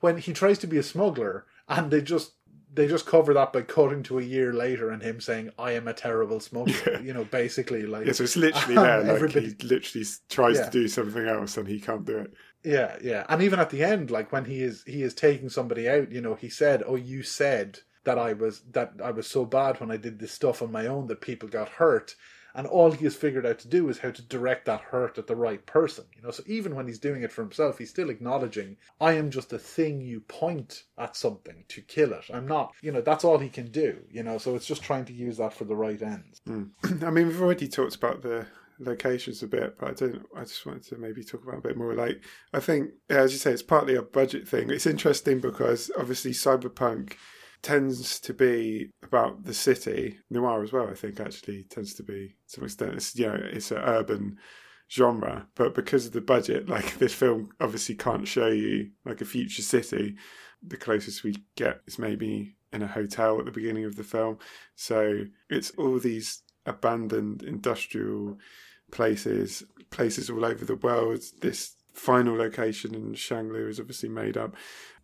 when 0.00 0.18
he 0.18 0.32
tries 0.32 0.58
to 0.58 0.66
be 0.66 0.78
a 0.78 0.82
smuggler 0.82 1.46
and 1.68 1.90
they 1.90 2.00
just 2.00 2.32
they 2.72 2.86
just 2.86 3.06
cover 3.06 3.34
that 3.34 3.52
by 3.52 3.62
cutting 3.62 4.02
to 4.04 4.18
a 4.18 4.22
year 4.22 4.52
later 4.52 4.90
and 4.90 5.02
him 5.02 5.20
saying, 5.20 5.50
"I 5.58 5.72
am 5.72 5.88
a 5.88 5.94
terrible 5.94 6.40
smoker." 6.40 6.92
Yeah. 6.92 7.00
You 7.00 7.12
know, 7.14 7.24
basically, 7.24 7.82
like 7.86 8.06
yeah. 8.06 8.12
So 8.12 8.24
it's 8.24 8.36
literally 8.36 8.74
there. 8.76 9.18
Like 9.18 9.32
he 9.32 9.54
literally 9.62 10.06
tries 10.28 10.56
yeah. 10.56 10.64
to 10.64 10.70
do 10.70 10.88
something 10.88 11.26
else 11.26 11.56
and 11.56 11.66
he 11.66 11.80
can't 11.80 12.04
do 12.04 12.18
it. 12.18 12.34
Yeah, 12.64 12.96
yeah. 13.02 13.24
And 13.28 13.42
even 13.42 13.60
at 13.60 13.70
the 13.70 13.82
end, 13.82 14.10
like 14.10 14.32
when 14.32 14.44
he 14.44 14.62
is 14.62 14.84
he 14.86 15.02
is 15.02 15.14
taking 15.14 15.48
somebody 15.48 15.88
out, 15.88 16.12
you 16.12 16.20
know, 16.20 16.34
he 16.34 16.48
said, 16.48 16.82
"Oh, 16.86 16.96
you 16.96 17.22
said 17.22 17.80
that 18.04 18.18
I 18.18 18.32
was 18.32 18.60
that 18.72 18.92
I 19.02 19.10
was 19.10 19.26
so 19.26 19.44
bad 19.44 19.80
when 19.80 19.90
I 19.90 19.96
did 19.96 20.18
this 20.18 20.32
stuff 20.32 20.62
on 20.62 20.72
my 20.72 20.86
own 20.86 21.06
that 21.06 21.20
people 21.20 21.48
got 21.48 21.68
hurt." 21.68 22.14
And 22.58 22.66
all 22.66 22.90
he 22.90 23.04
has 23.04 23.14
figured 23.14 23.46
out 23.46 23.60
to 23.60 23.68
do 23.68 23.88
is 23.88 23.98
how 23.98 24.10
to 24.10 24.20
direct 24.20 24.64
that 24.64 24.80
hurt 24.80 25.16
at 25.16 25.28
the 25.28 25.36
right 25.36 25.64
person. 25.64 26.04
You 26.16 26.22
know, 26.22 26.32
so 26.32 26.42
even 26.48 26.74
when 26.74 26.88
he's 26.88 26.98
doing 26.98 27.22
it 27.22 27.30
for 27.30 27.40
himself, 27.40 27.78
he's 27.78 27.88
still 27.88 28.10
acknowledging, 28.10 28.76
I 29.00 29.12
am 29.12 29.30
just 29.30 29.52
a 29.52 29.60
thing 29.60 30.00
you 30.00 30.22
point 30.22 30.82
at 30.98 31.14
something 31.14 31.64
to 31.68 31.80
kill 31.80 32.12
it. 32.12 32.24
I'm 32.34 32.48
not, 32.48 32.74
you 32.82 32.90
know, 32.90 33.00
that's 33.00 33.22
all 33.22 33.38
he 33.38 33.48
can 33.48 33.70
do. 33.70 33.98
You 34.10 34.24
know, 34.24 34.38
so 34.38 34.56
it's 34.56 34.66
just 34.66 34.82
trying 34.82 35.04
to 35.04 35.12
use 35.12 35.36
that 35.36 35.52
for 35.52 35.66
the 35.66 35.76
right 35.76 36.02
ends. 36.02 36.40
Mm. 36.48 36.70
I 37.04 37.10
mean, 37.10 37.28
we've 37.28 37.40
already 37.40 37.68
talked 37.68 37.94
about 37.94 38.22
the 38.22 38.44
locations 38.80 39.40
a 39.44 39.46
bit, 39.46 39.78
but 39.78 39.90
I 39.90 39.92
don't. 39.92 40.26
I 40.36 40.40
just 40.40 40.66
wanted 40.66 40.82
to 40.86 40.96
maybe 40.96 41.22
talk 41.22 41.44
about 41.44 41.58
a 41.58 41.68
bit 41.68 41.76
more. 41.76 41.94
Like, 41.94 42.24
I 42.52 42.58
think, 42.58 42.90
as 43.08 43.30
you 43.32 43.38
say, 43.38 43.52
it's 43.52 43.62
partly 43.62 43.94
a 43.94 44.02
budget 44.02 44.48
thing. 44.48 44.68
It's 44.70 44.84
interesting 44.84 45.38
because 45.38 45.92
obviously 45.96 46.32
cyberpunk 46.32 47.12
tends 47.62 48.20
to 48.20 48.34
be 48.34 48.90
about 49.02 49.44
the 49.44 49.54
city. 49.54 50.18
Noir 50.30 50.62
as 50.62 50.72
well, 50.72 50.88
I 50.88 50.94
think, 50.94 51.20
actually 51.20 51.64
tends 51.64 51.94
to 51.94 52.02
be 52.02 52.28
to 52.28 52.34
some 52.46 52.64
extent. 52.64 52.94
It's 52.94 53.16
you 53.16 53.26
know, 53.26 53.40
it's 53.40 53.70
an 53.70 53.78
urban 53.78 54.38
genre, 54.90 55.46
but 55.54 55.74
because 55.74 56.06
of 56.06 56.12
the 56.12 56.20
budget, 56.20 56.68
like 56.68 56.98
this 56.98 57.14
film 57.14 57.50
obviously 57.60 57.94
can't 57.94 58.28
show 58.28 58.48
you 58.48 58.90
like 59.04 59.20
a 59.20 59.26
future 59.26 59.62
city. 59.62 60.16
The 60.66 60.76
closest 60.76 61.22
we 61.22 61.36
get 61.56 61.80
is 61.86 61.98
maybe 61.98 62.56
in 62.72 62.82
a 62.82 62.86
hotel 62.86 63.38
at 63.38 63.44
the 63.44 63.50
beginning 63.50 63.84
of 63.84 63.96
the 63.96 64.04
film. 64.04 64.38
So 64.74 65.24
it's 65.48 65.70
all 65.72 65.98
these 65.98 66.42
abandoned 66.66 67.42
industrial 67.42 68.38
places, 68.90 69.62
places 69.90 70.30
all 70.30 70.44
over 70.44 70.64
the 70.64 70.76
world. 70.76 71.22
This 71.40 71.74
final 71.98 72.36
location 72.36 72.94
in 72.94 73.14
Shanglu 73.14 73.68
is 73.68 73.80
obviously 73.80 74.08
made 74.08 74.36
up. 74.36 74.54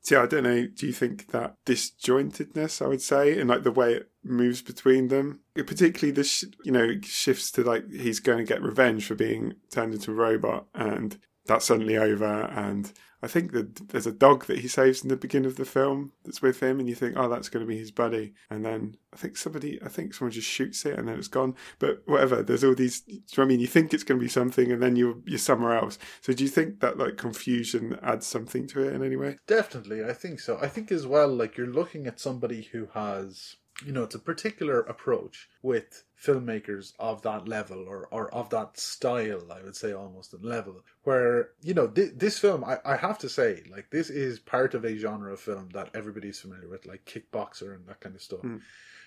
So 0.01 0.23
I 0.23 0.27
don't 0.27 0.43
know. 0.45 0.67
Do 0.67 0.87
you 0.87 0.93
think 0.93 1.29
that 1.29 1.57
disjointedness, 1.65 2.85
I 2.85 2.89
would 2.89 3.01
say, 3.01 3.39
and 3.39 3.49
like 3.49 3.63
the 3.63 3.73
way 3.73 3.95
it 3.95 4.11
moves 4.23 4.61
between 4.61 5.09
them, 5.09 5.41
particularly 5.55 6.13
the 6.13 6.25
sh- 6.25 6.45
you 6.63 6.73
know 6.73 7.01
shifts 7.03 7.51
to 7.53 7.63
like 7.63 7.91
he's 7.91 8.21
going 8.21 8.39
to 8.39 8.45
get 8.45 8.63
revenge 8.63 9.07
for 9.07 9.15
being 9.15 9.55
turned 9.71 9.95
into 9.95 10.11
a 10.11 10.15
robot, 10.15 10.67
and 10.75 11.19
that's 11.47 11.65
suddenly 11.65 11.97
over, 11.97 12.43
and 12.55 12.93
I 13.25 13.27
think 13.27 13.53
that 13.53 13.89
there's 13.89 14.07
a 14.07 14.13
dog 14.13 14.45
that 14.47 14.59
he 14.59 14.69
saves 14.69 15.03
in 15.03 15.09
the 15.09 15.17
beginning 15.17 15.47
of 15.47 15.57
the 15.57 15.65
film 15.65 16.13
that's 16.27 16.43
with 16.43 16.63
him, 16.63 16.79
and 16.79 16.87
you 16.87 16.95
think, 16.95 17.15
oh, 17.17 17.27
that's 17.27 17.49
going 17.49 17.65
to 17.65 17.67
be 17.67 17.79
his 17.79 17.91
buddy. 17.91 18.35
And 18.51 18.67
then 18.67 18.99
I 19.15 19.17
think 19.17 19.39
somebody, 19.39 19.81
I 19.83 19.89
think 19.89 20.13
someone 20.13 20.31
just 20.31 20.47
shoots 20.47 20.85
it, 20.85 20.99
and 20.99 21.09
then 21.09 21.19
it's 21.19 21.29
gone. 21.29 21.55
But 21.79 22.03
whatever, 22.05 22.43
there's 22.43 22.63
all 22.63 22.75
these. 22.75 23.03
I 23.39 23.47
mean, 23.47 23.61
you 23.61 23.67
think 23.67 23.95
it's 23.95 24.05
going 24.05 24.21
to 24.21 24.25
be 24.25 24.29
something, 24.29 24.71
and 24.71 24.83
then 24.83 24.95
you're 24.97 25.17
you're 25.25 25.39
somewhere 25.39 25.75
else. 25.75 25.99
So 26.21 26.35
do 26.35 26.45
you 26.45 26.51
think 26.51 26.81
that 26.81 26.99
like 26.99 27.17
confusion 27.17 27.99
adds 28.03 28.27
something 28.27 28.67
to 28.69 28.87
it 28.87 28.93
in 28.93 29.03
any 29.03 29.17
way? 29.17 29.39
Definitely, 29.47 30.05
I 30.05 30.13
think 30.13 30.39
so. 30.39 30.59
I 30.61 30.69
think 30.69 30.93
as 30.93 31.07
well, 31.07 31.29
like 31.29 31.57
you're 31.57 31.67
looking 31.67 32.07
at 32.07 32.21
somebody 32.21 32.69
who 32.73 32.89
has 32.93 33.57
you 33.85 33.93
know, 33.93 34.05
it's 34.05 34.15
a 34.15 34.21
particular 34.21 34.81
approach 34.81 35.49
with 35.63 36.05
filmmakers 36.25 36.93
of 36.99 37.23
that 37.23 37.47
level 37.47 37.85
or, 37.87 38.09
or 38.11 38.33
of 38.35 38.49
that 38.51 38.79
style, 38.79 39.43
I 39.53 39.63
would 39.63 39.77
say 39.77 39.93
almost 39.93 40.33
a 40.33 40.39
level, 40.39 40.85
where, 41.03 41.51
you 41.63 41.75
know, 41.75 41.89
th- 41.89 42.13
this 42.17 42.39
film, 42.39 42.65
I, 42.65 42.79
I 42.85 42.97
have 42.97 43.19
to 43.19 43.29
say, 43.29 43.63
like, 43.71 43.91
this 43.91 44.11
is 44.11 44.39
part 44.39 44.75
of 44.75 44.85
a 44.85 44.97
genre 44.97 45.33
of 45.33 45.41
film 45.41 45.69
that 45.75 45.91
everybody's 45.95 46.41
familiar 46.41 46.69
with, 46.69 46.87
like 46.87 47.05
Kickboxer 47.05 47.75
and 47.75 47.87
that 47.87 48.01
kind 48.01 48.15
of 48.15 48.23
stuff. 48.23 48.43
Mm. 48.43 48.61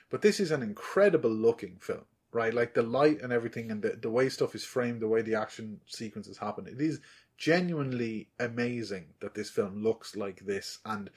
But 0.09 0.21
this 0.21 0.39
is 0.39 0.51
an 0.51 0.61
incredible 0.61 1.29
looking 1.31 1.77
film, 1.79 2.05
right? 2.31 2.53
Like 2.53 2.73
the 2.73 2.83
light 2.83 3.21
and 3.21 3.33
everything 3.33 3.71
and 3.71 3.81
the, 3.81 3.97
the 4.01 4.09
way 4.09 4.29
stuff 4.29 4.55
is 4.55 4.63
framed, 4.63 5.01
the 5.01 5.07
way 5.07 5.21
the 5.21 5.35
action 5.35 5.79
sequences 5.87 6.37
happen. 6.37 6.67
It 6.67 6.79
is 6.79 7.01
genuinely 7.37 8.29
amazing 8.39 9.05
that 9.19 9.33
this 9.33 9.49
film 9.49 9.83
looks 9.83 10.15
like 10.15 10.39
this. 10.45 10.79
And 10.85 11.09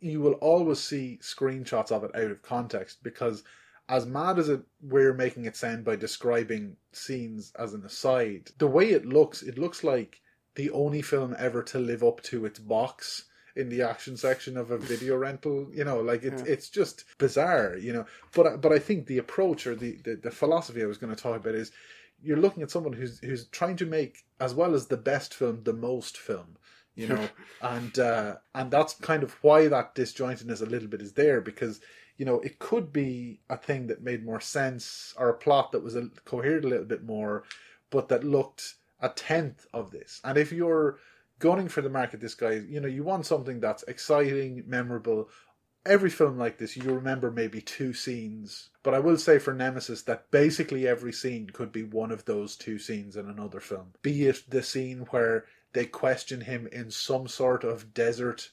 you 0.00 0.20
will 0.20 0.34
always 0.34 0.80
see 0.80 1.18
screenshots 1.22 1.90
of 1.90 2.04
it 2.04 2.14
out 2.14 2.30
of 2.30 2.42
context 2.42 3.02
because 3.02 3.42
as 3.88 4.06
mad 4.06 4.38
as 4.38 4.48
it 4.48 4.62
we're 4.82 5.14
making 5.14 5.44
it 5.44 5.56
sound 5.56 5.84
by 5.84 5.96
describing 5.96 6.76
scenes 6.92 7.52
as 7.58 7.74
an 7.74 7.84
aside, 7.84 8.50
the 8.58 8.66
way 8.66 8.90
it 8.90 9.06
looks, 9.06 9.42
it 9.42 9.58
looks 9.58 9.84
like 9.84 10.20
the 10.54 10.70
only 10.70 11.02
film 11.02 11.34
ever 11.38 11.62
to 11.62 11.78
live 11.78 12.02
up 12.02 12.22
to 12.22 12.44
its 12.44 12.58
box 12.58 13.26
in 13.54 13.68
the 13.68 13.82
action 13.82 14.16
section 14.16 14.56
of 14.56 14.70
a 14.70 14.78
video 14.78 15.16
rental. 15.16 15.68
You 15.72 15.84
know, 15.84 16.00
like 16.00 16.22
it's 16.22 16.42
yeah. 16.42 16.52
it's 16.52 16.68
just 16.68 17.04
bizarre. 17.18 17.76
You 17.76 17.92
know, 17.92 18.06
but 18.34 18.60
but 18.60 18.72
I 18.72 18.78
think 18.78 19.06
the 19.06 19.18
approach 19.18 19.66
or 19.66 19.74
the, 19.74 19.98
the 20.04 20.16
the 20.16 20.30
philosophy 20.30 20.82
I 20.82 20.86
was 20.86 20.98
going 20.98 21.14
to 21.14 21.22
talk 21.22 21.36
about 21.36 21.54
is 21.54 21.70
you're 22.22 22.36
looking 22.36 22.62
at 22.62 22.70
someone 22.70 22.94
who's 22.94 23.20
who's 23.20 23.46
trying 23.46 23.76
to 23.76 23.86
make 23.86 24.24
as 24.40 24.54
well 24.54 24.74
as 24.74 24.86
the 24.86 24.96
best 24.96 25.34
film 25.34 25.62
the 25.62 25.72
most 25.72 26.16
film 26.18 26.56
you 26.96 27.06
know, 27.06 27.28
and 27.62 27.98
uh, 27.98 28.36
and 28.54 28.70
that's 28.70 28.94
kind 28.94 29.22
of 29.22 29.36
why 29.42 29.68
that 29.68 29.94
disjointedness 29.94 30.62
a 30.62 30.66
little 30.66 30.88
bit 30.88 31.02
is 31.02 31.12
there 31.12 31.40
because 31.40 31.80
you 32.16 32.24
know 32.24 32.40
it 32.40 32.58
could 32.58 32.92
be 32.92 33.40
a 33.48 33.56
thing 33.56 33.86
that 33.88 34.02
made 34.02 34.24
more 34.24 34.40
sense 34.40 35.14
or 35.16 35.28
a 35.28 35.34
plot 35.34 35.72
that 35.72 35.82
was 35.82 35.96
a, 35.96 36.08
coherent 36.24 36.64
a 36.64 36.68
little 36.68 36.84
bit 36.84 37.04
more, 37.04 37.44
but 37.90 38.08
that 38.08 38.24
looked 38.24 38.74
a 39.00 39.08
tenth 39.08 39.66
of 39.72 39.90
this. 39.90 40.20
And 40.24 40.38
if 40.38 40.52
you're 40.52 40.98
gunning 41.38 41.68
for 41.68 41.82
the 41.82 41.90
market, 41.90 42.20
this 42.20 42.34
guy, 42.34 42.62
you 42.68 42.80
know, 42.80 42.88
you 42.88 43.02
want 43.02 43.26
something 43.26 43.60
that's 43.60 43.82
exciting, 43.84 44.64
memorable. 44.66 45.28
Every 45.84 46.10
film 46.10 46.36
like 46.36 46.58
this, 46.58 46.76
you 46.76 46.82
remember 46.92 47.30
maybe 47.30 47.60
two 47.60 47.92
scenes, 47.92 48.70
but 48.82 48.94
I 48.94 48.98
will 48.98 49.18
say 49.18 49.38
for 49.38 49.54
Nemesis 49.54 50.02
that 50.02 50.30
basically 50.32 50.88
every 50.88 51.12
scene 51.12 51.48
could 51.50 51.70
be 51.70 51.84
one 51.84 52.10
of 52.10 52.24
those 52.24 52.56
two 52.56 52.78
scenes 52.78 53.16
in 53.16 53.28
another 53.28 53.60
film. 53.60 53.92
Be 54.02 54.26
it 54.26 54.42
the 54.48 54.62
scene 54.62 55.06
where 55.10 55.44
they 55.74 55.86
question 55.86 56.40
him 56.40 56.66
in 56.72 56.90
some 56.90 57.28
sort 57.28 57.62
of 57.62 57.94
desert 57.94 58.50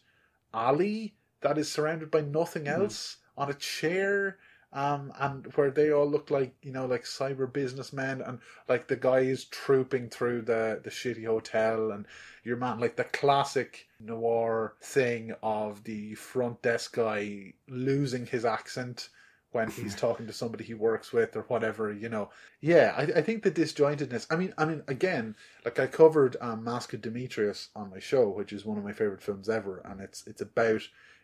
alley 0.53 1.15
that 1.41 1.57
is 1.57 1.71
surrounded 1.71 2.11
by 2.11 2.21
nothing 2.21 2.65
mm-hmm. 2.65 2.81
else 2.81 3.17
mm. 3.17 3.22
On 3.37 3.49
a 3.49 3.53
chair. 3.53 4.37
Um, 4.71 5.13
and 5.19 5.45
where 5.53 5.69
they 5.69 5.91
all 5.91 6.09
look 6.09 6.31
like 6.31 6.55
you 6.63 6.71
know 6.71 6.87
like 6.87 7.03
cyber 7.03 7.51
businessmen 7.51 8.21
and 8.21 8.39
like 8.67 8.87
the 8.87 8.95
guy 8.95 9.19
is 9.19 9.45
trooping 9.45 10.09
through 10.09 10.41
the 10.41 10.81
the 10.83 10.89
shitty 10.89 11.27
hotel 11.27 11.91
and 11.91 12.07
your 12.43 12.57
man 12.57 12.79
like 12.79 12.95
the 12.95 13.03
classic 13.03 13.87
noir 13.99 14.73
thing 14.81 15.31
of 15.43 15.83
the 15.83 16.15
front 16.15 16.63
desk 16.63 16.95
guy 16.95 17.53
losing 17.67 18.25
his 18.25 18.45
accent 18.45 19.09
when 19.53 19.69
he's 19.69 19.95
talking 20.05 20.27
to 20.27 20.33
somebody 20.33 20.63
he 20.63 20.73
works 20.73 21.13
with 21.13 21.35
or 21.35 21.43
whatever, 21.43 21.93
you 21.93 22.09
know. 22.09 22.29
Yeah, 22.59 22.93
I, 22.97 23.03
I 23.03 23.21
think 23.21 23.43
the 23.43 23.51
disjointedness. 23.51 24.27
I 24.29 24.35
mean, 24.35 24.53
I 24.57 24.65
mean, 24.65 24.83
again, 24.87 25.35
like 25.63 25.79
I 25.79 25.87
covered 25.87 26.35
um, 26.41 26.63
Mask 26.63 26.93
of 26.93 27.01
Dimitrios 27.01 27.69
on 27.75 27.89
my 27.89 27.99
show, 27.99 28.29
which 28.29 28.51
is 28.51 28.65
one 28.65 28.77
of 28.77 28.83
my 28.83 28.93
favorite 28.93 29.21
films 29.21 29.47
ever, 29.47 29.81
and 29.85 30.01
it's 30.01 30.25
it's 30.27 30.41
about 30.41 30.81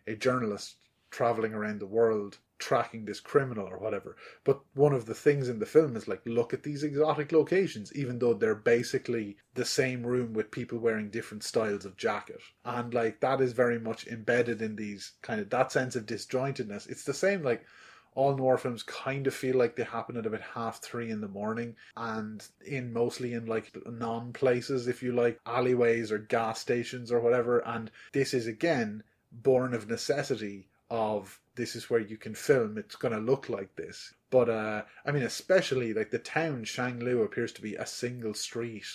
a 0.07 0.15
journalist 0.15 0.75
traveling 1.11 1.53
around 1.53 1.79
the 1.79 1.87
world 1.87 2.39
tracking 2.59 3.05
this 3.05 3.21
criminal 3.21 3.65
or 3.65 3.79
whatever. 3.79 4.17
But 4.43 4.59
one 4.73 4.93
of 4.93 5.05
the 5.05 5.15
things 5.15 5.47
in 5.47 5.59
the 5.59 5.65
film 5.65 5.95
is 5.95 6.07
like, 6.07 6.21
look 6.25 6.53
at 6.53 6.63
these 6.63 6.83
exotic 6.83 7.31
locations, 7.31 7.95
even 7.95 8.19
though 8.19 8.33
they're 8.33 8.53
basically 8.53 9.37
the 9.55 9.65
same 9.65 10.05
room 10.05 10.33
with 10.33 10.51
people 10.51 10.77
wearing 10.77 11.09
different 11.09 11.43
styles 11.43 11.85
of 11.85 11.97
jacket. 11.97 12.41
And 12.65 12.93
like 12.93 13.21
that 13.21 13.41
is 13.41 13.53
very 13.53 13.79
much 13.79 14.07
embedded 14.07 14.61
in 14.61 14.75
these 14.75 15.13
kind 15.21 15.39
of 15.39 15.49
that 15.49 15.71
sense 15.71 15.95
of 15.95 16.05
disjointedness. 16.05 16.89
It's 16.89 17.05
the 17.05 17.13
same 17.13 17.43
like 17.43 17.65
all 18.13 18.35
noir 18.35 18.57
films 18.57 18.83
kind 18.83 19.27
of 19.27 19.33
feel 19.33 19.55
like 19.55 19.75
they 19.75 19.83
happen 19.83 20.17
at 20.17 20.25
about 20.25 20.41
half 20.41 20.81
three 20.81 21.09
in 21.09 21.21
the 21.21 21.27
morning 21.27 21.75
and 21.95 22.45
in 22.65 22.91
mostly 22.91 23.33
in 23.33 23.45
like 23.45 23.71
non 23.85 24.33
places, 24.33 24.87
if 24.87 25.01
you 25.01 25.13
like, 25.13 25.39
alleyways 25.45 26.11
or 26.11 26.17
gas 26.17 26.59
stations 26.59 27.11
or 27.11 27.21
whatever. 27.21 27.59
And 27.59 27.89
this 28.11 28.33
is 28.33 28.47
again 28.47 29.03
born 29.31 29.73
of 29.73 29.87
necessity 29.87 30.68
of 30.89 31.39
this 31.55 31.75
is 31.75 31.89
where 31.89 31.99
you 31.99 32.17
can 32.17 32.33
film. 32.33 32.77
It's 32.77 32.95
going 32.95 33.13
to 33.13 33.19
look 33.19 33.49
like 33.49 33.75
this. 33.75 34.13
But 34.31 34.49
uh 34.49 34.83
i 35.05 35.11
mean 35.11 35.23
especially 35.23 35.93
like 35.93 36.11
the 36.11 36.19
town 36.19 36.63
shanglu 36.63 37.23
appears 37.23 37.51
to 37.53 37.61
be 37.61 37.75
a 37.75 37.85
single 37.85 38.35
street 38.35 38.85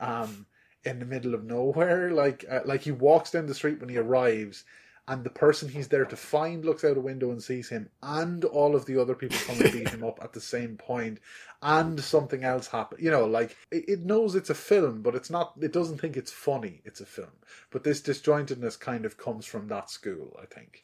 um 0.00 0.46
in 0.84 0.98
the 0.98 1.04
middle 1.04 1.34
of 1.34 1.44
nowhere. 1.44 2.10
Like 2.10 2.44
uh, 2.50 2.60
like 2.64 2.82
he 2.82 2.92
walks 2.92 3.30
down 3.30 3.46
the 3.46 3.54
street 3.54 3.80
when 3.80 3.88
he 3.88 3.98
arrives 3.98 4.64
and 5.08 5.22
the 5.22 5.30
person 5.30 5.68
he's 5.68 5.88
there 5.88 6.04
to 6.04 6.16
find 6.16 6.64
looks 6.64 6.84
out 6.84 6.96
a 6.96 7.00
window 7.00 7.30
and 7.30 7.42
sees 7.42 7.68
him, 7.68 7.88
and 8.02 8.44
all 8.44 8.74
of 8.74 8.86
the 8.86 9.00
other 9.00 9.14
people 9.14 9.38
come 9.46 9.60
and 9.60 9.72
beat 9.72 9.88
him 9.88 10.02
up 10.02 10.18
at 10.22 10.32
the 10.32 10.40
same 10.40 10.76
point, 10.76 11.20
and 11.62 12.00
something 12.00 12.42
else 12.42 12.66
happens. 12.66 13.02
You 13.02 13.10
know, 13.10 13.24
like 13.24 13.56
it, 13.70 13.84
it, 13.88 14.00
knows 14.00 14.34
it's 14.34 14.50
a 14.50 14.54
film, 14.54 15.02
but 15.02 15.14
it's 15.14 15.30
not. 15.30 15.52
It 15.60 15.72
doesn't 15.72 15.98
think 15.98 16.16
it's 16.16 16.32
funny. 16.32 16.82
It's 16.84 17.00
a 17.00 17.06
film, 17.06 17.30
but 17.70 17.84
this 17.84 18.00
disjointedness 18.00 18.78
kind 18.80 19.04
of 19.04 19.16
comes 19.16 19.46
from 19.46 19.68
that 19.68 19.90
school, 19.90 20.36
I 20.42 20.46
think. 20.46 20.82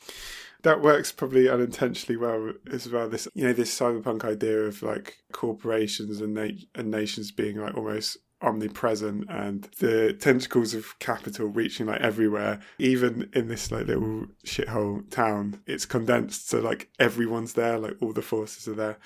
That 0.62 0.80
works 0.80 1.10
probably 1.10 1.48
unintentionally 1.48 2.16
well 2.16 2.52
as 2.70 2.88
well. 2.88 3.08
This 3.08 3.26
you 3.34 3.44
know 3.44 3.52
this 3.52 3.76
cyberpunk 3.76 4.24
idea 4.24 4.60
of 4.60 4.82
like 4.82 5.18
corporations 5.32 6.20
and 6.20 6.34
na- 6.34 6.62
and 6.74 6.90
nations 6.90 7.32
being 7.32 7.56
like 7.56 7.76
almost 7.76 8.18
omnipresent 8.42 9.28
and 9.28 9.64
the 9.78 10.12
tentacles 10.14 10.74
of 10.74 10.98
capital 10.98 11.46
reaching 11.46 11.86
like 11.86 12.00
everywhere. 12.00 12.60
Even 12.78 13.28
in 13.32 13.48
this 13.48 13.70
like 13.70 13.86
little 13.86 14.26
shithole 14.44 15.08
town 15.10 15.60
it's 15.66 15.86
condensed 15.86 16.48
so 16.48 16.60
like 16.60 16.88
everyone's 16.98 17.54
there 17.54 17.78
like 17.78 17.96
all 18.00 18.12
the 18.12 18.22
forces 18.22 18.68
are 18.68 18.74
there. 18.74 18.98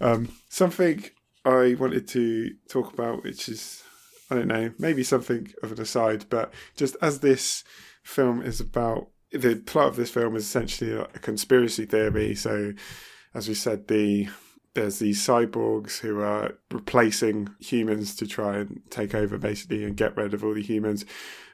Um 0.00 0.28
something 0.48 1.04
i 1.44 1.76
wanted 1.78 2.08
to 2.08 2.52
talk 2.68 2.92
about 2.92 3.22
which 3.22 3.48
is 3.48 3.84
i 4.30 4.34
don't 4.34 4.48
know 4.48 4.72
maybe 4.78 5.04
something 5.04 5.52
of 5.62 5.70
an 5.70 5.80
aside 5.80 6.24
but 6.28 6.52
just 6.76 6.96
as 7.00 7.20
this 7.20 7.62
film 8.02 8.42
is 8.42 8.60
about 8.60 9.08
the 9.32 9.56
plot 9.56 9.88
of 9.88 9.96
this 9.96 10.10
film 10.10 10.36
is 10.36 10.44
essentially 10.44 10.92
a 10.92 11.06
conspiracy 11.18 11.84
theory. 11.84 12.34
So 12.34 12.72
as 13.34 13.48
we 13.48 13.54
said 13.54 13.88
the 13.88 14.28
there's 14.76 14.98
these 14.98 15.26
cyborgs 15.26 15.98
who 15.98 16.20
are 16.20 16.52
replacing 16.70 17.48
humans 17.58 18.14
to 18.14 18.26
try 18.26 18.58
and 18.58 18.82
take 18.90 19.14
over 19.14 19.38
basically 19.38 19.82
and 19.82 19.96
get 19.96 20.16
rid 20.16 20.34
of 20.34 20.44
all 20.44 20.54
the 20.54 20.62
humans 20.62 21.04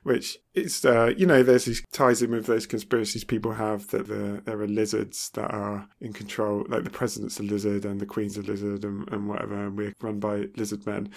which 0.02 0.36
is 0.54 0.84
uh, 0.84 1.12
you 1.16 1.24
know 1.24 1.42
there's 1.42 1.64
these 1.64 1.82
ties 1.92 2.20
in 2.20 2.32
with 2.32 2.46
those 2.46 2.66
conspiracies 2.66 3.24
people 3.24 3.52
have 3.52 3.88
that 3.88 4.08
the, 4.08 4.42
there 4.44 4.60
are 4.60 4.66
lizards 4.66 5.30
that 5.34 5.50
are 5.50 5.88
in 6.00 6.12
control 6.12 6.66
like 6.68 6.84
the 6.84 6.90
president's 6.90 7.38
a 7.38 7.42
lizard 7.42 7.84
and 7.84 8.00
the 8.00 8.06
queen's 8.06 8.36
a 8.36 8.42
lizard 8.42 8.84
and, 8.84 9.08
and 9.12 9.28
whatever 9.28 9.66
and 9.66 9.78
we're 9.78 9.94
run 10.00 10.18
by 10.18 10.48
lizard 10.56 10.84
men. 10.84 11.08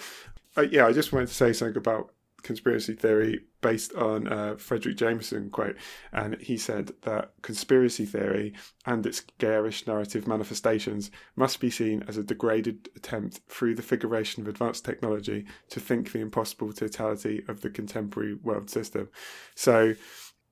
Uh, 0.56 0.62
yeah 0.62 0.86
i 0.86 0.92
just 0.92 1.12
wanted 1.12 1.26
to 1.26 1.34
say 1.34 1.52
something 1.52 1.76
about 1.76 2.12
conspiracy 2.46 2.94
theory 2.94 3.40
based 3.60 3.92
on 3.94 4.28
uh, 4.28 4.52
a 4.52 4.56
Fredric 4.56 4.96
Jameson 4.96 5.50
quote, 5.50 5.76
and 6.12 6.36
he 6.40 6.56
said 6.56 6.92
that 7.02 7.32
conspiracy 7.42 8.04
theory 8.04 8.54
and 8.86 9.04
its 9.04 9.22
garish 9.38 9.86
narrative 9.86 10.28
manifestations 10.28 11.10
must 11.34 11.60
be 11.60 11.70
seen 11.70 12.04
as 12.06 12.16
a 12.16 12.22
degraded 12.22 12.88
attempt 12.96 13.40
through 13.48 13.74
the 13.74 13.82
figuration 13.82 14.42
of 14.42 14.48
advanced 14.48 14.84
technology 14.84 15.44
to 15.68 15.80
think 15.80 16.12
the 16.12 16.20
impossible 16.20 16.72
totality 16.72 17.42
of 17.48 17.60
the 17.60 17.70
contemporary 17.70 18.34
world 18.34 18.70
system. 18.70 19.08
So, 19.56 19.94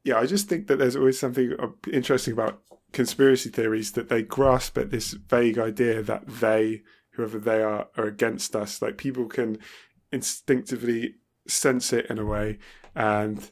yeah, 0.02 0.18
I 0.18 0.26
just 0.26 0.48
think 0.48 0.66
that 0.66 0.78
there's 0.78 0.96
always 0.96 1.18
something 1.18 1.54
interesting 1.92 2.32
about 2.32 2.60
conspiracy 2.92 3.50
theories 3.50 3.92
that 3.92 4.08
they 4.08 4.22
grasp 4.22 4.76
at 4.76 4.90
this 4.90 5.12
vague 5.12 5.58
idea 5.58 6.02
that 6.02 6.26
they, 6.26 6.82
whoever 7.12 7.38
they 7.38 7.62
are, 7.62 7.88
are 7.96 8.06
against 8.06 8.56
us. 8.56 8.82
Like 8.82 8.98
people 8.98 9.26
can 9.26 9.58
instinctively 10.10 11.16
sense 11.46 11.92
it 11.92 12.06
in 12.06 12.18
a 12.18 12.24
way, 12.24 12.58
and 12.94 13.50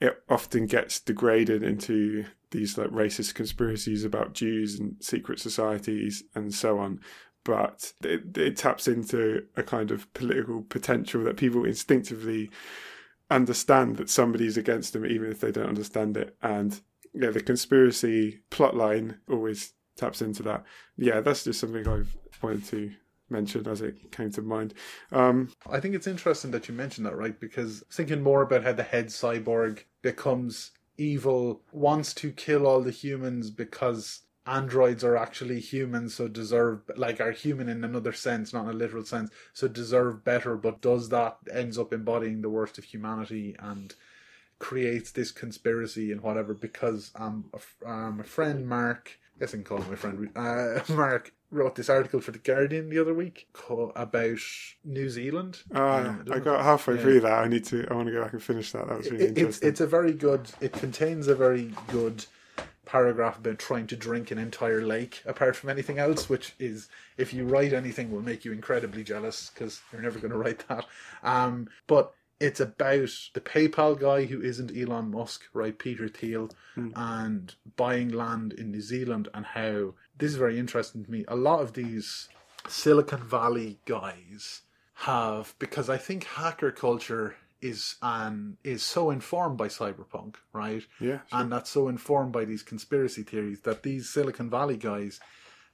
it 0.00 0.22
often 0.28 0.66
gets 0.66 1.00
degraded 1.00 1.62
into 1.62 2.24
these 2.50 2.76
like 2.76 2.90
racist 2.90 3.34
conspiracies 3.34 4.04
about 4.04 4.34
Jews 4.34 4.78
and 4.78 4.96
secret 5.00 5.40
societies 5.40 6.24
and 6.34 6.52
so 6.52 6.78
on. 6.78 7.00
But 7.44 7.92
it, 8.02 8.36
it 8.36 8.56
taps 8.56 8.86
into 8.86 9.44
a 9.56 9.62
kind 9.62 9.90
of 9.90 10.12
political 10.14 10.62
potential 10.62 11.24
that 11.24 11.36
people 11.36 11.64
instinctively 11.64 12.50
understand 13.30 13.96
that 13.96 14.10
somebody's 14.10 14.56
against 14.56 14.92
them, 14.92 15.06
even 15.06 15.30
if 15.30 15.40
they 15.40 15.50
don't 15.50 15.68
understand 15.68 16.16
it. 16.16 16.36
And 16.42 16.80
yeah, 17.14 17.30
the 17.30 17.40
conspiracy 17.40 18.42
plotline 18.50 19.18
always 19.28 19.72
taps 19.96 20.22
into 20.22 20.42
that. 20.44 20.64
Yeah, 20.96 21.20
that's 21.20 21.44
just 21.44 21.60
something 21.60 21.86
I've 21.88 22.16
wanted 22.42 22.64
to 22.66 22.92
mentioned 23.32 23.66
as 23.66 23.80
it 23.80 24.12
came 24.12 24.30
to 24.32 24.42
mind. 24.42 24.74
Um, 25.10 25.50
I 25.68 25.80
think 25.80 25.94
it's 25.94 26.06
interesting 26.06 26.52
that 26.52 26.68
you 26.68 26.74
mentioned 26.74 27.06
that, 27.06 27.16
right? 27.16 27.38
Because 27.38 27.82
thinking 27.90 28.22
more 28.22 28.42
about 28.42 28.62
how 28.62 28.72
the 28.72 28.82
head 28.82 29.06
cyborg 29.08 29.84
becomes 30.02 30.70
evil, 30.98 31.62
wants 31.72 32.14
to 32.14 32.30
kill 32.30 32.66
all 32.66 32.82
the 32.82 32.90
humans 32.90 33.50
because 33.50 34.20
androids 34.46 35.04
are 35.04 35.16
actually 35.16 35.60
humans, 35.60 36.14
so 36.14 36.28
deserve, 36.28 36.80
like, 36.96 37.20
are 37.20 37.32
human 37.32 37.68
in 37.68 37.84
another 37.84 38.12
sense, 38.12 38.52
not 38.52 38.64
in 38.64 38.70
a 38.70 38.72
literal 38.72 39.04
sense, 39.04 39.30
so 39.52 39.68
deserve 39.68 40.24
better, 40.24 40.56
but 40.56 40.80
does 40.80 41.08
that, 41.10 41.38
ends 41.52 41.78
up 41.78 41.92
embodying 41.92 42.42
the 42.42 42.50
worst 42.50 42.78
of 42.78 42.84
humanity 42.84 43.54
and 43.58 43.94
creates 44.58 45.10
this 45.10 45.32
conspiracy 45.32 46.12
and 46.12 46.20
whatever 46.20 46.54
because 46.54 47.10
um, 47.16 47.44
a, 47.52 47.88
um, 47.88 48.20
a 48.20 48.24
friend, 48.24 48.68
Mark, 48.68 49.18
I 49.36 49.40
guess 49.40 49.54
I 49.54 49.56
can 49.58 49.64
call 49.64 49.78
him 49.78 49.90
my 49.90 49.96
friend, 49.96 50.30
uh, 50.36 50.80
Mark, 50.94 51.32
wrote 51.52 51.76
this 51.76 51.90
article 51.90 52.20
for 52.20 52.32
the 52.32 52.38
Guardian 52.38 52.88
the 52.88 52.98
other 52.98 53.14
week 53.14 53.46
about 53.94 54.38
New 54.84 55.08
Zealand. 55.08 55.62
Oh, 55.74 55.84
um, 55.84 56.24
I, 56.30 56.36
I 56.36 56.38
got 56.40 56.64
halfway 56.64 56.96
yeah. 56.96 57.02
through 57.02 57.20
that. 57.20 57.32
I 57.32 57.48
need 57.48 57.64
to. 57.66 57.86
I 57.90 57.94
want 57.94 58.08
to 58.08 58.12
go 58.12 58.22
back 58.22 58.32
and 58.32 58.42
finish 58.42 58.72
that. 58.72 58.88
That 58.88 58.98
was 58.98 59.10
really 59.10 59.24
it, 59.24 59.38
interesting. 59.38 59.68
It's, 59.68 59.80
it's 59.80 59.80
a 59.80 59.86
very 59.86 60.12
good. 60.12 60.50
It 60.60 60.72
contains 60.72 61.28
a 61.28 61.34
very 61.34 61.72
good 61.88 62.24
paragraph 62.84 63.38
about 63.38 63.58
trying 63.58 63.86
to 63.86 63.96
drink 63.96 64.30
an 64.30 64.38
entire 64.38 64.82
lake 64.82 65.22
apart 65.24 65.54
from 65.54 65.70
anything 65.70 65.98
else 65.98 66.28
which 66.28 66.52
is 66.58 66.88
if 67.16 67.32
you 67.32 67.46
write 67.46 67.72
anything 67.72 68.10
will 68.10 68.20
make 68.20 68.44
you 68.44 68.52
incredibly 68.52 69.04
jealous 69.04 69.50
because 69.54 69.80
you're 69.92 70.02
never 70.02 70.18
going 70.18 70.32
to 70.32 70.36
write 70.36 70.66
that 70.68 70.84
um, 71.22 71.68
but 71.86 72.12
it's 72.42 72.58
about 72.58 73.08
the 73.34 73.40
PayPal 73.40 73.98
guy 73.98 74.24
who 74.24 74.42
isn't 74.42 74.76
Elon 74.76 75.12
Musk, 75.12 75.44
right? 75.54 75.78
Peter 75.78 76.08
Thiel, 76.08 76.50
mm. 76.76 76.92
and 76.96 77.54
buying 77.76 78.08
land 78.08 78.52
in 78.52 78.72
New 78.72 78.80
Zealand 78.80 79.28
and 79.32 79.46
how 79.46 79.94
this 80.22 80.30
is 80.30 80.36
very 80.36 80.56
interesting 80.56 81.04
to 81.04 81.10
me. 81.10 81.24
A 81.26 81.34
lot 81.34 81.58
of 81.62 81.72
these 81.72 82.28
Silicon 82.68 83.24
Valley 83.24 83.80
guys 83.86 84.62
have 84.94 85.56
because 85.58 85.90
I 85.90 85.96
think 85.96 86.22
hacker 86.22 86.70
culture 86.70 87.34
is 87.60 87.96
and 88.00 88.56
is 88.62 88.84
so 88.84 89.10
informed 89.10 89.58
by 89.58 89.66
cyberpunk, 89.66 90.36
right? 90.52 90.84
Yeah. 91.00 91.08
Sure. 91.08 91.22
And 91.32 91.50
that's 91.50 91.70
so 91.70 91.88
informed 91.88 92.30
by 92.30 92.44
these 92.44 92.62
conspiracy 92.62 93.24
theories 93.24 93.62
that 93.62 93.82
these 93.82 94.10
Silicon 94.10 94.48
Valley 94.48 94.76
guys, 94.76 95.18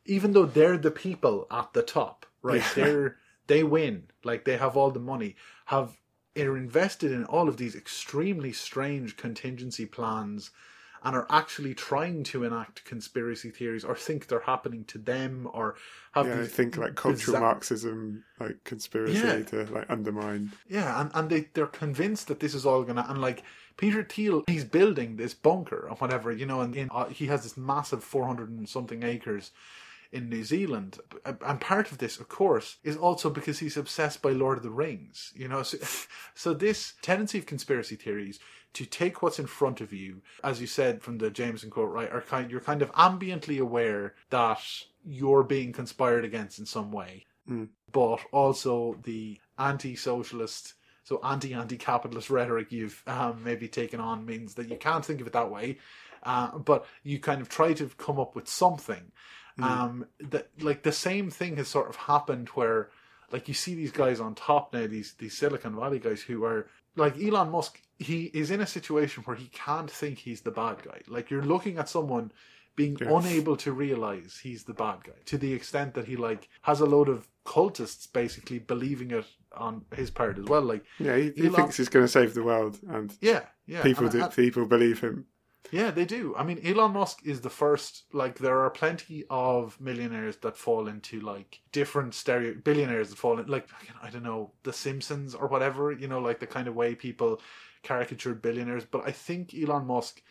even 0.06 0.32
though 0.32 0.46
they're 0.46 0.78
the 0.78 0.90
people 0.90 1.46
at 1.50 1.74
the 1.74 1.82
top, 1.82 2.24
right? 2.40 2.64
Yeah. 2.74 2.84
They're 2.84 3.16
they 3.48 3.64
win, 3.64 4.04
like 4.24 4.46
they 4.46 4.56
have 4.56 4.78
all 4.78 4.90
the 4.90 4.98
money, 4.98 5.36
have 5.66 5.98
are 6.38 6.56
invested 6.56 7.12
in 7.12 7.26
all 7.26 7.50
of 7.50 7.58
these 7.58 7.76
extremely 7.76 8.54
strange 8.54 9.18
contingency 9.18 9.84
plans 9.84 10.52
and 11.02 11.16
are 11.16 11.26
actually 11.30 11.74
trying 11.74 12.24
to 12.24 12.44
enact 12.44 12.84
conspiracy 12.84 13.50
theories 13.50 13.84
or 13.84 13.94
think 13.94 14.26
they're 14.26 14.40
happening 14.40 14.84
to 14.84 14.98
them 14.98 15.48
or 15.52 15.76
have 16.12 16.26
yeah, 16.26 16.44
think 16.44 16.76
like 16.76 16.94
cultural 16.94 17.34
bizarre... 17.34 17.40
Marxism 17.40 18.24
like 18.40 18.62
conspiracy 18.64 19.18
yeah. 19.18 19.42
to 19.42 19.64
like 19.72 19.88
undermine. 19.88 20.52
Yeah, 20.68 21.00
and, 21.00 21.10
and 21.14 21.30
they, 21.30 21.48
they're 21.54 21.66
convinced 21.66 22.28
that 22.28 22.40
this 22.40 22.54
is 22.54 22.66
all 22.66 22.82
gonna 22.82 23.06
and 23.08 23.20
like 23.20 23.42
Peter 23.76 24.02
Thiel, 24.02 24.42
he's 24.48 24.64
building 24.64 25.16
this 25.16 25.34
bunker 25.34 25.86
or 25.88 25.96
whatever, 25.96 26.32
you 26.32 26.44
know, 26.44 26.60
and 26.60 26.74
in, 26.74 26.88
uh, 26.92 27.06
he 27.06 27.26
has 27.26 27.44
this 27.44 27.56
massive 27.56 28.02
four 28.02 28.26
hundred 28.26 28.50
and 28.50 28.68
something 28.68 29.02
acres 29.04 29.52
in 30.10 30.28
New 30.28 30.42
Zealand. 30.42 30.98
And 31.24 31.60
part 31.60 31.92
of 31.92 31.98
this, 31.98 32.18
of 32.18 32.28
course, 32.28 32.76
is 32.82 32.96
also 32.96 33.30
because 33.30 33.58
he's 33.58 33.76
obsessed 33.76 34.22
by 34.22 34.30
Lord 34.30 34.56
of 34.56 34.64
the 34.64 34.70
Rings. 34.70 35.32
You 35.36 35.48
know, 35.48 35.62
so, 35.62 35.78
so 36.34 36.54
this 36.54 36.94
tendency 37.02 37.38
of 37.38 37.46
conspiracy 37.46 37.96
theories 37.96 38.40
to 38.78 38.86
take 38.86 39.22
what's 39.22 39.40
in 39.40 39.46
front 39.48 39.80
of 39.80 39.92
you, 39.92 40.22
as 40.44 40.60
you 40.60 40.68
said 40.68 41.02
from 41.02 41.18
the 41.18 41.30
Jameson 41.30 41.68
quote, 41.68 41.90
right, 41.90 42.12
are 42.12 42.20
kind 42.20 42.48
you're 42.48 42.60
kind 42.60 42.80
of 42.80 42.92
ambiently 42.92 43.58
aware 43.58 44.14
that 44.30 44.62
you're 45.04 45.42
being 45.42 45.72
conspired 45.72 46.24
against 46.24 46.60
in 46.60 46.66
some 46.66 46.92
way. 46.92 47.26
Mm. 47.50 47.70
But 47.90 48.20
also 48.30 48.96
the 49.02 49.40
anti-socialist 49.58 50.74
so 51.02 51.20
anti-anti-capitalist 51.24 52.30
rhetoric 52.30 52.70
you've 52.70 53.02
um, 53.08 53.42
maybe 53.42 53.66
taken 53.66 53.98
on 53.98 54.24
means 54.24 54.54
that 54.54 54.68
you 54.68 54.76
can't 54.76 55.04
think 55.04 55.20
of 55.20 55.26
it 55.26 55.32
that 55.32 55.50
way, 55.50 55.78
uh, 56.22 56.56
but 56.56 56.86
you 57.02 57.18
kind 57.18 57.40
of 57.40 57.48
try 57.48 57.72
to 57.72 57.90
come 57.96 58.20
up 58.20 58.36
with 58.36 58.46
something. 58.46 59.10
Mm. 59.58 59.64
Um, 59.64 60.06
that 60.20 60.50
like 60.60 60.84
the 60.84 60.92
same 60.92 61.30
thing 61.30 61.56
has 61.56 61.66
sort 61.66 61.88
of 61.88 61.96
happened 61.96 62.50
where 62.50 62.90
like 63.32 63.48
you 63.48 63.54
see 63.54 63.74
these 63.74 63.90
guys 63.90 64.20
on 64.20 64.36
top 64.36 64.72
now, 64.72 64.86
these 64.86 65.14
these 65.14 65.36
Silicon 65.36 65.74
Valley 65.74 65.98
guys 65.98 66.22
who 66.22 66.44
are 66.44 66.68
like 66.94 67.20
Elon 67.20 67.50
Musk. 67.50 67.82
He 67.98 68.24
is 68.26 68.50
in 68.50 68.60
a 68.60 68.66
situation 68.66 69.24
where 69.24 69.36
he 69.36 69.48
can't 69.48 69.90
think 69.90 70.18
he's 70.18 70.42
the 70.42 70.50
bad 70.50 70.82
guy. 70.82 71.00
Like 71.08 71.30
you're 71.30 71.42
looking 71.42 71.78
at 71.78 71.88
someone 71.88 72.32
being 72.76 72.96
yes. 73.00 73.10
unable 73.12 73.56
to 73.56 73.72
realize 73.72 74.38
he's 74.40 74.62
the 74.62 74.72
bad 74.72 75.02
guy 75.02 75.18
to 75.24 75.36
the 75.36 75.52
extent 75.52 75.94
that 75.94 76.06
he 76.06 76.14
like 76.14 76.48
has 76.62 76.80
a 76.80 76.86
load 76.86 77.08
of 77.08 77.26
cultists 77.44 78.06
basically 78.12 78.60
believing 78.60 79.10
it 79.10 79.24
on 79.56 79.84
his 79.96 80.10
part 80.10 80.38
as 80.38 80.44
well. 80.44 80.62
Like 80.62 80.84
yeah, 80.98 81.16
he, 81.16 81.32
he 81.34 81.46
Elon... 81.46 81.54
thinks 81.54 81.76
he's 81.76 81.88
going 81.88 82.04
to 82.04 82.12
save 82.12 82.34
the 82.34 82.42
world, 82.42 82.78
and 82.88 83.12
yeah, 83.20 83.42
yeah, 83.66 83.82
people 83.82 84.04
and, 84.04 84.12
do, 84.12 84.22
and, 84.22 84.32
people 84.32 84.64
believe 84.66 85.00
him. 85.00 85.26
Yeah, 85.70 85.90
they 85.90 86.04
do. 86.04 86.34
I 86.36 86.44
mean, 86.44 86.60
Elon 86.64 86.92
Musk 86.92 87.20
is 87.24 87.40
the 87.40 87.50
first. 87.50 88.04
Like, 88.12 88.38
there 88.38 88.60
are 88.60 88.70
plenty 88.70 89.24
of 89.28 89.78
millionaires 89.80 90.36
that 90.38 90.56
fall 90.56 90.88
into 90.88 91.20
like 91.20 91.60
different 91.72 92.14
stereo 92.14 92.54
billionaires 92.54 93.10
that 93.10 93.18
fall 93.18 93.38
in, 93.38 93.46
like 93.46 93.68
I 94.02 94.08
don't 94.10 94.22
know, 94.22 94.52
The 94.62 94.72
Simpsons 94.72 95.34
or 95.34 95.46
whatever. 95.48 95.92
You 95.92 96.08
know, 96.08 96.20
like 96.20 96.40
the 96.40 96.46
kind 96.46 96.68
of 96.68 96.74
way 96.74 96.94
people 96.94 97.40
caricatured 97.82 98.42
billionaires. 98.42 98.84
But 98.84 99.06
I 99.06 99.12
think 99.12 99.54
Elon 99.54 99.86
Musk 99.86 100.22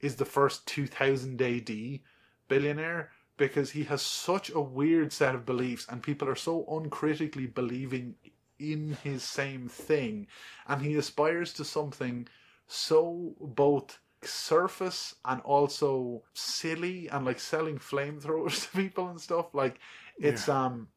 is 0.00 0.16
the 0.16 0.24
first 0.24 0.66
2000 0.66 1.40
AD 1.40 2.00
billionaire 2.48 3.10
because 3.36 3.70
he 3.70 3.84
has 3.84 4.02
such 4.02 4.50
a 4.50 4.60
weird 4.60 5.12
set 5.12 5.34
of 5.34 5.44
beliefs, 5.44 5.86
and 5.88 6.02
people 6.02 6.28
are 6.28 6.36
so 6.36 6.64
uncritically 6.70 7.46
believing 7.46 8.14
in 8.58 8.96
his 9.02 9.22
same 9.22 9.68
thing, 9.68 10.26
and 10.68 10.82
he 10.82 10.94
aspires 10.94 11.52
to 11.54 11.64
something 11.64 12.28
so 12.66 13.34
both 13.40 13.98
surface 14.22 15.14
and 15.24 15.40
also 15.42 16.22
silly 16.32 17.08
and 17.08 17.24
like 17.24 17.38
selling 17.38 17.78
flamethrowers 17.78 18.62
to 18.70 18.76
people 18.76 19.08
and 19.08 19.20
stuff. 19.20 19.54
Like 19.54 19.78
it's 20.18 20.48
yeah. 20.48 20.64
um 20.64 20.88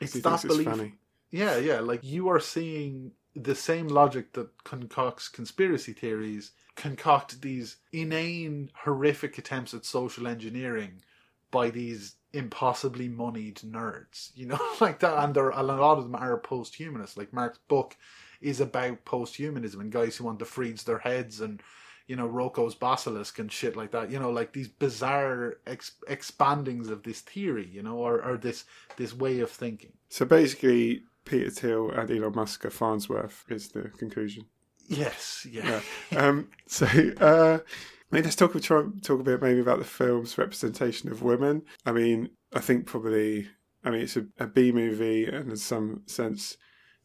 it's 0.00 0.14
that 0.14 0.42
belief. 0.42 0.66
Funny. 0.66 0.94
Yeah, 1.30 1.58
yeah. 1.58 1.80
Like 1.80 2.02
you 2.02 2.28
are 2.28 2.40
seeing 2.40 3.12
the 3.34 3.54
same 3.54 3.88
logic 3.88 4.32
that 4.32 4.48
concocts 4.64 5.28
conspiracy 5.28 5.92
theories 5.92 6.52
concoct 6.76 7.42
these 7.42 7.76
inane, 7.92 8.70
horrific 8.84 9.38
attempts 9.38 9.74
at 9.74 9.84
social 9.84 10.26
engineering 10.26 11.02
by 11.50 11.70
these 11.70 12.16
impossibly 12.32 13.08
moneyed 13.08 13.56
nerds. 13.56 14.30
You 14.34 14.46
know, 14.46 14.60
like 14.80 15.00
that. 15.00 15.22
And 15.22 15.34
there, 15.34 15.50
a 15.50 15.62
lot 15.62 15.98
of 15.98 16.04
them 16.04 16.14
are 16.14 16.38
post 16.38 16.74
humanists. 16.74 17.16
Like 17.16 17.32
Mark's 17.32 17.58
book 17.68 17.96
is 18.40 18.60
about 18.60 19.04
post 19.04 19.36
humanism 19.36 19.80
and 19.80 19.92
guys 19.92 20.16
who 20.16 20.24
want 20.24 20.38
to 20.38 20.44
freeze 20.44 20.82
their 20.84 20.98
heads 20.98 21.40
and 21.42 21.62
you 22.06 22.16
know 22.16 22.26
Roko's 22.26 22.74
basilisk 22.74 23.38
and 23.38 23.52
shit 23.52 23.76
like 23.76 23.92
that. 23.92 24.10
You 24.10 24.18
know, 24.18 24.30
like 24.30 24.52
these 24.52 24.68
bizarre 24.68 25.58
ex- 25.66 25.92
expandings 26.08 26.90
of 26.90 27.02
this 27.02 27.20
theory, 27.20 27.68
you 27.70 27.82
know, 27.82 27.96
or, 27.98 28.22
or 28.22 28.36
this 28.36 28.64
this 28.96 29.14
way 29.14 29.40
of 29.40 29.50
thinking. 29.50 29.92
So 30.08 30.24
basically, 30.24 31.04
Peter 31.30 31.50
Thiel 31.50 31.90
and 31.92 32.10
Elon 32.10 32.34
Musk 32.34 32.64
are 32.64 32.70
Farnsworth 32.70 33.44
is 33.48 33.68
the 33.68 33.82
conclusion. 33.82 34.46
Yes, 34.88 35.46
yeah. 35.48 35.80
Yeah. 36.10 36.18
Um, 36.18 36.48
so, 36.66 36.86
uh, 37.20 37.60
I 37.62 38.14
mean, 38.14 38.24
let's 38.24 38.34
talk, 38.34 38.60
try, 38.60 38.82
talk 39.00 39.20
a 39.20 39.22
bit 39.22 39.40
maybe 39.40 39.60
about 39.60 39.78
the 39.78 39.84
film's 39.84 40.36
representation 40.36 41.12
of 41.12 41.22
women. 41.22 41.62
I 41.86 41.92
mean, 41.92 42.30
I 42.52 42.58
think 42.58 42.86
probably, 42.86 43.46
I 43.84 43.90
mean, 43.90 44.00
it's 44.00 44.16
a, 44.16 44.26
a 44.40 44.48
B 44.48 44.72
movie, 44.72 45.26
and 45.26 45.50
in 45.50 45.56
some 45.56 46.02
sense, 46.06 46.56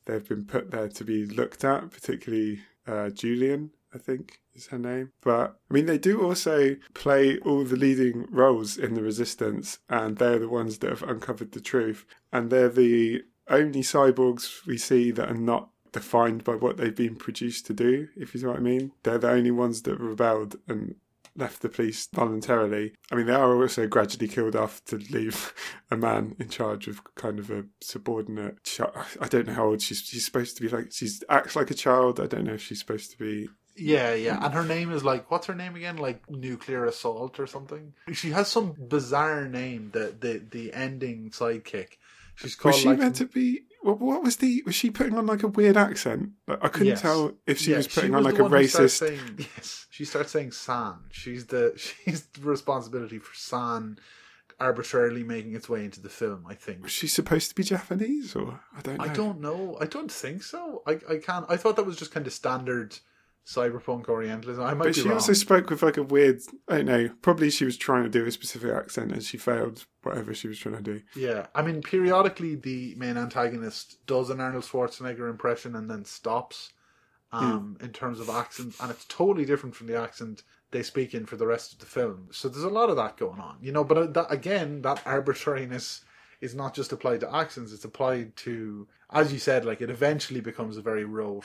they've 0.06 0.28
been 0.28 0.46
put 0.46 0.72
there 0.72 0.90
to 0.90 1.04
be 1.04 1.28
looked 1.28 1.64
at, 1.64 1.92
particularly 1.92 2.62
uh, 2.88 3.12
Julian, 3.12 3.70
I 3.94 4.00
think 4.00 4.40
is 4.56 4.68
her 4.68 4.80
name. 4.80 5.12
But 5.22 5.56
I 5.70 5.74
mean, 5.76 5.86
they 5.86 6.00
do 6.00 6.24
also 6.24 6.78
play 6.96 7.38
all 7.46 7.64
the 7.64 7.76
leading 7.76 8.26
roles 8.32 8.76
in 8.76 8.96
the 8.96 9.04
Resistance, 9.04 9.78
and 9.88 10.18
they're 10.18 10.40
the 10.40 10.50
ones 10.50 10.80
that 10.80 10.90
have 10.90 11.04
uncovered 11.04 11.52
the 11.52 11.62
truth, 11.62 12.08
and 12.34 12.50
they're 12.50 12.70
the 12.70 13.22
only 13.50 13.82
cyborgs 13.82 14.66
we 14.66 14.78
see 14.78 15.12
that 15.12 15.30
are 15.30 15.36
not 15.36 15.70
defined 15.92 16.44
by 16.44 16.56
what 16.56 16.78
they've 16.78 16.96
been 16.96 17.16
produced 17.16 17.66
to 17.68 17.74
do, 17.74 18.10
if 18.18 18.36
you 18.36 18.42
know 18.42 18.50
what 18.50 18.58
I 18.58 18.62
mean. 18.62 18.92
They're 19.04 19.18
the 19.18 19.32
only 19.32 19.52
ones 19.52 19.84
that 19.84 20.00
rebelled 20.00 20.58
and 20.68 20.96
left 21.38 21.62
the 21.62 21.70
police 21.70 22.08
voluntarily. 22.14 22.94
I 23.12 23.16
mean, 23.16 23.26
they 23.26 23.34
are 23.34 23.62
also 23.62 23.88
gradually 23.88 24.28
killed 24.28 24.56
off 24.56 24.84
to 24.86 24.98
leave 24.98 25.54
a 25.92 25.98
man 25.98 26.36
in 26.40 26.50
charge 26.50 26.88
of 26.88 27.02
kind 27.16 27.40
of 27.40 27.50
a 27.50 27.66
subordinate. 27.82 28.80
I 29.22 29.28
don't 29.28 29.48
know 29.48 29.54
how 29.54 29.66
old 29.68 29.82
she's. 29.82 30.02
She's 30.02 30.26
supposed 30.26 30.58
to 30.58 30.62
be 30.62 30.70
like. 30.70 30.92
she 30.92 31.10
acts 31.30 31.56
like 31.56 31.72
a 31.72 31.76
child. 31.76 32.20
I 32.20 32.28
don't 32.28 32.46
know 32.46 32.54
if 32.54 32.62
she's 32.62 32.80
supposed 32.80 33.12
to 33.12 33.18
be. 33.18 33.50
Yeah, 33.78 34.14
yeah. 34.14 34.44
And 34.44 34.54
her 34.54 34.64
name 34.64 34.92
is 34.92 35.04
like 35.04 35.30
what's 35.30 35.48
her 35.48 35.56
name 35.56 35.76
again? 35.76 35.98
Like 35.98 36.30
nuclear 36.30 36.86
assault 36.86 37.40
or 37.40 37.48
something. 37.48 37.94
She 38.14 38.32
has 38.32 38.48
some 38.48 38.74
bizarre 38.88 39.48
name. 39.48 39.92
The 39.92 40.16
the 40.18 40.42
the 40.50 40.74
ending 40.74 41.32
sidekick. 41.32 41.98
She's 42.36 42.56
called. 42.56 42.74
Was 42.74 42.82
she 42.82 42.90
like, 42.90 43.00
meant 43.00 43.16
to 43.18 43.26
be? 43.26 43.62
Well, 43.84 43.96
what 43.96 44.24
was 44.24 44.38
the? 44.38 44.64
Was 44.66 44.76
she 44.76 44.90
putting 44.90 45.18
on 45.18 45.26
like 45.26 45.44
a 45.44 45.48
weird 45.48 45.78
accent? 45.78 46.32
Like, 46.48 46.64
I 46.64 46.68
couldn't 46.70 46.88
Yes. 46.88 47.02
tell 47.02 47.34
if 47.46 47.60
she 47.60 47.72
Yeah, 47.72 47.78
was 47.78 47.88
putting 47.88 48.12
she 48.12 48.16
on 48.16 48.24
like 48.24 48.40
a 48.40 48.44
one 48.44 48.52
who 48.52 48.68
starts 48.68 48.96
racist. 48.96 49.08
Saying, 49.08 49.48
yes, 49.58 49.88
she 49.90 50.06
starts 50.06 50.32
saying 50.32 50.52
"san." 50.52 50.96
She's 51.12 51.46
the 51.48 51.74
she's 52.06 52.26
the 52.28 52.42
responsibility 52.42 53.20
for 53.20 53.34
"san" 53.36 54.00
arbitrarily 54.60 55.24
making 55.24 55.54
its 55.54 55.68
way 55.70 55.84
into 55.86 56.02
the 56.02 56.10
film. 56.10 56.46
I 56.48 56.54
think. 56.56 56.84
Was 56.84 56.92
she 56.92 57.08
supposed 57.08 57.50
to 57.50 57.56
be 57.56 57.64
Japanese 57.64 58.36
or 58.36 58.60
I 58.76 58.82
don't 58.82 58.98
know. 58.98 59.04
I 59.04 59.08
don't 59.10 59.42
know. 59.42 59.78
I 59.82 59.86
don't 59.86 60.12
think 60.12 60.44
so. 60.44 60.82
I 60.88 60.94
I 61.10 61.18
can't. 61.18 61.46
I 61.50 61.58
thought 61.58 61.76
that 61.76 61.86
was 61.86 61.98
just 61.98 62.12
kind 62.12 62.26
of 62.26 62.34
standard 62.34 62.98
cyberpunk 63.46 64.10
Orientalism. 64.10 64.64
I 64.64 64.74
might 64.74 64.86
But 64.86 64.96
she 64.96 65.04
wrong. 65.04 65.14
also 65.14 65.34
spoke 65.34 65.70
with 65.70 65.84
like 65.84 65.98
a 65.98 66.04
weird. 66.04 66.42
I 66.68 66.78
don't 66.78 66.86
know. 66.86 67.10
Probably 67.22 67.50
she 67.50 67.66
was 67.66 67.78
trying 67.78 68.04
to 68.04 68.10
do 68.10 68.26
a 68.26 68.32
specific 68.32 68.72
accent 68.72 69.12
and 69.12 69.24
she 69.24 69.38
failed 69.38 69.86
whatever 70.02 70.34
she 70.34 70.48
was 70.48 70.58
trying 70.58 70.76
to 70.76 70.82
do. 70.82 71.02
Yeah, 71.16 71.48
I 71.54 71.62
mean, 71.62 71.82
periodically 71.82 72.56
the 72.56 72.96
main 72.96 73.18
antagonist 73.18 74.06
does 74.08 74.30
an 74.30 74.42
Arnold 74.42 74.64
Schwarzenegger 74.64 75.30
impression 75.30 75.76
and 75.76 75.90
then 75.90 76.06
stops. 76.06 76.72
Um, 77.32 77.76
in 77.82 77.90
terms 77.90 78.22
of 78.22 78.30
accent, 78.30 78.76
and 78.80 78.90
it's 78.90 79.04
totally 79.10 79.44
different 79.44 79.76
from 79.76 79.88
the 79.88 79.98
accent 80.00 80.44
they 80.72 80.82
speak 80.82 81.14
in 81.14 81.26
for 81.26 81.36
the 81.36 81.46
rest 81.46 81.74
of 81.74 81.80
the 81.80 81.86
film. 81.86 82.30
So 82.32 82.48
there's 82.48 82.64
a 82.64 82.70
lot 82.70 82.90
of 82.90 82.96
that 82.96 83.18
going 83.18 83.42
on, 83.42 83.58
you 83.62 83.74
know. 83.74 83.84
But 83.84 83.98
uh, 83.98 84.06
that 84.08 84.28
again, 84.30 84.82
that 84.84 85.02
arbitrariness 85.06 86.06
is 86.40 86.56
not 86.56 86.74
just 86.74 86.94
applied 86.94 87.20
to 87.22 87.36
accents; 87.36 87.74
it's 87.74 87.84
applied 87.84 88.38
to, 88.38 88.88
as 89.12 89.34
you 89.34 89.40
said, 89.40 89.66
like 89.66 89.82
it 89.82 89.90
eventually 89.90 90.40
becomes 90.40 90.78
a 90.78 90.82
very 90.82 91.04
rote 91.04 91.44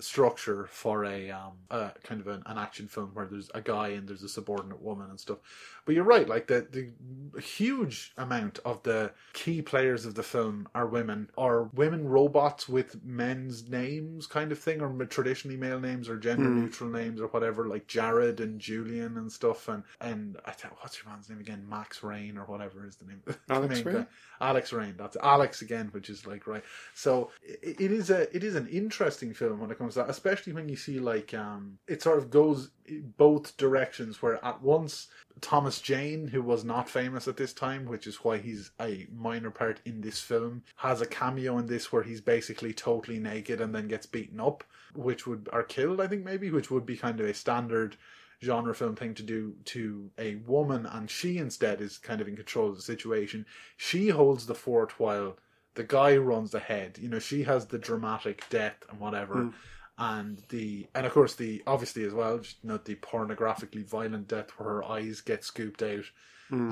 structure 0.00 0.66
for 0.70 1.04
a 1.04 1.30
um 1.30 1.52
a 1.70 1.92
kind 2.02 2.20
of 2.20 2.26
an, 2.28 2.42
an 2.46 2.58
action 2.58 2.88
film 2.88 3.10
where 3.14 3.26
there's 3.26 3.50
a 3.54 3.60
guy 3.60 3.88
and 3.88 4.08
there's 4.08 4.22
a 4.22 4.28
subordinate 4.28 4.80
woman 4.82 5.08
and 5.10 5.20
stuff. 5.20 5.38
But 5.84 5.94
you're 5.94 6.04
right 6.04 6.28
like 6.28 6.46
the 6.46 6.66
the 6.70 7.40
huge 7.40 8.12
amount 8.18 8.58
of 8.64 8.82
the 8.82 9.12
key 9.32 9.62
players 9.62 10.06
of 10.06 10.14
the 10.14 10.22
film 10.22 10.68
are 10.74 10.86
women. 10.86 11.28
Or 11.36 11.70
women 11.74 12.06
robots 12.08 12.68
with 12.68 13.02
men's 13.04 13.68
names 13.68 14.26
kind 14.26 14.52
of 14.52 14.58
thing 14.58 14.80
or 14.80 14.92
traditionally 15.06 15.56
male 15.56 15.80
names 15.80 16.08
or 16.08 16.16
gender 16.16 16.48
neutral 16.48 16.90
names 16.90 17.20
or 17.20 17.26
whatever 17.28 17.66
like 17.66 17.86
jared 17.86 18.40
and 18.40 18.60
julian 18.60 19.16
and 19.16 19.30
stuff 19.30 19.68
and 19.68 19.82
and 20.00 20.36
i 20.46 20.52
tell 20.52 20.70
what's 20.80 21.02
your 21.02 21.10
man's 21.12 21.28
name 21.28 21.40
again? 21.40 21.64
Max 21.68 22.02
rain 22.02 22.36
or 22.38 22.44
whatever 22.44 22.86
is 22.86 22.96
the 22.96 23.06
name 23.06 23.22
Alex 23.50 23.84
Rain? 23.84 23.94
guy. 23.96 24.06
alex 24.40 24.72
rain 24.72 24.94
that's 24.96 25.16
alex 25.22 25.62
again 25.62 25.88
which 25.92 26.10
is 26.10 26.26
like 26.26 26.46
right. 26.46 26.62
So 26.94 27.30
it, 27.42 27.80
it 27.80 27.92
is 27.92 28.10
a 28.10 28.34
it 28.34 28.44
is 28.44 28.54
an 28.54 28.66
interesting 28.68 29.32
film 29.34 29.60
when 29.60 29.70
it 29.70 29.78
comes 29.78 29.89
that 29.94 30.10
especially 30.10 30.52
when 30.52 30.68
you 30.68 30.76
see 30.76 30.98
like 30.98 31.34
um 31.34 31.78
it 31.88 32.02
sort 32.02 32.18
of 32.18 32.30
goes 32.30 32.70
both 33.16 33.56
directions 33.56 34.20
where 34.20 34.44
at 34.44 34.62
once 34.62 35.08
Thomas 35.40 35.80
Jane, 35.80 36.28
who 36.28 36.42
was 36.42 36.64
not 36.64 36.88
famous 36.88 37.26
at 37.26 37.36
this 37.36 37.52
time, 37.52 37.86
which 37.86 38.06
is 38.06 38.24
why 38.24 38.38
he's 38.38 38.72
a 38.80 39.06
minor 39.14 39.50
part 39.50 39.80
in 39.84 40.00
this 40.00 40.20
film, 40.20 40.62
has 40.76 41.00
a 41.00 41.06
cameo 41.06 41.58
in 41.58 41.66
this 41.66 41.90
where 41.92 42.02
he's 42.02 42.20
basically 42.20 42.72
totally 42.72 43.18
naked 43.18 43.60
and 43.60 43.74
then 43.74 43.88
gets 43.88 44.06
beaten 44.06 44.40
up, 44.40 44.64
which 44.94 45.26
would 45.26 45.48
are 45.52 45.62
killed, 45.62 46.00
I 46.00 46.06
think 46.06 46.24
maybe, 46.24 46.50
which 46.50 46.70
would 46.70 46.84
be 46.84 46.96
kind 46.96 47.20
of 47.20 47.26
a 47.26 47.34
standard 47.34 47.96
genre 48.42 48.74
film 48.74 48.96
thing 48.96 49.14
to 49.14 49.22
do 49.22 49.54
to 49.66 50.10
a 50.18 50.36
woman, 50.36 50.86
and 50.86 51.10
she 51.10 51.38
instead 51.38 51.80
is 51.80 51.98
kind 51.98 52.20
of 52.20 52.28
in 52.28 52.36
control 52.36 52.70
of 52.70 52.76
the 52.76 52.82
situation. 52.82 53.46
She 53.76 54.08
holds 54.08 54.46
the 54.46 54.54
fort 54.54 54.98
while 54.98 55.36
the 55.74 55.84
guy 55.84 56.16
runs 56.16 56.54
ahead. 56.54 56.98
You 56.98 57.08
know, 57.08 57.18
she 57.18 57.44
has 57.44 57.66
the 57.66 57.78
dramatic 57.78 58.44
death 58.50 58.76
and 58.90 58.98
whatever 58.98 59.52
and 60.00 60.42
the 60.48 60.86
and 60.94 61.04
of 61.06 61.12
course 61.12 61.34
the 61.34 61.62
obviously 61.66 62.04
as 62.04 62.14
well 62.14 62.38
just 62.38 62.64
note 62.64 62.86
the 62.86 62.94
pornographically 62.96 63.84
violent 63.84 64.26
death 64.26 64.50
where 64.56 64.70
her 64.70 64.84
eyes 64.84 65.20
get 65.20 65.44
scooped 65.44 65.82
out 65.82 66.04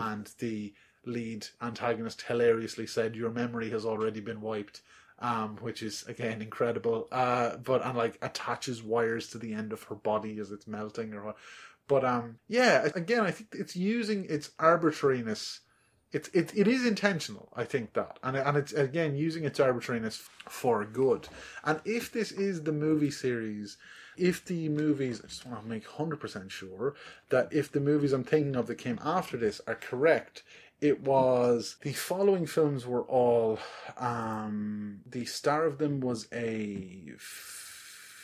and 0.01 0.31
the 0.39 0.73
lead 1.05 1.47
antagonist 1.63 2.23
hilariously 2.23 2.87
said 2.87 3.15
your 3.15 3.31
memory 3.31 3.71
has 3.71 3.85
already 3.85 4.21
been 4.21 4.41
wiped 4.41 4.81
um 5.21 5.57
which 5.61 5.83
is 5.83 6.05
again 6.09 6.41
incredible. 6.41 7.07
Uh 7.13 7.57
but 7.59 7.85
and 7.85 7.97
like 7.99 8.19
attaches 8.23 8.83
wires 8.83 9.29
to 9.29 9.39
the 9.39 9.53
end 9.53 9.73
of 9.73 9.83
her 9.85 9.95
body 9.95 10.39
as 10.39 10.51
it's 10.51 10.67
melting 10.67 11.13
or 11.13 11.25
what. 11.25 11.37
But 11.87 12.05
um 12.05 12.39
yeah 12.49 12.89
again 12.95 13.25
i 13.25 13.31
think 13.31 13.51
it's 13.53 13.77
using 13.77 14.25
its 14.29 14.51
arbitrariness 14.59 15.61
it's 16.13 16.29
it, 16.29 16.53
it 16.57 16.67
is 16.67 16.87
intentional 16.87 17.49
i 17.55 17.65
think 17.65 17.93
that. 17.93 18.19
And 18.23 18.37
and 18.37 18.57
it's 18.57 18.73
again 18.73 19.17
using 19.17 19.45
its 19.45 19.61
arbitrariness 19.61 20.29
for 20.49 20.85
good. 20.85 21.29
And 21.65 21.81
if 21.85 22.11
this 22.13 22.33
is 22.33 22.63
the 22.63 22.73
movie 22.73 23.11
series 23.11 23.77
if 24.19 24.45
the 24.45 24.69
movies 24.69 25.21
i 25.23 25.29
just 25.29 25.47
want 25.47 25.63
to 25.63 25.69
make 25.69 25.87
100% 25.87 26.51
sure 26.51 26.95
that 27.31 27.53
if 27.53 27.71
the 27.71 27.81
movies 27.81 28.13
i'm 28.13 28.25
thinking 28.25 28.57
of 28.57 28.67
that 28.67 28.77
came 28.77 28.99
after 29.05 29.37
this 29.37 29.61
are 29.67 29.77
correct 29.77 30.43
it 30.81 31.03
was 31.03 31.77
the 31.83 31.93
following 31.93 32.47
films 32.47 32.87
were 32.87 33.03
all 33.03 33.59
um 33.97 35.01
the 35.09 35.25
star 35.25 35.65
of 35.65 35.79
them 35.79 36.01
was 36.01 36.29
a 36.33 37.13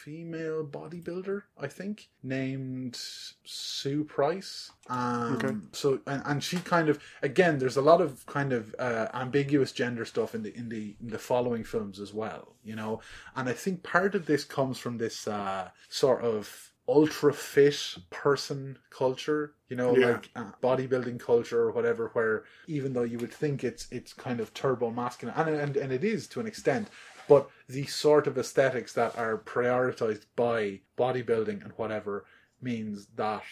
female 0.05 0.65
bodybuilder, 0.65 1.43
I 1.59 1.67
think, 1.67 2.09
named 2.23 2.99
Sue 3.45 4.05
Price. 4.05 4.71
Um, 4.89 5.35
Okay. 5.35 5.55
So, 5.73 6.01
and, 6.07 6.23
and 6.27 6.45
she 6.45 6.59
kind 6.59 6.89
of 6.91 6.99
again, 7.23 7.59
there's 7.59 7.79
a 7.79 7.83
lot 7.83 8.01
of 8.01 8.25
kind 8.27 8.53
of 8.53 8.75
uh, 8.79 9.09
ambiguous 9.15 9.73
gender 9.73 10.05
stuff 10.05 10.35
in 10.35 10.43
the 10.43 10.55
in 10.57 10.69
the 10.69 10.95
in 11.01 11.09
the 11.09 11.19
following 11.19 11.65
films 11.65 11.99
as 12.01 12.13
well, 12.13 12.55
you 12.63 12.77
know. 12.77 13.01
And 13.37 13.49
I 13.49 13.53
think 13.55 13.83
part 13.83 14.15
of 14.15 14.27
this 14.27 14.45
comes 14.45 14.79
from 14.79 14.99
this 14.99 15.27
uh, 15.27 15.71
sort 15.89 16.23
of 16.23 16.71
ultra 16.87 17.33
fit 17.33 17.97
person 18.11 18.77
culture 18.91 19.55
you 19.71 19.77
know 19.81 19.97
Yeah. 19.97 20.11
like 20.13 20.29
uh, 20.37 20.51
bodybuilding 20.63 21.19
culture 21.19 21.59
or 21.61 21.73
whatever 21.73 22.11
where 22.13 22.45
even 22.67 22.93
though 22.93 23.05
you 23.13 23.17
would 23.21 23.33
think 23.33 23.65
it's 23.65 23.89
it's 23.91 24.13
kind 24.13 24.39
of 24.39 24.53
turbo 24.53 24.91
masculine 24.91 25.35
and, 25.35 25.49
and 25.57 25.77
and 25.79 25.93
it 25.95 26.05
is 26.05 26.27
to 26.29 26.41
an 26.41 26.47
extent 26.47 26.89
but 27.29 27.51
the 27.69 27.87
sort 27.87 28.27
of 28.27 28.39
aesthetics 28.39 28.93
that 28.95 29.17
are 29.19 29.39
prioritized 29.39 30.27
by 30.37 30.81
bodybuilding 30.99 31.63
and 31.63 31.73
whatever 31.77 32.25
means 32.61 33.07
that 33.17 33.43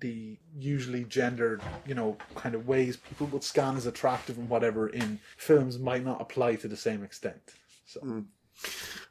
the 0.00 0.38
usually 0.58 1.04
gendered, 1.04 1.62
you 1.86 1.94
know, 1.94 2.16
kind 2.34 2.54
of 2.54 2.68
ways 2.68 2.96
people 2.96 3.26
would 3.28 3.42
scan 3.44 3.76
as 3.76 3.86
attractive 3.86 4.38
and 4.38 4.48
whatever 4.48 4.88
in 4.88 5.18
films 5.36 5.78
might 5.78 6.04
not 6.04 6.20
apply 6.20 6.56
to 6.56 6.68
the 6.68 6.76
same 6.76 7.02
extent. 7.02 7.40
So 7.86 8.00
hmm. 8.00 8.20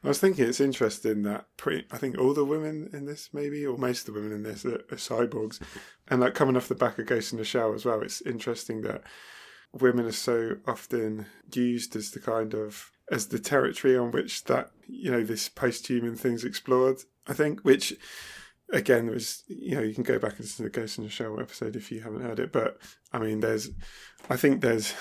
I 0.02 0.08
was 0.08 0.18
thinking 0.18 0.44
it's 0.44 0.60
interesting 0.60 1.22
that 1.22 1.46
pretty, 1.56 1.86
I 1.90 1.98
think 1.98 2.18
all 2.18 2.34
the 2.34 2.44
women 2.44 2.90
in 2.92 3.06
this, 3.06 3.30
maybe, 3.32 3.64
or 3.64 3.78
most 3.78 4.08
of 4.08 4.14
the 4.14 4.20
women 4.20 4.36
in 4.36 4.42
this, 4.42 4.64
are, 4.64 4.84
are 4.90 4.96
cyborgs, 4.96 5.60
and 6.08 6.20
like 6.20 6.34
coming 6.34 6.56
off 6.56 6.68
the 6.68 6.74
back 6.74 6.98
of 6.98 7.06
Ghost 7.06 7.32
in 7.32 7.38
the 7.38 7.44
Shell 7.44 7.74
as 7.74 7.84
well. 7.84 8.02
It's 8.02 8.20
interesting 8.22 8.82
that 8.82 9.02
women 9.72 10.06
are 10.06 10.12
so 10.12 10.56
often 10.66 11.26
used 11.52 11.94
as 11.96 12.10
the 12.10 12.20
kind 12.20 12.54
of 12.54 12.90
as 13.10 13.28
the 13.28 13.38
territory 13.38 13.96
on 13.96 14.10
which 14.10 14.44
that 14.44 14.70
you 14.86 15.10
know 15.10 15.22
this 15.22 15.48
post-human 15.48 16.16
thing's 16.16 16.44
explored. 16.44 16.98
I 17.26 17.32
think, 17.32 17.60
which 17.60 17.94
again 18.72 19.06
was 19.06 19.44
you 19.48 19.76
know 19.76 19.82
you 19.82 19.94
can 19.94 20.02
go 20.02 20.18
back 20.18 20.32
and 20.32 20.40
listen 20.40 20.64
to 20.64 20.70
the 20.70 20.80
Ghost 20.80 20.98
in 20.98 21.04
the 21.04 21.10
Shell 21.10 21.40
episode 21.40 21.76
if 21.76 21.90
you 21.92 22.00
haven't 22.00 22.22
heard 22.22 22.40
it, 22.40 22.52
but 22.52 22.78
I 23.12 23.18
mean 23.18 23.40
there's 23.40 23.70
I 24.28 24.36
think 24.36 24.60
there's 24.60 24.94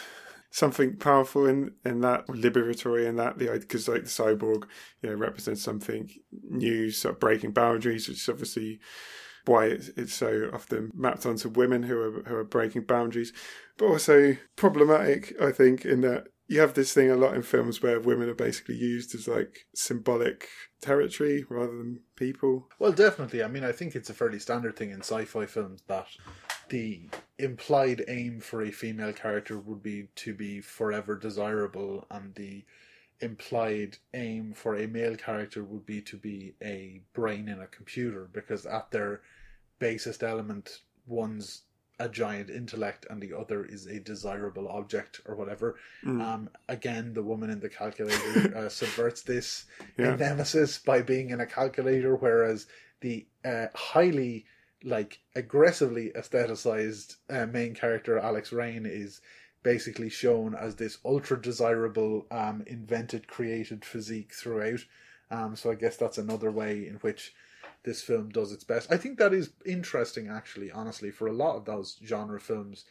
something 0.51 0.95
powerful 0.95 1.45
in 1.45 1.74
in 1.84 2.01
that 2.01 2.28
liberatory 2.28 3.06
in 3.06 3.18
that 3.18 3.38
the 3.38 3.49
because 3.49 3.88
like 3.88 4.03
the 4.03 4.10
cyborg 4.10 4.64
you 5.01 5.10
know 5.10 5.16
represents 5.16 5.62
something 5.62 6.10
new 6.49 6.89
sort 6.91 7.16
of 7.16 7.20
breaking 7.20 7.51
boundaries 7.51 8.08
which 8.08 8.20
is 8.20 8.30
obviously 8.30 8.80
why 9.45 9.66
it's, 9.66 9.89
it's 9.89 10.14
so 10.14 10.49
often 10.53 10.91
mapped 10.95 11.26
onto 11.26 11.49
women 11.49 11.84
who 11.84 11.97
are 11.99 12.24
who 12.24 12.36
are 12.36 12.43
breaking 12.43 12.84
boundaries, 12.84 13.32
but 13.78 13.86
also 13.86 14.36
problematic. 14.56 15.34
I 15.41 15.51
think 15.51 15.86
in 15.86 16.01
that 16.01 16.28
you 16.48 16.60
have 16.60 16.74
this 16.74 16.93
thing 16.93 17.10
a 17.10 17.16
lot 17.16 17.34
in 17.34 17.41
films 17.41 17.82
where 17.82 18.00
women 18.00 18.30
are 18.30 18.36
basically 18.36 18.76
used 18.76 19.16
as 19.16 19.28
like 19.28 19.66
symbolic 19.74 20.48
territory 20.82 21.43
rather 21.50 21.76
than 21.76 22.02
people. 22.16 22.68
Well, 22.78 22.91
definitely. 22.91 23.43
I 23.43 23.48
mean, 23.48 23.64
I 23.64 23.72
think 23.72 23.96
it's 23.96 24.10
a 24.10 24.14
fairly 24.14 24.39
standard 24.39 24.76
thing 24.76 24.91
in 24.91 25.00
sci-fi 25.00 25.46
films 25.48 25.82
that 25.88 26.08
the 26.70 27.10
implied 27.39 28.04
aim 28.08 28.39
for 28.39 28.62
a 28.62 28.72
female 28.72 29.14
character 29.14 29.58
would 29.60 29.82
be 29.82 30.08
to 30.16 30.34
be 30.34 30.62
forever 30.62 31.16
desirable, 31.16 32.06
and 32.10 32.34
the 32.36 32.64
implied 33.22 33.98
aim 34.14 34.54
for 34.54 34.76
a 34.76 34.88
male 34.88 35.16
character 35.16 35.64
would 35.64 35.86
be 35.86 36.02
to 36.02 36.18
be 36.18 36.54
a 36.62 37.02
brain 37.14 37.48
in 37.48 37.62
a 37.62 37.68
computer, 37.68 38.30
because 38.34 38.66
at 38.66 38.91
their 38.91 39.22
basest 39.80 40.24
element, 40.24 40.82
one's 41.08 41.62
a 42.00 42.10
giant 42.10 42.50
intellect 42.50 43.06
and 43.10 43.22
the 43.22 43.34
other 43.34 43.64
is 43.64 43.86
a 43.86 44.00
desirable 44.00 44.68
object 44.68 45.22
or 45.26 45.36
whatever. 45.36 45.76
Mm. 46.06 46.22
Um, 46.22 46.50
again, 46.68 47.14
the 47.14 47.24
woman 47.24 47.50
in 47.50 47.60
the 47.60 47.70
calculator 47.70 48.56
uh, 48.66 48.70
subverts 48.70 49.22
this 49.22 49.66
Yeah. 49.98 50.14
in 50.14 50.20
Nemesis 50.20 50.78
by 50.80 51.02
being 51.02 51.30
in 51.30 51.39
a 51.39 51.46
calculator, 51.46 52.16
whereas 52.16 52.68
the 53.02 53.26
uh, 53.43 53.68
highly 53.74 54.46
like 54.84 55.20
aggressively 55.36 56.12
aestheticized 56.16 57.16
uh, 57.30 57.46
main 57.48 57.74
character 57.74 58.20
Alex 58.20 58.52
Rain 58.52 58.86
is 58.86 59.22
basically 59.64 60.10
shown 60.10 60.54
as 60.54 60.76
this 60.76 61.00
ultra 61.04 61.41
desirable, 61.41 62.28
um, 62.30 62.64
invented, 62.68 63.28
created 63.28 63.84
physique 63.84 64.32
throughout. 64.34 64.82
Um, 65.32 65.56
so 65.56 65.72
I 65.72 65.76
guess 65.76 65.98
that's 65.98 66.20
another 66.20 66.52
way 66.52 66.88
in 66.88 66.96
which 66.96 67.34
this 67.86 68.02
film 68.02 68.30
does 68.30 68.52
its 68.52 68.64
best. 68.64 68.92
I 68.92 68.98
think 68.98 69.18
that 69.18 69.34
is 69.34 69.52
interesting, 69.66 70.28
actually, 70.28 70.72
honestly, 70.72 71.12
for 71.12 71.28
a 71.28 71.34
lot 71.34 71.56
of 71.56 71.66
those 71.66 71.98
genre 72.04 72.40
films. 72.40 72.86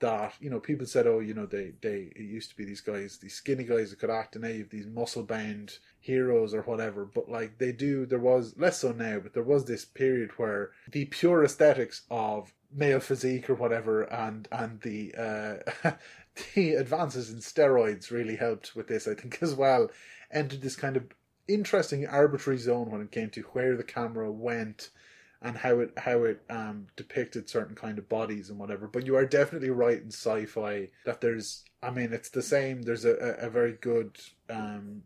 That 0.00 0.32
you 0.40 0.48
know, 0.48 0.60
people 0.60 0.86
said, 0.86 1.06
"Oh, 1.06 1.20
you 1.20 1.34
know, 1.34 1.44
they 1.44 1.74
they 1.82 2.10
it 2.16 2.22
used 2.22 2.48
to 2.48 2.56
be 2.56 2.64
these 2.64 2.80
guys, 2.80 3.18
these 3.18 3.34
skinny 3.34 3.64
guys 3.64 3.90
that 3.90 3.98
could 3.98 4.08
act, 4.08 4.34
and 4.34 4.42
now 4.42 4.48
you 4.48 4.60
have 4.60 4.70
these 4.70 4.86
muscle 4.86 5.24
bound 5.24 5.78
heroes 5.98 6.54
or 6.54 6.62
whatever." 6.62 7.04
But 7.04 7.28
like 7.28 7.58
they 7.58 7.72
do, 7.72 8.06
there 8.06 8.18
was 8.18 8.54
less 8.56 8.78
so 8.78 8.92
now, 8.92 9.18
but 9.18 9.34
there 9.34 9.42
was 9.42 9.66
this 9.66 9.84
period 9.84 10.30
where 10.38 10.70
the 10.90 11.04
pure 11.04 11.44
aesthetics 11.44 12.02
of 12.10 12.54
male 12.72 13.00
physique 13.00 13.50
or 13.50 13.54
whatever, 13.54 14.04
and 14.04 14.48
and 14.50 14.80
the 14.80 15.14
uh, 15.18 15.92
the 16.54 16.74
advances 16.76 17.30
in 17.30 17.40
steroids 17.40 18.10
really 18.10 18.36
helped 18.36 18.74
with 18.74 18.88
this. 18.88 19.06
I 19.06 19.14
think 19.14 19.42
as 19.42 19.54
well 19.54 19.90
entered 20.30 20.62
this 20.62 20.76
kind 20.76 20.96
of 20.96 21.04
interesting 21.48 22.06
arbitrary 22.06 22.58
zone 22.58 22.90
when 22.90 23.00
it 23.00 23.10
came 23.10 23.30
to 23.30 23.42
where 23.52 23.76
the 23.76 23.84
camera 23.84 24.30
went 24.30 24.90
and 25.42 25.56
how 25.56 25.80
it 25.80 25.92
how 25.96 26.24
it 26.24 26.42
um, 26.50 26.86
depicted 26.96 27.48
certain 27.48 27.74
kind 27.74 27.98
of 27.98 28.08
bodies 28.08 28.50
and 28.50 28.58
whatever. 28.58 28.86
But 28.86 29.06
you 29.06 29.16
are 29.16 29.24
definitely 29.24 29.70
right 29.70 30.00
in 30.00 30.08
sci-fi 30.08 30.88
that 31.04 31.20
there's. 31.20 31.64
I 31.82 31.90
mean, 31.90 32.12
it's 32.12 32.28
the 32.28 32.42
same. 32.42 32.82
There's 32.82 33.06
a, 33.06 33.14
a, 33.40 33.48
very 33.48 33.72
good, 33.72 34.18
um, 34.50 35.02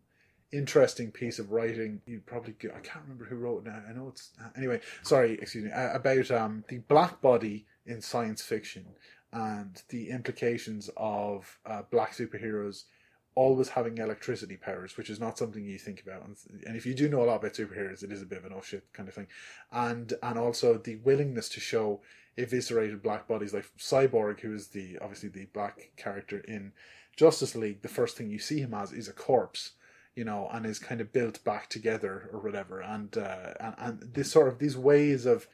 interesting 0.51 1.09
piece 1.09 1.39
of 1.39 1.51
writing. 1.51 2.01
You 2.05 2.21
probably 2.25 2.53
I 2.63 2.79
can't 2.79 3.03
remember 3.03 3.25
who 3.25 3.37
wrote 3.37 3.65
it 3.65 3.69
now. 3.69 3.81
I 3.89 3.93
know 3.93 4.09
it's 4.09 4.31
anyway. 4.57 4.81
Sorry, 5.03 5.39
excuse 5.41 5.63
me. 5.63 5.71
Uh, 5.71 5.93
about 5.93 6.29
um, 6.31 6.65
the 6.67 6.79
black 6.79 7.21
body 7.21 7.65
in 7.85 8.01
science 8.01 8.41
fiction 8.41 8.85
and 9.31 9.81
the 9.89 10.09
implications 10.09 10.89
of 10.97 11.59
uh, 11.65 11.83
black 11.91 12.13
superheroes 12.13 12.83
always 13.35 13.69
having 13.69 13.97
electricity 13.97 14.55
powers, 14.55 14.97
which 14.97 15.09
is 15.09 15.19
not 15.19 15.37
something 15.37 15.63
you 15.63 15.77
think 15.77 16.01
about. 16.01 16.25
And, 16.25 16.75
if 16.75 16.85
you 16.85 16.93
do 16.93 17.09
know 17.09 17.23
a 17.23 17.25
lot 17.25 17.35
about 17.35 17.53
superheroes, 17.53 18.03
it 18.03 18.11
is 18.11 18.21
a 18.21 18.25
bit 18.25 18.39
of 18.39 18.45
an 18.45 18.53
oh 18.55 18.61
shit 18.61 18.91
kind 18.93 19.07
of 19.07 19.15
thing. 19.15 19.27
And 19.71 20.13
and 20.23 20.39
also 20.39 20.77
the 20.77 20.95
willingness 20.97 21.49
to 21.49 21.59
show 21.59 22.01
eviscerated 22.37 23.03
black 23.03 23.27
bodies, 23.27 23.53
like 23.53 23.65
Cyborg, 23.77 24.39
who 24.39 24.53
is 24.53 24.67
the 24.69 24.97
obviously 25.01 25.29
the 25.29 25.45
black 25.47 25.91
character 25.97 26.39
in 26.39 26.71
Justice 27.15 27.55
League. 27.55 27.81
The 27.81 27.87
first 27.87 28.17
thing 28.17 28.29
you 28.29 28.39
see 28.39 28.59
him 28.59 28.73
as 28.73 28.91
is 28.91 29.07
a 29.07 29.13
corpse. 29.13 29.71
You 30.15 30.23
know, 30.23 30.47
and 30.53 30.65
is 30.65 30.79
kind 30.79 31.01
of 31.01 31.11
built 31.11 31.43
back 31.43 31.67
together 31.67 32.29
or 32.31 32.39
whatever, 32.39 32.79
and 32.79 33.17
uh, 33.17 33.53
and 33.59 33.75
and 33.77 34.13
this 34.13 34.31
sort 34.31 34.47
of 34.47 34.59
these 34.59 34.77
ways 34.77 35.25
of 35.25 35.45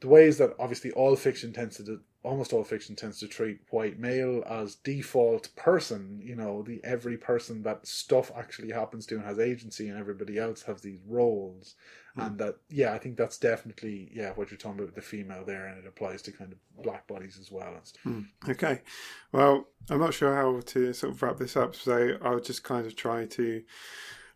the 0.00 0.08
ways 0.08 0.38
that 0.38 0.54
obviously 0.58 0.90
all 0.92 1.16
fiction 1.16 1.52
tends 1.52 1.76
to 1.76 1.82
do, 1.82 2.00
almost 2.22 2.52
all 2.52 2.64
fiction 2.64 2.96
tends 2.96 3.20
to 3.20 3.28
treat 3.28 3.60
white 3.70 3.98
male 3.98 4.42
as 4.48 4.74
default 4.74 5.48
person 5.54 6.20
you 6.20 6.34
know 6.34 6.60
the 6.62 6.80
every 6.82 7.16
person 7.16 7.62
that 7.62 7.86
stuff 7.86 8.32
actually 8.36 8.72
happens 8.72 9.06
to 9.06 9.14
and 9.14 9.24
has 9.24 9.38
agency 9.38 9.88
and 9.88 9.96
everybody 9.96 10.36
else 10.36 10.62
has 10.62 10.82
these 10.82 10.98
roles 11.06 11.76
hmm. 12.16 12.22
and 12.22 12.38
that 12.38 12.56
yeah 12.68 12.92
i 12.92 12.98
think 12.98 13.16
that's 13.16 13.38
definitely 13.38 14.10
yeah 14.12 14.32
what 14.34 14.50
you're 14.50 14.58
talking 14.58 14.78
about 14.78 14.86
with 14.86 14.96
the 14.96 15.00
female 15.00 15.44
there 15.44 15.66
and 15.66 15.78
it 15.78 15.86
applies 15.86 16.20
to 16.20 16.32
kind 16.32 16.52
of 16.52 16.58
black 16.82 17.06
bodies 17.06 17.38
as 17.40 17.52
well 17.52 17.76
stuff. 17.84 18.02
Hmm. 18.02 18.20
Okay. 18.48 18.82
Well, 19.32 19.66
I'm 19.90 20.00
not 20.00 20.14
sure 20.14 20.34
how 20.34 20.60
to 20.60 20.92
sort 20.92 21.12
of 21.12 21.22
wrap 21.22 21.38
this 21.38 21.56
up, 21.56 21.74
so 21.74 22.16
I'll 22.22 22.40
just 22.40 22.64
kind 22.64 22.86
of 22.86 22.96
try 22.96 23.26
to, 23.26 23.62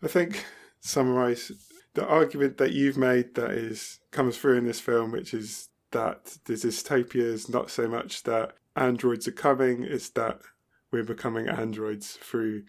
I 0.02 0.08
think, 0.08 0.44
summarize 0.80 1.52
the 1.94 2.06
argument 2.06 2.58
that 2.58 2.72
you've 2.72 2.96
made 2.96 3.34
that 3.34 3.50
is 3.50 4.00
comes 4.10 4.36
through 4.36 4.58
in 4.58 4.66
this 4.66 4.80
film, 4.80 5.12
which 5.12 5.34
is 5.34 5.68
that 5.92 6.36
the 6.44 6.54
dystopia 6.54 7.16
is 7.16 7.48
not 7.48 7.70
so 7.70 7.88
much 7.88 8.22
that 8.24 8.52
androids 8.76 9.26
are 9.26 9.32
coming, 9.32 9.82
it's 9.82 10.10
that 10.10 10.40
we're 10.92 11.04
becoming 11.04 11.48
androids 11.48 12.18
through 12.22 12.62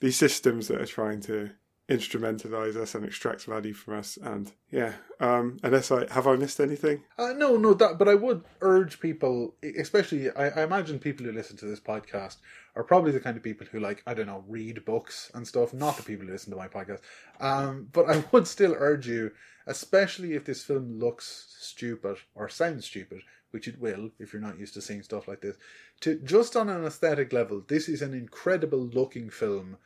these 0.00 0.16
systems 0.16 0.68
that 0.68 0.80
are 0.80 0.86
trying 0.86 1.20
to 1.20 1.50
instrumentalize 1.92 2.76
us 2.76 2.94
and 2.94 3.04
extract 3.04 3.44
value 3.44 3.72
from 3.72 3.94
us. 3.94 4.16
And 4.16 4.52
yeah, 4.70 4.94
um, 5.20 5.58
unless 5.62 5.90
I 5.90 6.12
have 6.12 6.26
I 6.26 6.36
missed 6.36 6.60
anything? 6.60 7.02
Uh, 7.18 7.32
no, 7.36 7.56
no, 7.56 7.74
that. 7.74 7.98
But 7.98 8.08
I 8.08 8.14
would 8.14 8.44
urge 8.60 9.00
people, 9.00 9.54
especially 9.78 10.30
I, 10.30 10.48
I 10.48 10.64
imagine 10.64 10.98
people 10.98 11.26
who 11.26 11.32
listen 11.32 11.56
to 11.58 11.66
this 11.66 11.80
podcast 11.80 12.36
are 12.74 12.84
probably 12.84 13.12
the 13.12 13.20
kind 13.20 13.36
of 13.36 13.42
people 13.42 13.66
who 13.70 13.80
like 13.80 14.02
I 14.06 14.14
don't 14.14 14.26
know 14.26 14.44
read 14.48 14.84
books 14.84 15.30
and 15.34 15.46
stuff. 15.46 15.72
Not 15.72 15.96
the 15.96 16.02
people 16.02 16.26
who 16.26 16.32
listen 16.32 16.50
to 16.50 16.58
my 16.58 16.68
podcast. 16.68 17.00
Um, 17.40 17.88
but 17.92 18.08
I 18.08 18.24
would 18.32 18.46
still 18.46 18.74
urge 18.76 19.06
you, 19.06 19.32
especially 19.66 20.34
if 20.34 20.44
this 20.44 20.64
film 20.64 20.98
looks 20.98 21.54
stupid 21.58 22.16
or 22.34 22.48
sounds 22.48 22.86
stupid, 22.86 23.22
which 23.50 23.68
it 23.68 23.80
will 23.80 24.10
if 24.18 24.32
you're 24.32 24.42
not 24.42 24.58
used 24.58 24.74
to 24.74 24.82
seeing 24.82 25.02
stuff 25.02 25.28
like 25.28 25.40
this. 25.40 25.56
To 26.00 26.16
just 26.16 26.56
on 26.56 26.68
an 26.68 26.84
aesthetic 26.84 27.32
level, 27.32 27.62
this 27.66 27.88
is 27.88 28.02
an 28.02 28.14
incredible 28.14 28.80
looking 28.80 29.30
film 29.30 29.76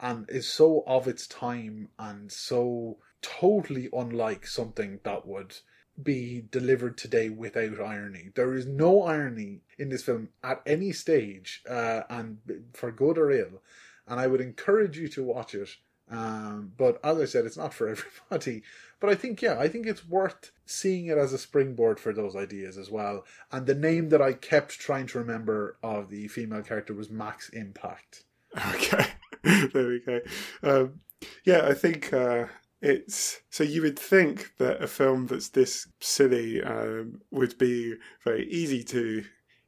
and 0.00 0.28
is 0.28 0.48
so 0.48 0.84
of 0.86 1.08
its 1.08 1.26
time 1.26 1.88
and 1.98 2.30
so 2.30 2.98
totally 3.22 3.88
unlike 3.92 4.46
something 4.46 5.00
that 5.02 5.26
would 5.26 5.56
be 6.02 6.44
delivered 6.50 6.98
today 6.98 7.28
without 7.30 7.80
irony. 7.80 8.30
There 8.34 8.54
is 8.54 8.66
no 8.66 9.02
irony 9.02 9.62
in 9.78 9.88
this 9.88 10.02
film 10.02 10.28
at 10.42 10.60
any 10.66 10.92
stage, 10.92 11.62
uh, 11.68 12.02
and 12.10 12.38
for 12.74 12.90
good 12.90 13.18
or 13.18 13.30
ill. 13.30 13.62
And 14.06 14.20
I 14.20 14.26
would 14.26 14.40
encourage 14.40 14.98
you 14.98 15.08
to 15.08 15.24
watch 15.24 15.54
it. 15.54 15.70
Um, 16.08 16.72
but 16.76 17.00
as 17.02 17.18
I 17.18 17.24
said, 17.24 17.46
it's 17.46 17.56
not 17.56 17.74
for 17.74 17.88
everybody. 18.30 18.62
But 19.00 19.10
I 19.10 19.14
think, 19.14 19.42
yeah, 19.42 19.58
I 19.58 19.68
think 19.68 19.86
it's 19.86 20.06
worth 20.06 20.52
seeing 20.64 21.06
it 21.06 21.18
as 21.18 21.32
a 21.32 21.38
springboard 21.38 21.98
for 21.98 22.12
those 22.12 22.36
ideas 22.36 22.78
as 22.78 22.90
well. 22.90 23.24
And 23.50 23.66
the 23.66 23.74
name 23.74 24.10
that 24.10 24.22
I 24.22 24.32
kept 24.34 24.78
trying 24.78 25.06
to 25.08 25.18
remember 25.18 25.76
of 25.82 26.10
the 26.10 26.28
female 26.28 26.62
character 26.62 26.94
was 26.94 27.10
Max 27.10 27.48
Impact. 27.50 28.24
Okay, 28.74 29.04
there 29.72 29.88
we 29.88 30.00
go. 30.00 30.20
Um, 30.62 31.00
yeah, 31.44 31.66
I 31.66 31.74
think 31.74 32.12
uh, 32.12 32.46
it's 32.82 33.40
so 33.50 33.62
you 33.62 33.82
would 33.82 33.98
think 33.98 34.52
that 34.58 34.82
a 34.82 34.86
film 34.86 35.26
that's 35.26 35.50
this 35.50 35.86
silly 36.00 36.62
um, 36.62 37.20
would 37.30 37.56
be 37.58 37.94
very 38.24 38.48
easy 38.50 38.82
to 38.84 39.24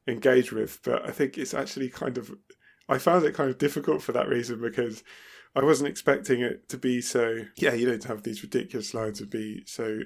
engage 0.07 0.51
with, 0.51 0.79
but 0.83 1.07
I 1.07 1.11
think 1.11 1.37
it's 1.37 1.53
actually 1.53 1.89
kind 1.89 2.17
of. 2.17 2.31
I 2.89 2.97
found 2.97 3.23
it 3.23 3.35
kind 3.35 3.49
of 3.49 3.59
difficult 3.59 4.01
for 4.01 4.11
that 4.13 4.27
reason 4.27 4.59
because 4.59 5.03
I 5.55 5.63
wasn't 5.63 5.89
expecting 5.89 6.41
it 6.41 6.67
to 6.69 6.77
be 6.77 7.01
so. 7.01 7.45
Yeah, 7.55 7.73
you 7.73 7.97
to 7.97 8.07
have 8.07 8.23
these 8.23 8.43
ridiculous 8.43 8.93
lines 8.93 9.21
and 9.21 9.29
be 9.29 9.63
so, 9.65 9.99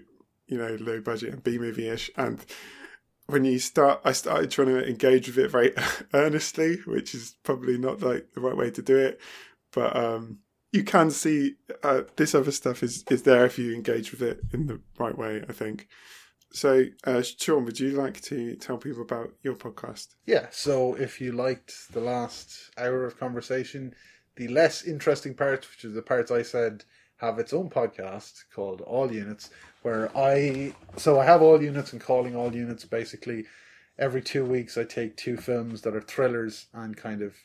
you 0.47 0.57
know, 0.57 0.77
low 0.79 1.01
budget 1.01 1.33
and 1.33 1.43
B 1.43 1.57
movie 1.57 1.87
ish 1.87 2.11
and 2.15 2.45
when 3.27 3.45
you 3.45 3.59
start, 3.59 4.01
I 4.03 4.11
started 4.11 4.51
trying 4.51 4.67
to 4.67 4.87
engage 4.87 5.27
with 5.27 5.37
it 5.37 5.51
very 5.51 5.73
earnestly, 6.13 6.77
which 6.85 7.15
is 7.15 7.35
probably 7.43 7.77
not 7.77 8.01
like 8.01 8.33
the 8.33 8.41
right 8.41 8.55
way 8.55 8.69
to 8.71 8.81
do 8.81 8.97
it. 8.97 9.19
But 9.73 9.95
um, 9.95 10.39
you 10.71 10.83
can 10.83 11.11
see 11.11 11.55
uh, 11.83 12.01
this 12.15 12.35
other 12.35 12.51
stuff 12.51 12.83
is 12.83 13.03
is 13.09 13.23
there 13.23 13.45
if 13.45 13.57
you 13.57 13.73
engage 13.73 14.11
with 14.11 14.21
it 14.21 14.39
in 14.51 14.67
the 14.67 14.79
right 14.97 15.17
way. 15.17 15.43
I 15.47 15.53
think. 15.53 15.87
So, 16.51 16.85
uh, 17.03 17.23
Sean, 17.23 17.65
would 17.65 17.79
you 17.79 17.91
like 17.91 18.21
to 18.21 18.55
tell 18.57 18.77
people 18.77 19.01
about 19.01 19.33
your 19.41 19.55
podcast? 19.55 20.09
Yeah, 20.27 20.47
so 20.51 20.93
if 20.93 21.19
you 21.19 21.31
liked 21.31 21.91
the 21.93 21.99
last 21.99 22.69
hour 22.77 23.05
of 23.05 23.19
conversation, 23.19 23.95
the 24.35 24.47
less 24.49 24.83
interesting 24.83 25.33
parts, 25.33 25.67
which 25.67 25.83
is 25.83 25.95
the 25.95 26.03
parts 26.03 26.29
I 26.29 26.43
said, 26.43 26.83
have 27.17 27.39
its 27.39 27.53
own 27.53 27.71
podcast 27.71 28.43
called 28.53 28.81
All 28.81 29.11
Units, 29.11 29.49
where 29.81 30.15
I 30.15 30.75
so 30.97 31.19
I 31.19 31.25
have 31.25 31.41
all 31.41 31.61
units 31.61 31.91
and 31.91 32.01
calling 32.01 32.35
all 32.35 32.53
units 32.53 32.85
basically 32.85 33.45
every 33.97 34.21
two 34.21 34.45
weeks 34.45 34.77
I 34.77 34.83
take 34.83 35.15
two 35.15 35.37
films 35.37 35.81
that 35.81 35.95
are 35.95 36.01
thrillers 36.01 36.67
and 36.73 36.97
kind 36.97 37.21
of 37.21 37.35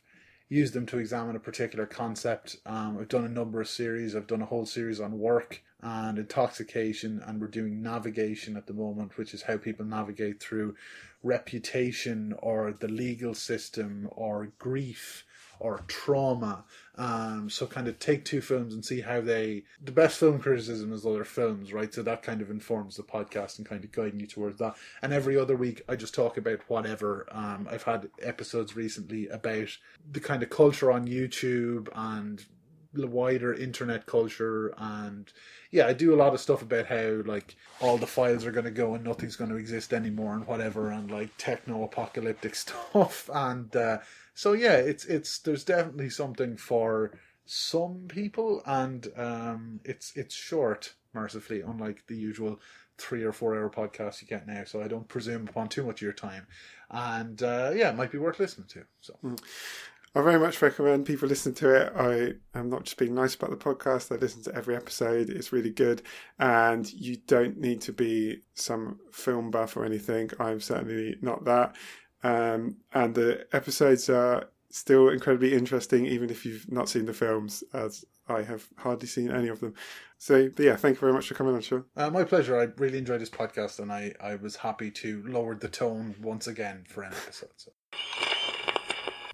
use 0.48 0.72
them 0.72 0.86
to 0.86 0.98
examine 0.98 1.36
a 1.36 1.40
particular 1.40 1.86
concept. 1.86 2.56
Um, 2.64 2.98
I've 2.98 3.08
done 3.08 3.24
a 3.24 3.28
number 3.28 3.60
of 3.60 3.68
series. 3.68 4.16
I've 4.16 4.26
done 4.26 4.42
a 4.42 4.46
whole 4.46 4.66
series 4.66 5.00
on 5.00 5.18
work 5.18 5.62
and 5.82 6.18
intoxication, 6.18 7.22
and 7.26 7.40
we're 7.40 7.48
doing 7.48 7.82
navigation 7.82 8.56
at 8.56 8.66
the 8.66 8.72
moment, 8.72 9.16
which 9.16 9.34
is 9.34 9.42
how 9.42 9.56
people 9.58 9.84
navigate 9.84 10.40
through 10.40 10.74
reputation 11.22 12.34
or 12.38 12.72
the 12.72 12.88
legal 12.88 13.34
system 13.34 14.08
or 14.12 14.52
grief 14.58 15.24
or 15.60 15.82
trauma. 15.88 16.64
Um, 16.96 17.48
so 17.48 17.66
kind 17.66 17.86
of 17.86 17.98
take 17.98 18.24
two 18.24 18.40
films 18.40 18.74
and 18.74 18.84
see 18.84 19.00
how 19.00 19.20
they. 19.20 19.64
The 19.82 19.92
best 19.92 20.18
film 20.18 20.40
criticism 20.40 20.92
is 20.92 21.06
other 21.06 21.24
films, 21.24 21.72
right? 21.72 21.92
So 21.92 22.02
that 22.02 22.22
kind 22.22 22.40
of 22.40 22.50
informs 22.50 22.96
the 22.96 23.04
podcast 23.04 23.58
and 23.58 23.68
kind 23.68 23.84
of 23.84 23.92
guiding 23.92 24.20
you 24.20 24.26
towards 24.26 24.58
that. 24.58 24.76
And 25.02 25.12
every 25.12 25.36
other 25.36 25.56
week, 25.56 25.82
I 25.88 25.96
just 25.96 26.14
talk 26.14 26.36
about 26.36 26.60
whatever. 26.68 27.26
Um, 27.30 27.68
I've 27.70 27.84
had 27.84 28.10
episodes 28.22 28.74
recently 28.74 29.28
about 29.28 29.68
the 30.10 30.20
kind 30.20 30.42
of 30.42 30.50
culture 30.50 30.90
on 30.90 31.06
YouTube 31.06 31.88
and 31.94 32.44
the 32.92 33.06
wider 33.06 33.52
internet 33.52 34.06
culture 34.06 34.74
and 34.78 35.32
yeah 35.70 35.86
i 35.86 35.92
do 35.92 36.14
a 36.14 36.16
lot 36.16 36.34
of 36.34 36.40
stuff 36.40 36.62
about 36.62 36.86
how 36.86 37.22
like 37.26 37.56
all 37.80 37.98
the 37.98 38.06
files 38.06 38.46
are 38.46 38.52
going 38.52 38.64
to 38.64 38.70
go 38.70 38.94
and 38.94 39.04
nothing's 39.04 39.36
going 39.36 39.50
to 39.50 39.56
exist 39.56 39.92
anymore 39.92 40.34
and 40.34 40.46
whatever 40.46 40.90
and 40.90 41.10
like 41.10 41.30
techno 41.36 41.84
apocalyptic 41.84 42.54
stuff 42.54 43.28
and 43.32 43.74
uh, 43.76 43.98
so 44.34 44.52
yeah 44.52 44.74
it's 44.74 45.04
it's 45.04 45.38
there's 45.40 45.64
definitely 45.64 46.10
something 46.10 46.56
for 46.56 47.12
some 47.44 48.04
people 48.08 48.62
and 48.66 49.08
um 49.16 49.80
it's 49.84 50.12
it's 50.14 50.34
short 50.34 50.94
mercifully 51.14 51.60
unlike 51.60 52.04
the 52.06 52.16
usual 52.16 52.60
three 52.98 53.22
or 53.22 53.32
four 53.32 53.54
hour 53.54 53.70
podcast 53.70 54.20
you 54.20 54.28
get 54.28 54.46
now 54.46 54.64
so 54.64 54.82
i 54.82 54.88
don't 54.88 55.08
presume 55.08 55.46
upon 55.48 55.68
too 55.68 55.84
much 55.84 55.98
of 55.98 56.02
your 56.02 56.12
time 56.12 56.46
and 56.90 57.42
uh, 57.42 57.70
yeah 57.74 57.90
it 57.90 57.96
might 57.96 58.10
be 58.12 58.18
worth 58.18 58.38
listening 58.38 58.66
to 58.66 58.82
so 59.00 59.16
mm. 59.24 59.38
I 60.14 60.22
very 60.22 60.38
much 60.38 60.60
recommend 60.62 61.06
people 61.06 61.28
listen 61.28 61.54
to 61.54 61.74
it. 61.74 61.92
I 61.94 62.58
am 62.58 62.70
not 62.70 62.84
just 62.84 62.96
being 62.96 63.14
nice 63.14 63.34
about 63.34 63.50
the 63.50 63.56
podcast. 63.56 64.10
I 64.10 64.18
listen 64.18 64.42
to 64.44 64.54
every 64.54 64.74
episode. 64.74 65.28
It's 65.28 65.52
really 65.52 65.70
good. 65.70 66.02
And 66.38 66.90
you 66.92 67.16
don't 67.26 67.58
need 67.58 67.80
to 67.82 67.92
be 67.92 68.40
some 68.54 68.98
film 69.12 69.50
buff 69.50 69.76
or 69.76 69.84
anything. 69.84 70.30
I'm 70.40 70.60
certainly 70.60 71.16
not 71.20 71.44
that. 71.44 71.76
Um, 72.22 72.76
and 72.92 73.14
the 73.14 73.46
episodes 73.52 74.08
are 74.08 74.48
still 74.70 75.08
incredibly 75.08 75.54
interesting, 75.54 76.06
even 76.06 76.30
if 76.30 76.44
you've 76.44 76.70
not 76.70 76.88
seen 76.88 77.06
the 77.06 77.12
films, 77.12 77.62
as 77.72 78.04
I 78.28 78.42
have 78.42 78.66
hardly 78.76 79.06
seen 79.06 79.30
any 79.30 79.48
of 79.48 79.60
them. 79.60 79.74
So, 80.18 80.50
yeah, 80.58 80.76
thank 80.76 80.96
you 80.96 81.00
very 81.00 81.12
much 81.12 81.28
for 81.28 81.34
coming 81.34 81.54
on, 81.54 81.60
Sean. 81.60 81.84
Uh, 81.96 82.10
my 82.10 82.24
pleasure. 82.24 82.58
I 82.58 82.64
really 82.76 82.98
enjoyed 82.98 83.20
this 83.20 83.30
podcast, 83.30 83.78
and 83.78 83.92
I, 83.92 84.14
I 84.20 84.34
was 84.34 84.56
happy 84.56 84.90
to 84.90 85.22
lower 85.26 85.54
the 85.54 85.68
tone 85.68 86.16
once 86.20 86.46
again 86.46 86.84
for 86.88 87.02
an 87.02 87.12
episode. 87.12 87.50
So 87.56 87.70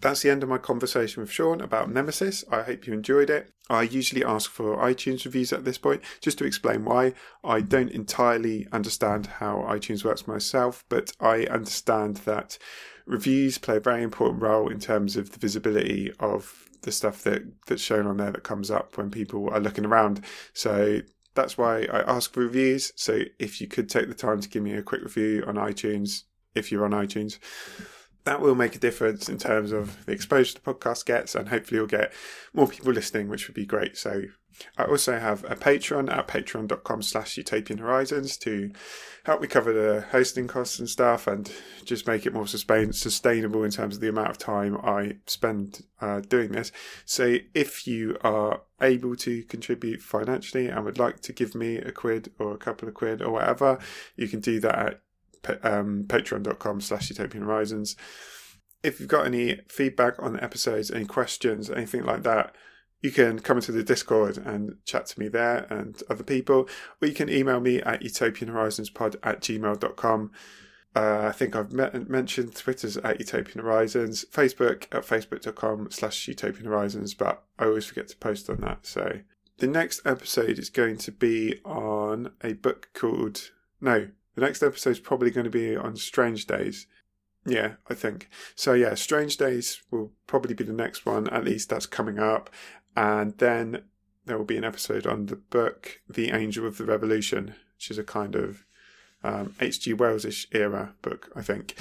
that's 0.05 0.21
the 0.21 0.29
end 0.29 0.43
of 0.43 0.51
my 0.51 0.59
conversation 0.59 1.23
with 1.23 1.31
Sean 1.31 1.63
about 1.63 1.91
Nemesis. 1.91 2.45
I 2.53 2.61
hope 2.61 2.87
you 2.87 2.93
enjoyed 2.93 3.31
it. 3.31 3.51
I 3.71 3.85
usually 3.85 4.23
ask 4.23 4.51
for 4.51 4.77
iTunes 4.77 5.25
reviews 5.25 5.51
at 5.51 5.65
this 5.65 5.79
point, 5.79 6.03
just 6.21 6.37
to 6.39 6.45
explain 6.45 6.85
why. 6.85 7.15
I 7.43 7.63
don't 7.63 7.91
entirely 7.91 8.69
understand 8.71 9.27
how 9.27 9.65
iTunes 9.67 10.05
works 10.05 10.29
myself, 10.29 10.85
but 10.91 11.13
I 11.21 11.45
understand 11.45 12.19
that 12.19 12.59
reviews 13.07 13.57
play 13.57 13.79
a 13.79 13.81
very 13.81 14.03
important 14.03 14.43
role 14.43 14.69
in 14.69 14.79
terms 14.79 15.17
of 15.17 15.31
the 15.31 15.39
visibility 15.39 16.13
of 16.21 16.69
the 16.83 16.93
stuff 16.93 17.23
that, 17.23 17.43
that's 17.67 17.81
shown 17.81 18.07
on 18.07 18.19
there 18.19 18.31
that 18.31 18.43
comes 18.43 18.71
up 18.71 18.99
when 18.99 19.11
people 19.11 19.49
are 19.49 19.61
looking 19.61 19.87
around. 19.87 20.23
So 20.53 21.01
that's 21.35 21.57
why 21.57 21.85
I 21.85 22.01
ask 22.01 22.35
for 22.35 22.41
reviews. 22.41 22.93
So 22.95 23.23
if 23.39 23.59
you 23.59 23.69
could 23.69 23.89
take 23.89 24.09
the 24.09 24.15
time 24.15 24.43
to 24.43 24.51
give 24.51 24.63
me 24.63 24.75
a 24.75 24.83
quick 24.83 25.01
review 25.01 25.45
on 25.47 25.55
iTunes, 25.55 26.25
if 26.55 26.71
you're 26.71 26.85
on 26.85 26.91
iTunes 26.91 27.39
that 28.25 28.41
will 28.41 28.55
make 28.55 28.75
a 28.75 28.79
difference 28.79 29.29
in 29.29 29.39
terms 29.39 29.71
of 29.71 30.05
the 30.07 30.13
exposure 30.13 30.55
the 30.55 30.75
podcast 30.75 31.05
gets, 31.05 31.35
and 31.35 31.49
hopefully 31.49 31.79
you'll 31.79 31.87
get 31.87 32.13
more 32.53 32.67
people 32.67 32.93
listening, 32.93 33.29
which 33.29 33.47
would 33.49 33.55
be 33.55 33.67
great. 33.67 33.97
So 33.97 34.23
I 34.79 34.85
also 34.85 35.19
have 35.19 35.45
a 35.45 35.57
Patreon 35.57 36.11
at 36.11 36.29
patreon.com 36.29 37.03
slash 37.03 37.37
utopian 37.37 37.79
horizons 37.79 38.37
to 38.39 38.71
help 39.25 39.41
me 39.41 39.49
cover 39.49 39.73
the 39.73 40.07
hosting 40.11 40.47
costs 40.47 40.79
and 40.79 40.89
stuff 40.89 41.27
and 41.27 41.51
just 41.85 42.07
make 42.07 42.25
it 42.25 42.33
more 42.33 42.47
sustain- 42.47 42.93
sustainable 42.93 43.65
in 43.65 43.71
terms 43.71 43.97
of 43.97 44.01
the 44.01 44.09
amount 44.09 44.31
of 44.31 44.39
time 44.39 44.77
I 44.77 45.17
spend 45.27 45.83
uh, 46.01 46.21
doing 46.21 46.53
this. 46.53 46.73
So 47.05 47.39
if 47.53 47.87
you 47.87 48.17
are 48.23 48.61
able 48.81 49.17
to 49.17 49.43
contribute 49.45 50.03
financially 50.03 50.69
and 50.69 50.85
would 50.85 50.99
like 50.99 51.21
to 51.21 51.33
give 51.33 51.55
me 51.55 51.77
a 51.77 51.91
quid 51.91 52.31
or 52.39 52.55
a 52.55 52.59
couple 52.59 52.89
of 52.89 52.95
quid 52.95 53.23
or 53.23 53.33
whatever, 53.33 53.79
you 54.17 54.29
can 54.29 54.41
do 54.41 54.61
that 54.61 54.79
at 54.79 55.01
um, 55.63 56.05
patreon.com 56.07 56.81
slash 56.81 57.11
utopian 57.11 57.45
horizons. 57.45 57.97
If 58.83 59.01
you've 59.01 59.09
got 59.09 59.27
any 59.27 59.61
feedback 59.69 60.23
on 60.23 60.35
the 60.35 60.45
episodes, 60.45 60.91
any 60.91 61.07
questions, 61.07 61.71
anything 61.71 62.05
like 62.05 62.23
that, 62.25 62.55
you 63.05 63.11
can 63.11 63.39
come 63.39 63.59
into 63.59 63.73
the 63.73 63.83
Discord 63.83 64.39
and 64.39 64.77
chat 64.87 65.07
to 65.07 65.21
me 65.21 65.29
there 65.29 65.67
and 65.71 66.03
other 66.09 66.25
people, 66.25 66.69
or 67.01 67.09
you 67.09 67.13
can 67.13 67.29
email 67.29 67.61
me 67.61 67.83
at 67.83 68.03
utopianhorizonspod 68.03 69.17
at 69.23 69.41
gmail.com. 69.43 70.31
Uh, 70.97 71.27
I 71.29 71.33
think 71.33 71.55
I've 71.57 71.73
met, 71.73 72.09
mentioned 72.09 72.55
Twitter's 72.55 72.97
at 72.99 73.19
Utopian 73.19 73.63
Horizons, 73.63 74.25
Facebook 74.33 74.85
at 74.93 75.03
facebook.com 75.03 75.91
slash 75.91 76.29
Utopian 76.29 76.67
Horizons, 76.67 77.15
but 77.15 77.43
I 77.59 77.67
always 77.67 77.85
forget 77.85 78.09
to 78.09 78.17
post 78.17 78.49
on 78.49 78.63
that. 78.63 78.87
So 78.87 79.21
the 79.59 79.67
next 79.67 80.07
episode 80.07 80.59
is 80.59 80.71
going 80.71 80.97
to 80.99 81.13
be 81.13 81.61
on 81.65 82.33
a 82.43 82.55
book 82.55 82.89
called, 82.95 83.51
no, 83.81 84.09
the 84.35 84.41
next 84.41 84.63
episode 84.63 84.91
is 84.91 85.01
probably 85.01 85.31
going 85.31 85.45
to 85.45 85.51
be 85.51 85.77
on 85.77 85.97
Strange 85.97 86.47
Days. 86.47 86.87
Yeah, 87.47 87.75
I 87.89 87.95
think. 87.95 88.29
So, 88.55 88.73
yeah, 88.73 88.95
Strange 88.95 89.37
Days 89.37 89.83
will 89.91 90.13
probably 90.27 90.55
be 90.55 90.65
the 90.65 90.73
next 90.73 91.05
one. 91.05 91.29
At 91.29 91.45
least 91.45 91.69
that's 91.69 91.87
coming 91.87 92.19
up. 92.19 92.51
And 92.97 93.37
then 93.39 93.83
there 94.25 94.39
will 94.39 94.45
be 94.45 94.57
an 94.57 94.65
episode 94.65 95.07
on 95.07 95.27
the 95.27 95.37
book 95.37 96.01
The 96.09 96.31
Angel 96.31 96.67
of 96.67 96.79
the 96.79 96.85
Revolution, 96.85 97.55
which 97.77 97.91
is 97.91 97.99
a 97.99 98.05
kind 98.05 98.35
of 98.35 98.65
um, 99.23 99.55
H.G. 99.61 99.95
Wells 99.95 100.47
era 100.53 100.95
book, 101.03 101.31
I 101.37 101.43
think. 101.43 101.77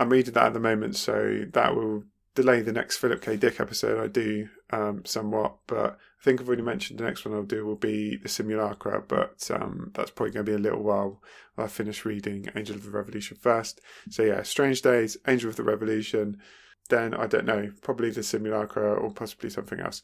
I'm 0.00 0.10
reading 0.10 0.34
that 0.34 0.46
at 0.46 0.54
the 0.54 0.60
moment, 0.60 0.96
so 0.96 1.44
that 1.52 1.76
will 1.76 2.04
delay 2.34 2.62
the 2.62 2.72
next 2.72 2.96
Philip 2.96 3.22
K. 3.22 3.36
Dick 3.36 3.60
episode 3.60 4.02
I 4.02 4.08
do 4.08 4.48
um, 4.72 5.04
somewhat, 5.04 5.56
but 5.66 5.92
I 5.92 6.24
think 6.24 6.40
I've 6.40 6.48
already 6.48 6.62
mentioned 6.62 6.98
the 6.98 7.04
next 7.04 7.24
one 7.24 7.34
I'll 7.34 7.42
do 7.42 7.64
will 7.64 7.76
be 7.76 8.16
the 8.16 8.28
Simulacra, 8.28 9.02
but 9.06 9.48
um, 9.52 9.90
that's 9.94 10.10
probably 10.10 10.32
going 10.32 10.46
to 10.46 10.52
be 10.52 10.56
a 10.56 10.60
little 10.60 10.82
while. 10.82 11.22
I 11.56 11.66
finish 11.66 12.04
reading 12.04 12.48
Angel 12.56 12.76
of 12.76 12.84
the 12.84 12.90
Revolution 12.90 13.36
first. 13.40 13.80
So 14.10 14.22
yeah, 14.22 14.42
Strange 14.42 14.82
Days, 14.82 15.16
Angel 15.28 15.50
of 15.50 15.56
the 15.56 15.62
Revolution, 15.62 16.38
then 16.88 17.14
I 17.14 17.26
don't 17.26 17.46
know, 17.46 17.70
probably 17.82 18.10
the 18.10 18.22
Simulacra 18.22 18.94
or 18.94 19.12
possibly 19.12 19.50
something 19.50 19.78
else. 19.78 20.02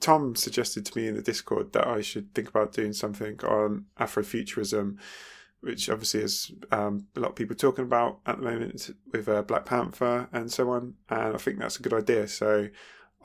Tom 0.00 0.36
suggested 0.36 0.86
to 0.86 0.98
me 0.98 1.08
in 1.08 1.16
the 1.16 1.22
Discord 1.22 1.72
that 1.72 1.86
I 1.86 2.02
should 2.02 2.32
think 2.34 2.48
about 2.48 2.72
doing 2.72 2.92
something 2.92 3.40
on 3.40 3.86
Afrofuturism 3.98 4.98
which 5.60 5.90
obviously 5.90 6.20
is 6.20 6.52
um, 6.70 7.06
a 7.16 7.20
lot 7.20 7.30
of 7.30 7.36
people 7.36 7.56
talking 7.56 7.84
about 7.84 8.20
at 8.26 8.36
the 8.36 8.44
moment 8.44 8.94
with 9.12 9.28
uh, 9.28 9.42
Black 9.42 9.64
Panther 9.64 10.28
and 10.32 10.52
so 10.52 10.70
on. 10.70 10.94
And 11.08 11.34
I 11.34 11.38
think 11.38 11.58
that's 11.58 11.78
a 11.78 11.82
good 11.82 11.94
idea. 11.94 12.28
So 12.28 12.68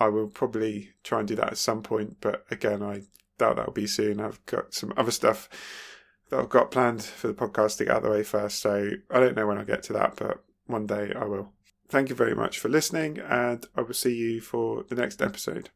I 0.03 0.09
will 0.09 0.27
probably 0.27 0.89
try 1.03 1.19
and 1.19 1.27
do 1.27 1.35
that 1.35 1.51
at 1.51 1.57
some 1.57 1.81
point. 1.81 2.17
But 2.19 2.45
again, 2.51 2.83
I 2.83 3.03
doubt 3.37 3.55
that'll 3.55 3.71
be 3.71 3.87
soon. 3.87 4.19
I've 4.19 4.45
got 4.45 4.73
some 4.73 4.93
other 4.97 5.11
stuff 5.11 5.47
that 6.29 6.39
I've 6.39 6.49
got 6.49 6.71
planned 6.71 7.03
for 7.03 7.27
the 7.27 7.33
podcast 7.33 7.77
to 7.77 7.85
get 7.85 7.95
out 7.95 8.03
the 8.03 8.09
way 8.09 8.23
first. 8.23 8.59
So 8.59 8.91
I 9.09 9.19
don't 9.19 9.35
know 9.35 9.47
when 9.47 9.57
I'll 9.57 9.65
get 9.65 9.83
to 9.83 9.93
that, 9.93 10.17
but 10.17 10.43
one 10.67 10.85
day 10.85 11.13
I 11.15 11.23
will. 11.23 11.53
Thank 11.87 12.09
you 12.09 12.15
very 12.15 12.35
much 12.35 12.59
for 12.59 12.69
listening, 12.69 13.19
and 13.19 13.65
I 13.75 13.81
will 13.81 13.93
see 13.93 14.15
you 14.15 14.41
for 14.41 14.83
the 14.89 14.95
next 14.95 15.21
episode. 15.21 15.69